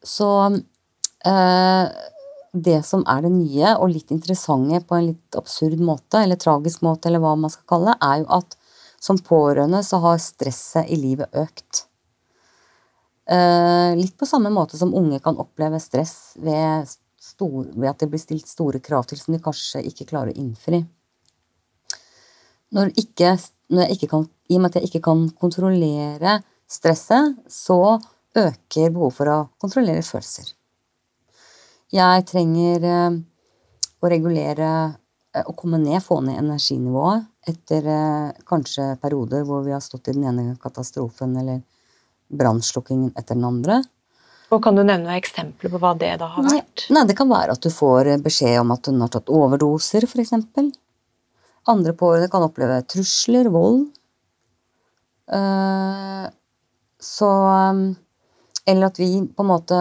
Så 0.01 0.29
uh, 0.49 1.85
det 2.57 2.79
som 2.87 3.03
er 3.05 3.21
det 3.25 3.33
nye 3.35 3.75
og 3.75 3.91
litt 3.93 4.13
interessante 4.15 4.79
på 4.87 4.97
en 4.97 5.11
litt 5.11 5.37
absurd 5.37 5.77
måte, 5.83 6.23
eller 6.23 6.39
tragisk 6.41 6.81
måte, 6.87 7.11
eller 7.11 7.21
hva 7.21 7.35
man 7.37 7.53
skal 7.53 7.69
kalle 7.69 7.93
det, 7.93 7.99
er 8.07 8.23
jo 8.23 8.29
at 8.39 8.57
som 9.03 9.21
pårørende 9.21 9.83
så 9.85 10.01
har 10.01 10.17
stresset 10.23 10.89
i 10.89 10.97
livet 10.97 11.37
økt. 11.37 11.86
Eh, 13.27 13.95
litt 13.99 14.15
på 14.17 14.25
samme 14.25 14.49
måte 14.53 14.77
som 14.79 14.93
unge 14.95 15.19
kan 15.23 15.37
oppleve 15.41 15.79
stress 15.83 16.37
ved, 16.39 16.87
stor, 17.19 17.65
ved, 17.73 17.89
at 17.89 17.99
det 17.99 18.07
blir 18.11 18.21
stilt 18.21 18.47
store 18.47 18.79
krav 18.83 19.07
til 19.09 19.19
som 19.19 19.35
de 19.35 19.41
kanskje 19.43 19.83
ikke 19.89 20.07
klarer 20.07 20.31
å 20.31 20.39
innfri. 20.39 20.83
Når, 22.75 22.93
ikke, 22.99 23.33
når 23.71 23.83
jeg 23.83 23.97
ikke 23.97 24.11
kan, 24.15 24.27
I 24.47 24.55
og 24.55 24.63
med 24.63 24.71
at 24.71 24.79
jeg 24.79 24.89
ikke 24.89 25.03
kan 25.09 25.25
kontrollere 25.39 26.37
stresset, 26.67 27.35
så 27.51 27.97
øker 28.37 28.93
behovet 28.95 29.17
for 29.17 29.31
å 29.31 29.41
kontrollere 29.59 30.05
følelser. 30.07 30.53
Jeg 31.91 32.23
trenger 32.27 32.87
eh, 32.87 33.19
å 33.99 34.11
regulere 34.11 34.71
å 34.87 35.51
og 35.51 35.57
komme 35.59 35.77
ned, 35.77 35.99
få 36.01 36.21
ned 36.25 36.39
energinivået 36.39 37.27
etter 37.47 37.85
eh, 37.91 38.37
kanskje 38.47 38.95
perioder 39.01 39.43
hvor 39.47 39.61
vi 39.65 39.73
har 39.75 39.83
stått 39.83 40.09
i 40.09 40.15
den 40.15 40.25
ene 40.31 40.55
katastrofen 40.61 41.35
eller 41.37 41.61
brannslukkingen 42.29 43.13
etter 43.15 43.35
den 43.35 43.47
andre. 43.47 43.81
Og 44.51 44.61
Kan 44.63 44.77
du 44.77 44.83
nevne 44.83 45.09
noen 45.09 45.19
eksempler 45.19 45.71
på 45.73 45.79
hva 45.81 45.91
det 45.99 46.13
da 46.21 46.29
har 46.31 46.45
vært? 46.45 46.87
Nei, 46.95 47.03
Det 47.07 47.17
kan 47.17 47.29
være 47.29 47.55
at 47.57 47.63
du 47.63 47.69
får 47.73 48.13
beskjed 48.23 48.61
om 48.61 48.71
at 48.71 48.87
hun 48.87 49.01
har 49.03 49.11
tatt 49.11 49.31
overdoser, 49.33 50.07
f.eks. 50.07 50.33
Andre 51.67 51.93
pårørende 51.99 52.31
kan 52.31 52.45
oppleve 52.47 52.79
trusler, 52.87 53.49
vold. 53.51 53.89
Så 57.03 57.31
eller 58.67 58.87
at 58.87 58.99
vi 58.99 59.09
på 59.27 59.43
en 59.43 59.49
måte 59.51 59.79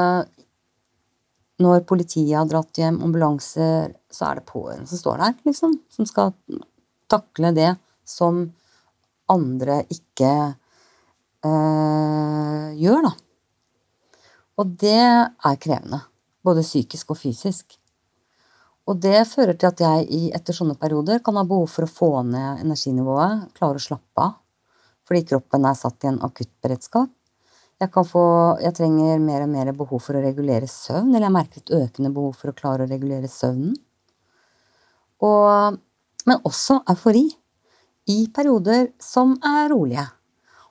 Når 1.62 1.87
politiet 1.88 2.35
har 2.37 2.48
dratt 2.50 2.76
hjem, 2.76 2.98
ambulanser, 3.00 3.94
så 4.12 4.26
er 4.28 4.40
det 4.40 4.48
pårørende 4.50 4.90
som 4.90 4.98
står 5.00 5.22
der, 5.22 5.37
liksom. 5.48 5.78
Som 5.88 6.04
skal 6.04 6.35
takle 7.09 7.54
det 7.56 7.70
som 8.04 8.42
andre 9.32 9.78
ikke 9.88 10.32
gjør, 12.80 13.09
da. 13.09 13.12
Og 14.57 14.76
det 14.80 15.01
er 15.01 15.59
krevende. 15.61 16.01
Både 16.47 16.64
psykisk 16.64 17.12
og 17.12 17.20
fysisk. 17.20 17.76
Og 18.86 19.01
det 19.03 19.26
fører 19.26 19.57
til 19.59 19.68
at 19.68 19.82
jeg 19.82 20.07
i, 20.14 20.20
etter 20.34 20.55
sånne 20.55 20.76
perioder 20.78 21.18
kan 21.24 21.36
ha 21.38 21.44
behov 21.47 21.66
for 21.72 21.86
å 21.86 21.90
få 21.90 22.11
ned 22.28 22.62
energinivået, 22.62 23.49
klare 23.57 23.80
å 23.80 23.82
slappe 23.82 24.22
av. 24.22 24.36
Fordi 25.07 25.22
kroppen 25.26 25.66
er 25.66 25.78
satt 25.78 26.07
i 26.07 26.11
en 26.11 26.20
akuttberedskap. 26.26 27.11
Jeg, 27.76 27.90
få, 27.92 28.24
jeg, 28.62 28.72
trenger 28.78 29.18
mer 29.20 29.42
og 29.44 29.51
mer 29.53 29.70
behov 29.76 30.01
for 30.01 30.16
å 30.16 30.22
regulere 30.22 30.68
søvn, 30.70 31.11
eller 31.11 31.26
jeg 31.26 31.34
merker 31.34 31.61
et 31.61 31.74
økende 31.76 32.12
behov 32.14 32.38
for 32.38 32.51
å 32.51 32.57
klare 32.57 32.86
å 32.86 32.88
regulere 32.88 33.28
søvnen. 33.28 33.74
Og, 35.26 35.76
men 36.28 36.49
også 36.49 36.80
eufori. 36.92 37.26
I 38.07 38.28
perioder 38.30 38.92
som 39.03 39.32
er 39.42 39.66
rolige, 39.72 40.05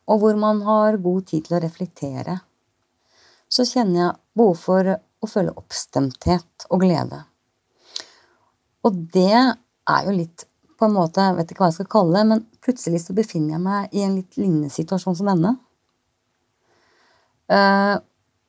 og 0.05 0.21
hvor 0.21 0.37
man 0.39 0.61
har 0.65 0.99
god 1.01 1.27
tid 1.31 1.47
til 1.47 1.57
å 1.57 1.61
reflektere. 1.63 2.39
Så 3.49 3.65
kjenner 3.67 3.99
jeg 3.99 4.17
behov 4.37 4.57
for 4.61 4.91
å 4.95 5.29
føle 5.29 5.53
oppstemthet 5.57 6.67
og 6.69 6.83
glede. 6.83 7.23
Og 8.85 8.97
det 9.13 9.33
er 9.33 10.07
jo 10.07 10.13
litt 10.13 10.45
på 10.75 10.89
en 10.89 10.95
måte, 10.97 11.23
Jeg 11.23 11.35
vet 11.37 11.51
ikke 11.51 11.63
hva 11.63 11.69
jeg 11.69 11.77
skal 11.77 11.93
kalle 11.93 12.17
det, 12.17 12.25
men 12.27 12.41
plutselig 12.59 12.99
så 13.05 13.13
befinner 13.15 13.55
jeg 13.55 13.63
meg 13.63 13.93
i 13.95 14.01
en 14.03 14.17
litt 14.17 14.35
lignende 14.35 14.69
situasjon 14.73 15.15
som 15.15 15.29
denne. 15.31 15.53
Uh, 17.47 18.01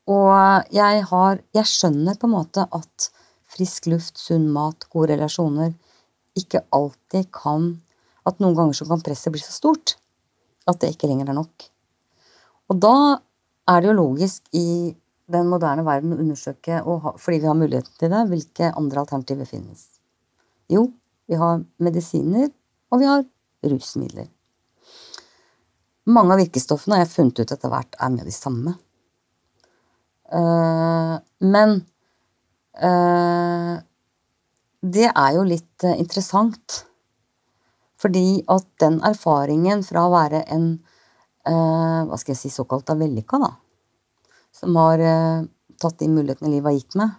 Og 0.07 0.73
jeg 0.73 1.03
har 1.11 1.41
Jeg 1.55 1.67
skjønner 1.67 2.17
på 2.17 2.29
en 2.29 2.37
måte 2.37 2.67
at 2.73 3.09
frisk 3.47 3.87
luft, 3.91 4.19
sunn 4.19 4.49
mat, 4.53 4.87
gode 4.91 5.15
relasjoner 5.15 5.75
ikke 6.39 6.65
alltid 6.75 7.31
kan 7.35 7.77
At 8.27 8.41
noen 8.41 8.57
ganger 8.57 8.79
så 8.79 8.87
kan 8.89 9.03
presset 9.05 9.35
bli 9.35 9.43
så 9.43 9.53
stort 9.55 9.97
at 10.67 10.81
det 10.83 10.93
ikke 10.95 11.11
lenger 11.11 11.31
er 11.31 11.39
nok. 11.39 11.67
Og 12.71 12.81
da 12.83 12.97
er 13.71 13.83
det 13.83 13.91
jo 13.91 13.99
logisk 13.99 14.47
i 14.57 14.95
den 15.33 15.49
moderne 15.51 15.83
verden 15.87 16.14
å 16.14 16.21
undersøke, 16.23 16.81
fordi 17.19 17.41
vi 17.43 17.51
har 17.51 17.59
muligheten 17.59 17.99
til 17.99 18.12
det, 18.12 18.23
hvilke 18.31 18.71
andre 18.79 19.03
alternativer 19.03 19.49
finnes. 19.49 19.89
Jo, 20.71 20.89
vi 21.27 21.39
har 21.39 21.62
medisiner, 21.83 22.51
og 22.91 23.03
vi 23.03 23.11
har 23.11 23.25
rusmidler. 23.67 24.29
Mange 26.07 26.37
av 26.37 26.43
virkestoffene 26.45 26.95
har 26.95 27.03
jeg 27.03 27.14
funnet 27.17 27.41
ut 27.43 27.53
etter 27.57 27.73
hvert 27.73 27.99
er 27.99 28.12
med 28.14 28.29
de 28.29 28.35
samme. 28.35 28.77
Uh, 30.27 31.19
men 31.43 31.81
uh, 32.83 33.75
det 34.83 35.09
er 35.11 35.33
jo 35.35 35.47
litt 35.47 35.87
uh, 35.87 35.95
interessant. 35.99 36.85
Fordi 38.01 38.42
at 38.53 38.66
den 38.82 38.99
erfaringen 39.07 39.84
fra 39.86 40.07
å 40.07 40.12
være 40.12 40.44
en 40.53 40.76
hva 41.47 42.16
skal 42.18 42.32
jeg 42.32 42.40
si, 42.40 42.49
såkalt 42.51 42.90
vellykka, 42.90 43.38
da, 43.38 43.53
som 44.51 44.74
har 44.80 44.99
tatt 45.78 46.01
de 46.01 46.09
mulighetene 46.11 46.51
livet 46.51 46.66
har 46.66 46.74
gitt 46.74 46.97
meg, 46.99 47.12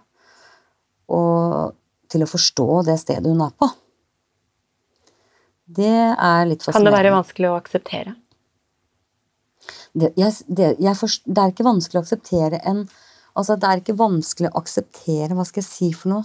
og 1.16 1.72
til 2.12 2.26
å 2.26 2.28
forstå 2.28 2.66
det 2.90 2.98
stedet 3.00 3.24
hun 3.24 3.40
er 3.46 3.54
på 3.56 3.70
det 5.68 5.90
er 5.92 6.46
litt 6.48 6.64
fascinerende. 6.64 6.72
Kan 6.72 6.86
det 6.86 6.94
være 6.96 7.12
vanskelig 7.12 7.50
å 7.50 7.58
akseptere? 7.58 8.14
Det, 9.92 10.12
jeg, 10.16 10.32
det, 10.48 10.70
jeg 10.80 10.96
forst, 10.96 11.26
det, 11.26 11.42
er 11.42 11.52
ikke 11.52 11.66
vanskelig 11.68 12.00
å 12.00 12.06
akseptere 12.06 12.62
en 12.68 12.88
Altså, 13.38 13.54
det 13.60 13.68
er 13.68 13.80
ikke 13.82 13.94
vanskelig 13.94 14.48
å 14.50 14.58
akseptere 14.58 15.36
Hva 15.36 15.44
skal 15.46 15.60
jeg 15.60 15.68
si 15.68 15.88
for 15.94 16.10
noe? 16.10 16.24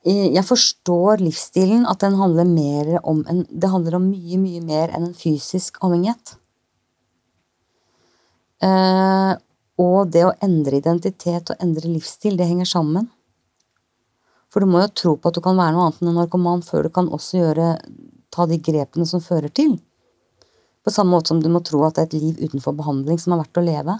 Jeg 0.00 0.44
forstår 0.48 1.20
livsstilen, 1.20 1.84
at 1.84 2.00
den 2.00 2.14
handler 2.16 2.46
mer 2.48 3.00
om 3.04 3.20
en 3.28 3.44
Det 3.44 3.68
handler 3.68 3.98
om 3.98 4.06
mye, 4.08 4.38
mye 4.40 4.60
mer 4.64 4.88
enn 4.96 5.10
en 5.10 5.14
fysisk 5.14 5.76
avhengighet. 5.84 6.36
Eh, 8.64 9.34
og 9.80 10.10
det 10.12 10.24
å 10.24 10.36
endre 10.40 10.80
identitet 10.80 11.52
og 11.52 11.60
endre 11.60 11.88
livsstil, 11.88 12.36
det 12.36 12.48
henger 12.48 12.64
sammen. 12.68 13.10
For 14.50 14.60
du 14.60 14.66
må 14.66 14.80
jo 14.80 14.88
tro 14.88 15.12
på 15.16 15.28
at 15.28 15.36
du 15.36 15.42
kan 15.44 15.58
være 15.58 15.76
noe 15.76 15.86
annet 15.88 16.00
enn 16.00 16.10
en 16.14 16.18
narkoman 16.22 16.64
før 16.64 16.88
du 16.88 16.94
kan 16.96 17.08
også 17.12 17.38
gjøre, 17.38 17.68
ta 18.30 18.46
de 18.46 18.56
grepene 18.56 19.06
som 19.06 19.20
fører 19.20 19.52
til. 19.52 19.76
På 20.80 20.90
samme 20.90 21.12
måte 21.12 21.28
som 21.28 21.42
du 21.42 21.48
må 21.52 21.60
tro 21.60 21.82
at 21.84 21.98
det 21.98 22.02
er 22.02 22.08
et 22.08 22.18
liv 22.22 22.40
utenfor 22.40 22.72
behandling 22.78 23.20
som 23.20 23.34
er 23.34 23.42
verdt 23.42 23.60
å 23.60 23.66
leve. 23.66 23.98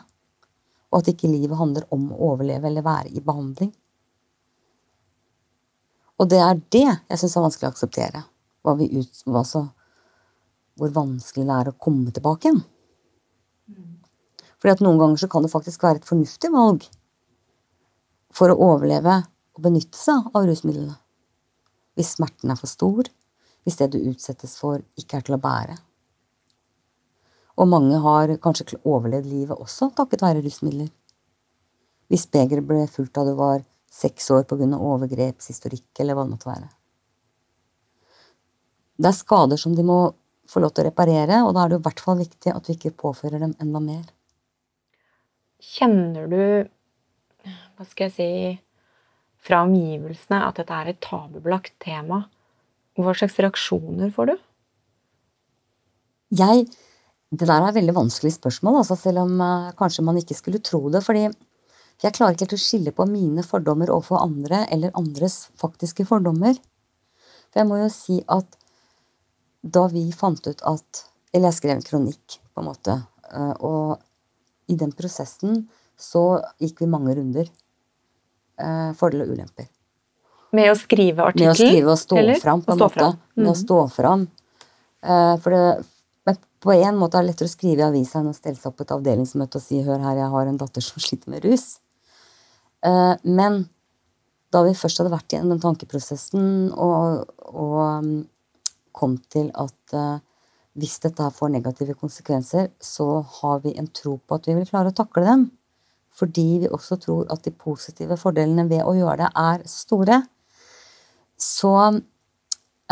Og 0.90 1.02
at 1.02 1.12
ikke 1.12 1.30
livet 1.30 1.60
handler 1.60 1.84
om 1.94 2.08
å 2.10 2.32
overleve 2.32 2.70
eller 2.70 2.86
være 2.86 3.12
i 3.12 3.20
behandling. 3.20 3.72
Og 6.20 6.28
det 6.28 6.40
er 6.44 6.58
det 6.74 6.86
jeg 6.86 7.20
syns 7.20 7.36
er 7.36 7.46
vanskelig 7.46 7.68
å 7.70 7.74
akseptere. 7.74 8.24
Hva 8.60 8.76
vi 8.76 8.90
ut, 8.92 9.22
hva 9.24 9.44
hvor 10.80 10.92
vanskelig 10.96 11.46
det 11.48 11.56
er 11.56 11.70
å 11.70 11.78
komme 11.80 12.12
tilbake 12.12 12.48
igjen. 12.48 12.62
Fordi 14.60 14.74
at 14.74 14.82
noen 14.84 15.00
ganger 15.00 15.22
så 15.22 15.28
kan 15.32 15.44
det 15.44 15.52
faktisk 15.52 15.84
være 15.84 16.00
et 16.00 16.08
fornuftig 16.08 16.50
valg 16.52 16.84
for 18.32 18.52
å 18.52 18.58
overleve 18.70 19.22
og 19.56 19.62
benytte 19.64 19.98
seg 19.98 20.28
av 20.36 20.46
rusmidlene. 20.48 20.96
Hvis 21.96 22.14
smerten 22.16 22.52
er 22.52 22.60
for 22.60 22.70
stor, 22.70 23.08
hvis 23.64 23.76
det 23.80 23.90
du 23.92 23.98
utsettes 24.00 24.56
for, 24.60 24.80
ikke 25.00 25.18
er 25.18 25.26
til 25.26 25.36
å 25.36 25.42
bære. 25.42 25.76
Og 27.60 27.68
mange 27.68 27.98
har 28.00 28.32
kanskje 28.40 28.78
overlevd 28.88 29.28
livet 29.28 29.60
også 29.60 29.90
takket 29.96 30.24
være 30.24 30.44
rusmidler. 30.44 30.88
Hvis 32.08 32.28
begeret 32.32 32.64
ble 32.66 32.86
fulgt 32.88 33.12
da 33.18 33.26
du 33.26 33.34
var 33.38 33.64
seks 33.90 34.30
år 34.30 34.46
pga. 34.48 34.68
overgrepshistorikk 34.76 36.00
eller 36.00 36.16
hva 36.16 36.24
det 36.24 36.34
måtte 36.34 36.50
være. 36.50 36.68
Det 39.00 39.08
er 39.08 39.16
skader 39.16 39.60
som 39.60 39.74
de 39.74 39.84
må 39.86 40.00
få 40.50 40.60
lov 40.62 40.74
til 40.74 40.84
å 40.84 40.90
reparere, 40.90 41.42
og 41.46 41.54
da 41.54 41.64
er 41.64 41.72
det 41.72 41.78
i 41.80 41.84
hvert 41.86 42.02
fall 42.04 42.18
viktig 42.20 42.52
at 42.52 42.66
vi 42.68 42.76
ikke 42.76 42.96
påfører 43.04 43.42
dem 43.42 43.54
enda 43.62 43.80
mer. 43.82 44.04
Kjenner 45.60 46.28
du 46.30 46.42
Hva 47.76 47.86
skal 47.88 48.10
jeg 48.10 48.12
si 48.12 48.32
fra 49.40 49.62
omgivelsene 49.64 50.42
at 50.44 50.58
dette 50.60 50.76
er 50.76 50.90
et 50.90 51.00
tabubelagt 51.00 51.72
tema. 51.80 52.26
Hva 53.00 53.14
slags 53.16 53.38
reaksjoner 53.40 54.12
får 54.12 54.32
du? 54.32 54.34
Jeg 56.36 56.68
Det 57.30 57.46
der 57.46 57.62
er 57.62 57.68
et 57.68 57.76
veldig 57.78 57.94
vanskelig 57.94 58.32
spørsmål, 58.34 58.80
altså 58.80 58.96
selv 58.98 59.22
om 59.22 59.36
uh, 59.38 59.70
kanskje 59.78 60.02
man 60.02 60.16
ikke 60.18 60.34
skulle 60.34 60.58
tro 60.58 60.90
det. 60.90 61.04
fordi 61.06 61.28
jeg 62.00 62.16
klarer 62.16 62.34
ikke 62.34 62.46
helt 62.46 62.56
å 62.56 62.62
skille 62.62 62.92
på 62.96 63.06
mine 63.08 63.44
fordommer 63.44 63.92
overfor 63.92 64.22
andre 64.22 64.64
eller 64.72 64.94
andres 64.96 65.50
faktiske 65.60 66.06
fordommer. 66.08 66.56
For 67.50 67.60
jeg 67.60 67.68
må 67.68 67.80
jo 67.82 67.90
si 67.92 68.20
at 68.30 68.56
da 69.60 69.84
vi 69.92 70.06
fant 70.16 70.46
ut 70.46 70.62
at 70.64 71.06
Eller 71.30 71.52
jeg 71.52 71.60
skrev 71.60 71.76
en 71.76 71.84
kronikk, 71.86 72.40
på 72.50 72.58
en 72.58 72.66
måte. 72.66 72.94
Uh, 73.30 73.52
og 73.62 74.70
i 74.72 74.74
den 74.74 74.90
prosessen 74.90 75.68
så 75.94 76.40
gikk 76.58 76.80
vi 76.82 76.88
mange 76.90 77.14
runder 77.14 77.44
eh, 77.46 78.90
fordeler 78.98 79.28
og 79.28 79.36
ulemper. 79.36 79.68
Med 80.56 80.72
å 80.72 80.76
skrive 80.78 81.26
artikkel? 81.28 81.52
Med 81.52 81.54
å 81.54 81.58
skrive 81.60 81.92
og 81.92 82.00
stå 82.00 82.18
eller? 82.18 82.40
fram, 82.42 82.62
på 82.66 82.74
en 82.74 82.80
måte. 82.80 82.96
Fram. 82.96 83.18
Mm. 83.18 83.42
Med 83.42 83.50
å 83.50 83.54
mm. 83.54 83.60
stå 83.60 83.78
fram. 83.94 84.24
Eh, 85.04 85.34
for 85.44 85.54
det, 85.54 85.66
men 86.26 86.40
på 86.64 86.74
en 86.74 86.98
måte 86.98 87.20
er 87.20 87.26
det 87.26 87.32
lettere 87.34 87.50
å 87.50 87.52
skrive 87.52 87.84
i 87.84 87.86
avisa 87.90 88.20
enn 88.20 88.32
å 88.32 88.34
stelle 88.36 88.58
seg 88.58 88.72
opp 88.72 88.80
på 88.80 88.86
et 88.88 88.96
avdelingsmøte 88.96 89.60
og 89.60 89.64
si 89.64 89.82
'hør 89.84 90.02
her, 90.02 90.18
jeg 90.24 90.34
har 90.34 90.50
en 90.50 90.60
datter 90.64 90.86
som 90.88 91.02
sliter 91.06 91.30
med 91.30 91.46
rus'. 91.46 91.78
Eh, 92.86 93.14
men 93.24 93.62
da 94.50 94.64
vi 94.66 94.74
først 94.74 95.00
hadde 95.00 95.12
vært 95.12 95.30
gjennom 95.34 95.54
den 95.54 95.62
tankeprosessen 95.62 96.72
og, 96.74 97.30
og 97.52 97.76
um, 98.00 98.10
kom 98.96 99.14
til 99.30 99.52
at 99.54 99.94
uh, 99.94 100.18
hvis 100.80 100.96
dette 101.04 101.22
her 101.22 101.34
får 101.34 101.52
negative 101.54 101.94
konsekvenser, 101.98 102.72
så 102.82 103.20
har 103.38 103.60
vi 103.62 103.76
en 103.78 103.86
tro 103.94 104.16
på 104.18 104.38
at 104.38 104.48
vi 104.50 104.56
vil 104.58 104.66
klare 104.66 104.90
å 104.90 104.96
takle 104.96 105.26
dem 105.28 105.46
fordi 106.20 106.46
vi 106.64 106.68
også 106.68 106.98
tror 107.00 107.28
at 107.32 107.44
de 107.46 107.52
positive 107.54 108.16
fordelene 108.20 108.66
ved 108.68 108.82
å 108.84 108.92
gjøre 108.96 109.22
det 109.22 109.28
er 109.40 109.62
store, 109.70 110.18
så 111.40 111.74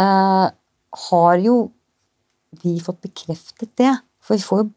eh, 0.00 0.46
har 1.08 1.42
jo 1.44 1.56
vi 2.62 2.78
fått 2.80 3.02
bekreftet 3.04 3.74
det. 3.76 3.90
For 4.24 4.38
vi 4.38 4.46
får 4.46 4.62
jo 4.62 4.70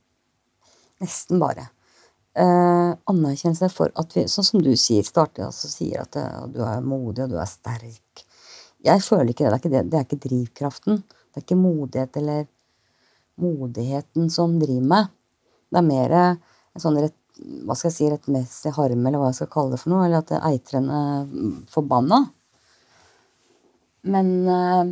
nesten 1.06 1.40
bare 1.40 1.70
eh, 2.38 2.92
anerkjennelse 3.12 3.70
for 3.74 3.94
at 4.00 4.16
vi, 4.16 4.26
sånn 4.32 4.48
som 4.48 4.64
du 4.64 4.72
sier, 4.80 5.06
starter 5.08 5.48
altså 5.48 5.70
sier 5.72 6.04
at 6.04 6.18
eh, 6.20 6.44
du 6.54 6.62
er 6.66 6.84
modig 6.86 7.26
og 7.26 7.34
du 7.34 7.40
er 7.42 7.50
sterk. 7.50 8.26
Jeg 8.82 9.04
føler 9.06 9.32
ikke 9.34 9.46
det. 9.46 9.52
Det 9.52 9.56
er 9.56 9.62
ikke, 9.62 9.74
det, 9.74 9.84
det 9.92 10.00
er 10.00 10.08
ikke 10.08 10.24
drivkraften. 10.28 11.02
Det 11.06 11.40
er 11.40 11.46
ikke 11.46 11.60
modighet 11.62 12.22
eller 12.22 12.46
modigheten 13.42 14.30
som 14.34 14.58
driver 14.62 14.88
meg. 14.94 15.12
Det 15.72 15.80
er 15.80 15.88
mer 15.88 16.16
en 16.20 16.82
sånn 16.84 17.00
rett 17.00 17.18
hva 17.42 17.76
skal 17.78 17.90
jeg 17.90 17.96
si, 17.96 18.10
rettmessig 18.12 18.74
harme, 18.76 19.08
eller 19.08 19.22
hva 19.22 19.32
jeg 19.32 19.40
skal 19.40 19.50
kalle 19.54 19.74
det 19.74 19.82
for 19.82 19.94
noe. 19.94 20.06
Eller 20.06 20.22
at 20.22 20.34
er 20.36 20.44
eitrende 20.52 21.00
forbanna. 21.72 22.20
Men 24.12 24.32
øh, 24.50 24.92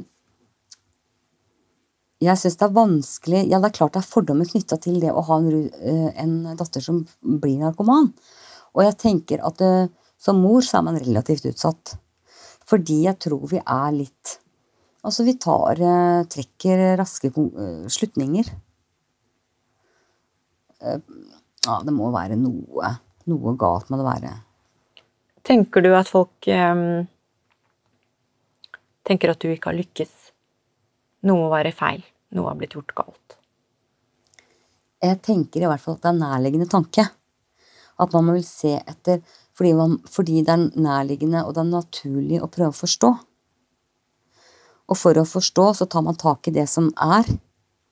jeg 2.19 2.35
syns 2.39 2.57
det 2.59 2.67
er 2.67 2.75
vanskelig 2.75 3.41
Ja, 3.47 3.61
det 3.61 3.69
er 3.69 3.77
klart 3.77 3.95
det 3.95 4.01
er 4.01 4.11
fordommer 4.11 4.47
knytta 4.47 4.77
til 4.83 4.99
det 4.99 5.11
å 5.13 5.23
ha 5.29 5.39
en, 5.39 5.69
øh, 5.69 6.09
en, 6.19 6.35
datter 6.59 6.83
som 6.83 7.05
blir 7.21 7.59
narkoman. 7.61 8.11
Og 8.75 8.83
jeg 8.83 8.97
tenker 8.99 9.43
at 9.47 9.63
eh, 9.63 9.87
som 10.19 10.41
mor 10.43 10.59
så 10.65 10.79
er 10.79 10.87
man 10.89 10.99
relativt 10.99 11.47
utsatt. 11.47 11.95
Fordi 12.67 13.05
jeg 13.05 13.19
tror 13.23 13.47
vi 13.51 13.63
er 13.63 13.91
litt 13.95 14.37
Altså, 14.99 15.23
vi 15.23 15.37
tar 15.39 15.79
øh, 15.79 16.25
Trekker 16.27 16.97
raske 16.99 17.29
slutninger. 17.87 18.49
Ja, 20.79 21.77
det 21.87 21.93
må 21.95 22.09
være 22.11 22.35
noe, 22.39 22.91
noe 23.31 23.53
galt 23.59 23.87
med 23.91 24.01
det 24.01 24.07
være. 24.09 24.33
Tenker 25.47 25.83
du 25.83 25.89
at 25.95 26.11
folk 26.11 26.47
um, 26.51 27.07
tenker 29.07 29.31
at 29.31 29.39
du 29.39 29.47
ikke 29.51 29.71
har 29.71 29.79
lykkes? 29.79 30.18
Noe 31.27 31.43
må 31.43 31.49
være 31.51 31.73
feil. 31.75 32.03
Noe 32.35 32.51
har 32.51 32.57
blitt 32.59 32.75
gjort 32.77 32.95
galt. 32.97 33.37
Jeg 35.03 35.19
tenker 35.23 35.63
i 35.63 35.69
hvert 35.69 35.81
fall 35.83 35.97
at 35.97 36.05
det 36.05 36.11
er 36.11 36.19
nærliggende 36.19 36.69
tanke. 36.71 37.05
At 37.99 38.13
man 38.15 38.31
vil 38.31 38.45
se 38.47 38.75
etter 38.79 39.21
fordi, 39.57 39.73
man, 39.75 39.97
fordi 40.07 40.43
det 40.47 40.53
er 40.53 40.79
nærliggende 40.79 41.43
og 41.43 41.55
det 41.55 41.65
er 41.65 41.73
naturlig 41.73 42.39
å 42.39 42.51
prøve 42.51 42.71
å 42.71 42.79
forstå. 42.79 43.09
Og 44.89 44.97
for 44.97 45.19
å 45.19 45.27
forstå 45.27 45.65
så 45.81 45.87
tar 45.91 46.05
man 46.05 46.17
tak 46.19 46.47
i 46.47 46.55
det 46.55 46.65
som 46.71 46.87
er. 47.03 47.27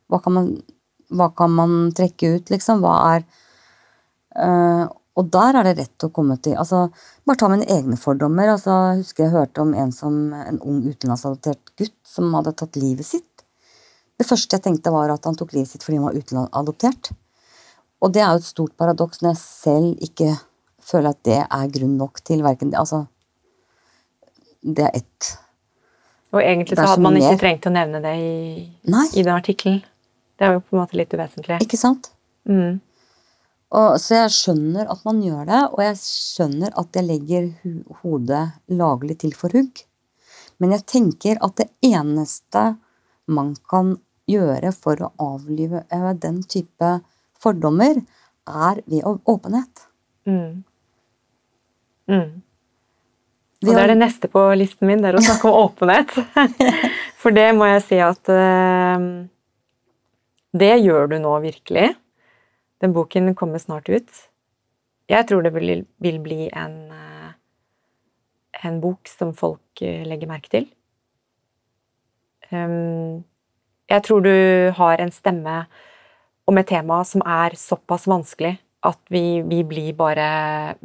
Hva 0.07 0.21
kan 0.23 0.37
man, 0.37 0.53
hva 1.11 1.27
kan 1.35 1.51
man 1.53 1.75
trekke 1.95 2.37
ut, 2.37 2.53
liksom? 2.53 2.85
Hva 2.85 2.95
er 3.15 3.27
Uh, 4.37 4.85
og 5.17 5.29
der 5.33 5.57
er 5.57 5.65
det 5.65 5.77
rett 5.79 6.05
å 6.05 6.11
komme 6.13 6.35
til 6.45 6.53
altså, 6.61 6.83
Bare 7.25 7.39
ta 7.41 7.47
mine 7.49 7.65
egne 7.73 7.97
fordommer. 7.97 8.51
altså, 8.53 8.75
Jeg 8.91 8.99
husker 9.01 9.25
jeg 9.25 9.33
hørte 9.33 9.63
om 9.63 9.73
en, 9.73 9.91
som, 9.91 10.17
en 10.33 10.59
ung 10.61 10.83
utenlandsadoptert 10.85 11.73
gutt 11.79 11.95
som 12.05 12.29
hadde 12.37 12.53
tatt 12.59 12.77
livet 12.77 13.05
sitt. 13.07 13.45
Det 14.17 14.25
første 14.29 14.57
jeg 14.57 14.63
tenkte, 14.65 14.93
var 14.93 15.09
at 15.13 15.25
han 15.25 15.35
tok 15.37 15.55
livet 15.57 15.71
sitt 15.71 15.83
fordi 15.85 15.97
han 15.99 16.05
var 16.07 16.17
utenlandsadoptert. 16.21 17.11
Og 18.05 18.13
det 18.13 18.21
er 18.21 18.29
jo 18.35 18.43
et 18.43 18.47
stort 18.51 18.77
paradoks 18.77 19.23
når 19.23 19.33
jeg 19.33 19.41
selv 19.41 20.05
ikke 20.05 20.31
føler 20.87 21.11
at 21.15 21.21
det 21.25 21.41
er 21.43 21.73
grunn 21.73 21.97
nok 21.99 22.21
til 22.25 22.45
verken 22.45 22.71
det 22.71 22.79
Altså, 22.79 23.03
det 24.61 24.85
er 24.85 24.95
ett 25.01 25.33
Og 26.35 26.41
egentlig 26.43 26.77
så 26.77 26.85
hadde 26.91 27.01
man 27.05 27.17
ikke 27.17 27.33
mer. 27.33 27.41
trengt 27.41 27.65
å 27.69 27.73
nevne 27.73 28.01
det 28.03 28.15
i, 28.21 28.33
i 28.85 29.23
den 29.23 29.33
artikkelen. 29.33 29.81
Det 30.37 30.45
er 30.45 30.53
jo 30.57 30.61
på 30.61 30.75
en 30.77 30.83
måte 30.83 30.97
litt 30.99 31.13
uvesentlig. 31.15 31.57
ikke 31.65 31.79
sant? 31.79 32.11
Mm. 32.45 32.77
Og, 33.75 33.97
så 33.99 34.21
jeg 34.21 34.31
skjønner 34.31 34.87
at 34.87 35.01
man 35.03 35.19
gjør 35.23 35.47
det, 35.49 35.61
og 35.73 35.81
jeg 35.83 35.97
skjønner 35.99 36.75
at 36.79 36.95
jeg 36.95 37.07
legger 37.07 37.49
hodet 38.01 38.45
laglig 38.71 39.17
til 39.23 39.35
for 39.35 39.51
hugg. 39.51 39.83
Men 40.57 40.73
jeg 40.77 40.85
tenker 40.87 41.41
at 41.43 41.57
det 41.59 41.67
eneste 41.85 42.63
man 43.27 43.53
kan 43.69 43.97
gjøre 44.27 44.71
for 44.75 45.03
å 45.03 45.11
avlive 45.23 45.83
eh, 45.93 46.09
den 46.15 46.39
type 46.47 46.97
fordommer, 47.37 47.99
er 48.47 48.79
ved 48.87 49.03
åpenhet. 49.27 49.83
Mm. 50.27 50.63
Mm. 52.07 52.29
Og 53.65 53.71
det 53.73 53.81
er 53.81 53.91
det 53.91 53.99
neste 53.99 54.29
på 54.31 54.41
listen 54.55 54.87
min, 54.87 55.01
det 55.03 55.11
er 55.11 55.19
å 55.19 55.23
snakke 55.25 55.49
om 55.49 55.59
åpenhet. 55.65 56.13
For 57.21 57.35
det 57.35 57.49
må 57.57 57.67
jeg 57.67 57.83
si 57.87 57.97
at 58.03 58.29
eh, 58.31 59.07
Det 60.55 60.73
gjør 60.85 61.11
du 61.11 61.17
nå 61.23 61.33
virkelig. 61.43 61.89
Den 62.81 62.93
boken 62.93 63.33
kommer 63.35 63.61
snart 63.61 63.89
ut. 63.89 64.09
Jeg 65.07 65.27
tror 65.29 65.45
det 65.45 65.53
vil, 65.55 65.85
vil 66.03 66.19
bli 66.21 66.47
en, 66.51 66.75
eh, 66.91 67.31
en 68.67 68.79
bok 68.83 69.07
som 69.09 69.33
folk 69.37 69.81
eh, 69.81 70.03
legger 70.07 70.29
merke 70.29 70.51
til. 70.51 70.67
Um, 72.51 73.23
jeg 73.91 74.03
tror 74.03 74.23
du 74.23 74.35
har 74.75 75.01
en 75.03 75.11
stemme 75.11 75.61
om 76.47 76.59
et 76.59 76.69
tema 76.69 77.01
som 77.07 77.23
er 77.27 77.57
såpass 77.59 78.05
vanskelig 78.07 78.53
at 78.87 78.99
vi, 79.11 79.41
vi 79.43 79.63
blir 79.67 79.95
bare 79.99 80.27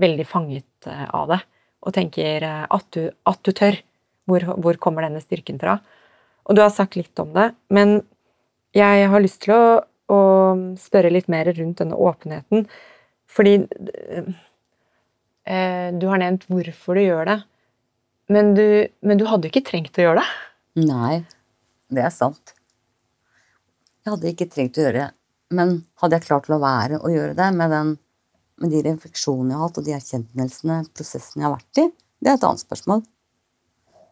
veldig 0.01 0.27
fanget 0.27 0.89
eh, 0.91 1.07
av 1.11 1.35
det. 1.35 1.43
Og 1.83 1.95
tenker 1.95 2.45
at 2.47 2.87
du, 2.95 3.09
at 3.27 3.41
du 3.43 3.51
tør. 3.51 3.75
Hvor, 4.31 4.45
hvor 4.63 4.77
kommer 4.79 5.03
denne 5.03 5.19
styrken 5.19 5.57
fra? 5.59 5.81
Og 6.47 6.55
du 6.55 6.61
har 6.63 6.71
sagt 6.71 6.95
litt 6.95 7.19
om 7.19 7.33
det, 7.35 7.49
men 7.75 8.05
jeg 8.71 9.09
har 9.11 9.23
lyst 9.23 9.41
til 9.43 9.55
å, 9.57 9.65
å 10.13 10.21
spørre 10.81 11.13
litt 11.13 11.29
mer 11.33 11.49
rundt 11.57 11.81
denne 11.81 11.99
åpenheten. 11.99 12.67
Fordi 13.33 13.55
eh, 15.45 15.89
du 15.97 16.07
har 16.11 16.21
nevnt 16.23 16.47
hvorfor 16.51 16.99
du 16.99 17.05
gjør 17.05 17.31
det, 17.31 17.39
men 18.33 18.55
du, 18.57 18.67
men 19.05 19.21
du 19.21 19.25
hadde 19.29 19.49
ikke 19.51 19.65
trengt 19.67 19.99
å 19.99 20.07
gjøre 20.07 20.21
det. 20.21 20.29
Nei, 20.87 21.23
det 21.93 22.05
er 22.07 22.15
sant. 22.15 22.55
Jeg 24.03 24.15
hadde 24.15 24.31
ikke 24.33 24.51
trengt 24.51 24.79
å 24.79 24.87
gjøre 24.87 24.99
det, 24.99 25.11
men 25.55 25.77
hadde 26.03 26.19
jeg 26.19 26.27
klart 26.27 26.49
å 26.49 26.55
la 26.55 26.61
være 26.63 27.01
å 27.03 27.13
gjøre 27.13 27.37
det 27.39 27.49
med, 27.55 27.73
den, 27.73 27.93
med 28.63 28.73
de 28.75 28.85
refleksjonene 28.89 29.53
jeg 29.53 29.61
har 29.61 29.69
hatt, 29.69 29.79
og 29.79 29.87
de 29.87 29.97
erkjennelsene, 29.99 30.79
prosessene 30.97 31.45
jeg 31.45 31.49
har 31.49 31.57
vært 31.59 31.83
i, 31.85 31.89
det 32.23 32.31
er 32.31 32.39
et 32.39 32.47
annet 32.49 32.65
spørsmål. 32.65 33.05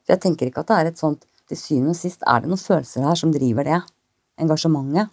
For 0.05 0.14
jeg 0.14 0.22
tenker 0.24 0.51
ikke 0.51 0.64
at 0.64 0.70
det 0.70 0.78
er 0.78 0.90
et 0.90 1.01
sånt 1.01 1.26
Til 1.51 1.59
syvende 1.59 1.90
og 1.90 1.98
sist 1.98 2.20
er 2.30 2.42
det 2.42 2.46
noen 2.46 2.61
følelser 2.62 3.03
her 3.03 3.16
som 3.18 3.32
driver 3.34 3.66
det. 3.66 3.78
Engasjementet. 4.38 5.11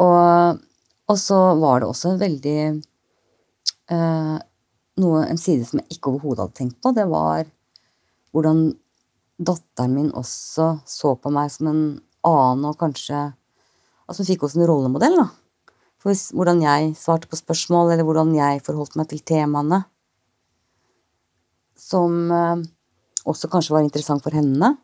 Og, 0.00 0.62
og 1.10 1.18
så 1.20 1.38
var 1.60 1.82
det 1.82 1.88
også 1.90 2.16
veldig 2.18 2.58
eh, 3.94 4.36
noe, 5.02 5.20
En 5.26 5.40
side 5.40 5.66
som 5.68 5.80
jeg 5.82 5.96
ikke 5.96 6.14
overhodet 6.14 6.44
hadde 6.44 6.58
tenkt 6.60 6.80
på. 6.82 6.94
Det 6.96 7.06
var 7.10 7.46
hvordan 8.34 8.66
datteren 9.38 9.94
min 9.94 10.10
også 10.14 10.76
så 10.86 11.14
på 11.18 11.32
meg 11.34 11.50
som 11.54 11.70
en 11.70 11.86
annen 12.26 12.68
og 12.70 12.78
kanskje 12.80 13.30
Altså 14.04 14.20
hun 14.20 14.28
fikk 14.28 14.42
også 14.44 14.58
en 14.60 14.66
rollemodell, 14.68 15.14
da. 15.16 15.30
For 15.96 16.10
hvis, 16.12 16.26
hvordan 16.36 16.58
jeg 16.60 16.90
svarte 17.00 17.24
på 17.30 17.38
spørsmål, 17.38 17.94
eller 17.94 18.04
hvordan 18.04 18.34
jeg 18.36 18.60
forholdt 18.66 18.98
meg 19.00 19.06
til 19.08 19.22
temaene. 19.24 19.78
Som 21.80 22.28
eh, 22.28 22.66
også 23.24 23.48
kanskje 23.48 23.72
var 23.72 23.86
interessant 23.86 24.20
for 24.20 24.36
henne. 24.36 24.74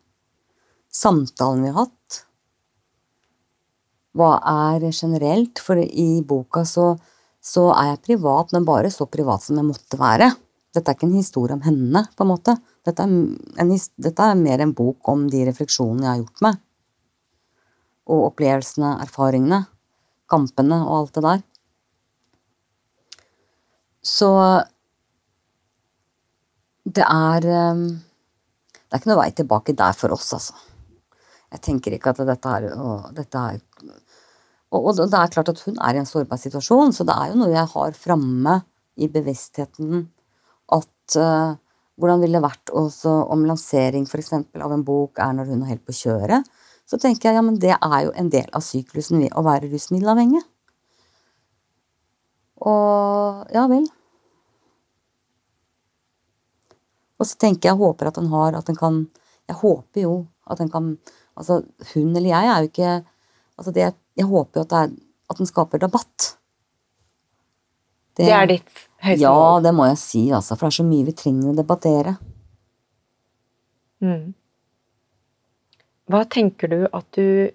Samtalen 0.89 1.67
vi 1.67 1.75
har 1.75 1.83
hatt. 1.83 2.23
Hva 4.17 4.37
er 4.43 4.87
generelt? 4.91 5.61
For 5.63 5.79
i 5.81 6.23
boka 6.27 6.65
så, 6.67 6.95
så 7.41 7.69
er 7.75 7.93
jeg 7.93 8.05
privat, 8.11 8.55
men 8.55 8.67
bare 8.69 8.91
så 8.93 9.07
privat 9.11 9.45
som 9.47 9.61
jeg 9.61 9.69
måtte 9.69 10.01
være. 10.01 10.33
Dette 10.75 10.91
er 10.91 10.99
ikke 10.99 11.09
en 11.09 11.19
historie 11.19 11.57
om 11.57 11.63
henne, 11.67 12.05
på 12.15 12.25
en 12.25 12.31
måte. 12.31 12.57
Dette 12.87 13.05
er, 13.05 13.15
en, 13.63 13.71
dette 13.75 14.27
er 14.27 14.39
mer 14.39 14.63
en 14.63 14.75
bok 14.77 15.11
om 15.11 15.27
de 15.31 15.45
refleksjonene 15.49 16.07
jeg 16.07 16.13
har 16.13 16.21
gjort 16.23 16.45
meg. 16.47 16.61
Og 18.11 18.27
opplevelsene, 18.31 18.97
erfaringene, 19.05 19.65
kampene 20.31 20.79
og 20.87 20.97
alt 20.97 21.17
det 21.19 21.25
der. 21.27 21.47
Så 24.07 24.31
det 26.89 27.05
er 27.05 27.45
eh, 27.45 27.83
Det 28.91 28.97
er 28.97 29.03
ikke 29.03 29.11
noe 29.11 29.21
vei 29.21 29.31
tilbake 29.37 29.75
der 29.79 29.95
for 29.95 30.11
oss, 30.17 30.33
altså. 30.35 30.55
Jeg 31.51 31.61
tenker 31.63 31.95
ikke 31.95 32.11
at 32.11 32.23
dette 32.27 32.55
er, 32.57 32.65
å, 32.75 32.95
dette 33.15 33.43
er 33.53 33.61
og, 34.71 34.91
det 34.97 35.19
er 35.19 35.33
klart 35.35 35.51
at 35.51 35.63
hun 35.67 35.79
er 35.83 35.97
i 35.97 36.01
en 36.03 36.09
sårbar 36.09 36.39
situasjon, 36.39 36.95
så 36.95 37.07
det 37.07 37.17
er 37.17 37.33
jo 37.33 37.41
noe 37.41 37.51
jeg 37.51 37.71
har 37.73 37.97
framme 37.99 38.61
i 39.01 39.09
bevisstheten 39.11 40.05
at 40.77 41.17
uh, 41.19 41.57
hvordan 42.01 42.23
ville 42.23 42.39
det 42.39 42.45
vært 42.47 42.73
også 42.77 43.13
om 43.35 43.45
lansering 43.49 44.07
for 44.09 44.23
eksempel, 44.23 44.63
av 44.63 44.73
en 44.75 44.85
bok 44.87 45.19
er 45.21 45.35
når 45.37 45.51
hun 45.51 45.65
er 45.65 45.75
helt 45.75 45.87
på 45.89 45.97
kjøret. 45.97 46.47
Så 46.89 46.99
tenker 46.99 47.31
jeg 47.31 47.39
ja, 47.39 47.45
men 47.45 47.59
det 47.63 47.75
er 47.77 47.99
jo 48.07 48.15
en 48.19 48.31
del 48.33 48.49
av 48.57 48.65
syklusen 48.67 49.23
å 49.31 49.45
være 49.47 49.69
rusmiddelavhengig. 49.71 50.43
Og 52.71 53.55
ja 53.55 53.65
vel. 53.71 53.87
Og 57.21 57.29
så 57.29 57.37
tenker 57.41 57.71
jeg, 57.71 57.81
håper 57.81 58.09
at 58.09 58.19
den 58.19 58.31
har 58.33 58.57
at 58.57 58.69
den 58.69 58.79
kan 58.79 59.07
Jeg 59.49 59.59
håper 59.61 60.01
jo 60.01 60.15
at 60.47 60.61
den 60.61 60.71
kan 60.73 60.99
Altså, 61.37 61.63
hun 61.95 62.17
eller 62.17 62.29
jeg 62.29 62.49
er 62.51 62.59
jo 62.61 62.69
ikke 62.69 62.91
altså 63.57 63.73
det, 63.73 63.83
Jeg 63.83 63.95
håper 64.27 64.61
jo 64.61 64.67
at, 64.67 64.77
er, 64.77 64.93
at 65.31 65.41
den 65.41 65.49
skaper 65.49 65.83
debatt. 65.83 66.35
Det 68.19 68.29
er 68.35 68.49
ditt 68.51 68.69
høyeste 69.01 69.23
Ja, 69.23 69.61
det 69.65 69.73
må 69.77 69.87
jeg 69.89 70.01
si, 70.03 70.27
altså. 70.35 70.57
For 70.57 70.67
det 70.69 70.75
er 70.75 70.79
så 70.83 70.89
mye 70.89 71.07
vi 71.09 71.17
trenger 71.17 71.53
å 71.53 71.57
debattere. 71.57 72.17
Mm. 74.05 74.33
Hva 76.11 76.25
tenker 76.33 76.71
du 76.73 76.79
at 76.91 77.07
du 77.17 77.51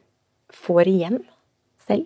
får 0.56 0.88
igjen 0.90 1.20
selv? 1.88 2.06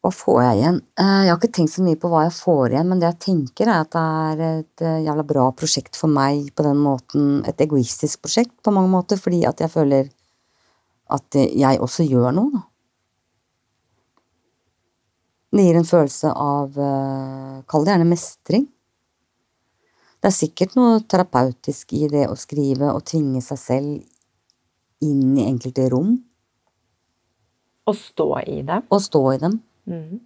Hva 0.00 0.12
får 0.14 0.38
jeg 0.44 0.60
igjen? 0.60 0.78
Eh, 1.02 1.16
Jeg 1.26 1.32
har 1.32 1.40
ikke 1.40 1.52
tenkt 1.58 1.74
så 1.74 1.84
mye 1.84 1.98
på 2.00 2.08
hva 2.12 2.22
jeg 2.24 2.36
får 2.38 2.72
igjen, 2.72 2.88
men 2.88 3.02
det 3.02 3.10
jeg 3.10 3.20
tenker 3.26 3.68
er 3.68 3.82
at 3.82 3.92
det 3.92 4.04
er 4.04 4.44
et 4.46 4.84
eh, 4.86 5.02
jævla 5.08 5.26
bra 5.28 5.48
prosjekt 5.52 5.98
for 5.98 6.12
meg 6.12 6.54
på 6.56 6.64
den 6.64 6.80
måten. 6.80 7.26
Et 7.48 7.66
egoistisk 7.66 8.22
prosjekt 8.24 8.54
på 8.64 8.72
mange 8.72 8.92
måter, 8.94 9.20
fordi 9.20 9.42
at 9.48 9.60
jeg 9.60 9.72
føler 9.74 10.08
at 11.10 11.36
eh, 11.36 11.52
jeg 11.58 11.82
også 11.84 12.06
gjør 12.08 12.32
noe, 12.38 12.54
da. 12.54 12.64
Det 15.50 15.64
gir 15.66 15.78
en 15.80 15.86
følelse 15.86 16.30
av 16.30 16.76
eh, 16.78 17.56
Kall 17.70 17.86
det 17.86 17.94
gjerne 17.94 18.06
mestring. 18.10 18.68
Det 20.20 20.28
er 20.28 20.36
sikkert 20.36 20.76
noe 20.76 21.00
terapeutisk 21.08 21.94
i 21.96 22.06
det 22.12 22.26
å 22.28 22.36
skrive 22.38 22.92
og 22.92 23.06
tvinge 23.08 23.40
seg 23.42 23.58
selv 23.58 25.06
inn 25.06 25.32
i 25.38 25.46
enkelte 25.48 25.86
rom 25.88 26.12
Å 27.88 27.94
stå 27.96 28.26
i 28.44 28.58
det? 28.68 28.82
Å 28.84 28.98
stå 29.00 29.22
i 29.32 29.38
dem. 29.40 29.54
Mm. 29.88 30.20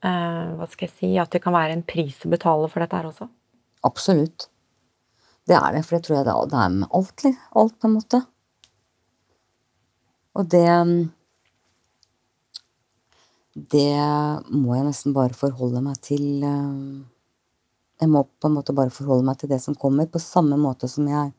Hva 0.04 0.68
skal 0.68 0.86
jeg 0.86 0.92
si 0.92 1.10
At 1.18 1.32
det 1.32 1.40
kan 1.42 1.56
være 1.56 1.72
en 1.78 1.86
pris 1.88 2.20
å 2.28 2.30
betale 2.30 2.68
for 2.68 2.84
dette 2.84 3.00
her 3.00 3.08
også? 3.08 3.30
Absolutt. 3.88 4.50
Det 5.48 5.56
er 5.56 5.72
det, 5.72 5.86
for 5.86 5.96
det 5.96 6.04
tror 6.04 6.18
jeg 6.18 6.26
det 6.28 6.34
er, 6.36 6.56
er 6.60 6.74
med 6.74 6.90
alt, 6.92 7.24
alt 7.56 7.78
på 7.80 7.88
en 7.88 7.96
måte. 7.96 8.20
Og 10.38 10.46
det 10.52 10.66
Det 13.58 13.88
må 14.54 14.76
jeg 14.76 14.86
nesten 14.86 15.14
bare 15.16 15.34
forholde 15.34 15.80
meg 15.82 15.98
til 16.04 16.44
eh, 16.46 17.04
Jeg 18.02 18.10
må 18.12 18.22
på 18.38 18.46
en 18.50 18.54
måte 18.58 18.74
bare 18.76 18.92
forholde 18.94 19.26
meg 19.26 19.40
til 19.40 19.50
det 19.50 19.58
som 19.64 19.74
kommer, 19.74 20.06
på 20.06 20.20
samme 20.22 20.58
måte 20.60 20.86
som 20.90 21.08
jeg 21.10 21.32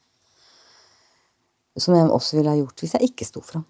Som 1.80 1.95
jeg 1.95 2.10
også 2.12 2.38
ville 2.39 2.52
ha 2.52 2.60
gjort 2.60 2.82
hvis 2.84 2.97
jeg 2.97 3.08
ikke 3.12 3.28
sto 3.28 3.39
fram. 3.45 3.64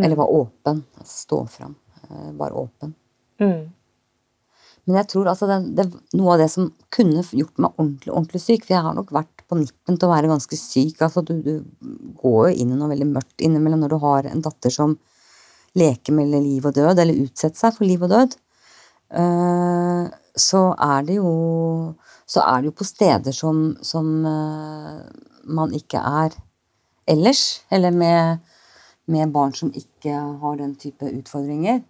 Eller 0.00 0.16
var 0.16 0.30
åpen. 0.32 0.80
Altså 0.98 1.16
stå 1.26 1.38
fram. 1.46 1.74
eh, 2.08 2.30
Var 2.38 2.54
åpen. 2.56 2.94
Mm. 3.42 3.66
Men 4.86 4.96
jeg 5.00 5.08
tror 5.08 5.28
altså 5.28 5.46
det, 5.48 5.58
det, 5.76 5.84
noe 6.16 6.34
av 6.34 6.40
det 6.42 6.48
som 6.52 6.70
kunne 6.92 7.22
gjort 7.24 7.58
meg 7.60 7.72
ordentlig 7.80 8.12
ordentlig 8.12 8.40
syk 8.44 8.64
For 8.66 8.74
jeg 8.76 8.84
har 8.86 8.94
nok 8.96 9.12
vært 9.16 9.33
nippen 9.58 9.98
til 9.98 10.08
å 10.08 10.12
være 10.12 10.30
ganske 10.30 10.58
syk. 10.58 11.02
altså 11.02 11.22
Du, 11.26 11.34
du 11.42 11.54
går 12.20 12.50
jo 12.50 12.54
inn 12.62 12.72
i 12.72 12.78
noe 12.78 12.92
veldig 12.92 13.10
mørkt 13.10 13.44
innimellom 13.44 13.84
når 13.84 13.94
du 13.94 13.98
har 14.04 14.30
en 14.30 14.44
datter 14.44 14.72
som 14.74 14.96
leker 15.78 16.14
med 16.14 16.30
liv 16.34 16.64
og 16.66 16.74
død, 16.76 16.98
eller 16.98 17.22
utsetter 17.24 17.58
seg 17.58 17.76
for 17.76 17.88
liv 17.88 18.02
og 18.06 18.12
død. 18.14 18.36
Eh, 19.14 20.04
så 20.34 20.62
er 20.80 21.06
det 21.06 21.20
jo 21.20 21.94
Så 22.26 22.40
er 22.40 22.62
det 22.62 22.70
jo 22.70 22.78
på 22.78 22.84
steder 22.88 23.32
som, 23.36 23.76
som 23.84 24.06
eh, 24.24 25.00
man 25.44 25.74
ikke 25.76 26.00
er 26.00 26.32
ellers. 27.06 27.60
Eller 27.70 27.90
med, 27.90 28.38
med 29.06 29.32
barn 29.32 29.52
som 29.52 29.72
ikke 29.76 30.14
har 30.40 30.56
den 30.56 30.72
type 30.74 31.04
utfordringer. 31.04 31.82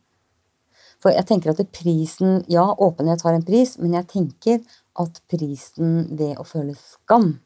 For 0.98 1.14
jeg 1.14 1.26
tenker 1.28 1.52
at 1.52 1.62
prisen 1.70 2.42
Ja, 2.48 2.66
åpenhet 2.74 3.22
har 3.22 3.34
en 3.36 3.46
pris, 3.46 3.78
men 3.78 3.94
jeg 3.94 4.08
tenker 4.10 4.58
at 4.98 5.22
prisen 5.30 6.08
ved 6.18 6.34
å 6.38 6.44
føle 6.46 6.74
skam 6.74 7.36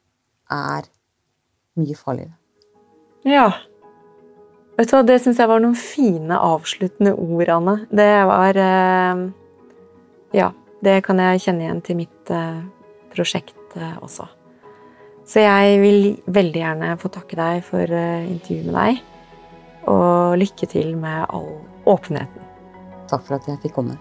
er 0.53 0.89
mye 1.79 1.97
farligere. 1.97 2.35
Ja. 3.29 3.51
Vet 4.79 4.91
du 4.91 4.97
hva, 4.97 5.03
Det 5.07 5.19
syns 5.23 5.41
jeg 5.43 5.51
var 5.51 5.63
noen 5.63 5.77
fine 5.79 6.39
avsluttende 6.39 7.15
ord, 7.19 7.51
Anne. 7.51 7.77
Det 7.91 8.11
var 8.31 8.59
eh, 8.63 9.23
Ja, 10.39 10.53
det 10.85 11.01
kan 11.07 11.19
jeg 11.23 11.45
kjenne 11.45 11.67
igjen 11.67 11.85
til 11.85 11.99
mitt 11.99 12.31
eh, 12.35 12.61
prosjekt 13.15 13.77
eh, 13.77 13.97
også. 14.03 14.29
Så 15.29 15.45
jeg 15.45 15.81
vil 15.83 16.03
veldig 16.25 16.63
gjerne 16.63 16.95
få 17.01 17.11
takke 17.13 17.37
deg 17.37 17.61
for 17.67 17.85
intervjuet 17.85 18.71
med 18.71 18.79
deg. 18.79 19.03
Og 19.93 20.39
lykke 20.41 20.69
til 20.73 20.95
med 20.97 21.27
all 21.29 21.51
åpenheten. 21.85 22.47
Takk 23.13 23.27
for 23.27 23.37
at 23.37 23.49
jeg 23.49 23.61
fikk 23.61 23.77
komme. 23.77 23.99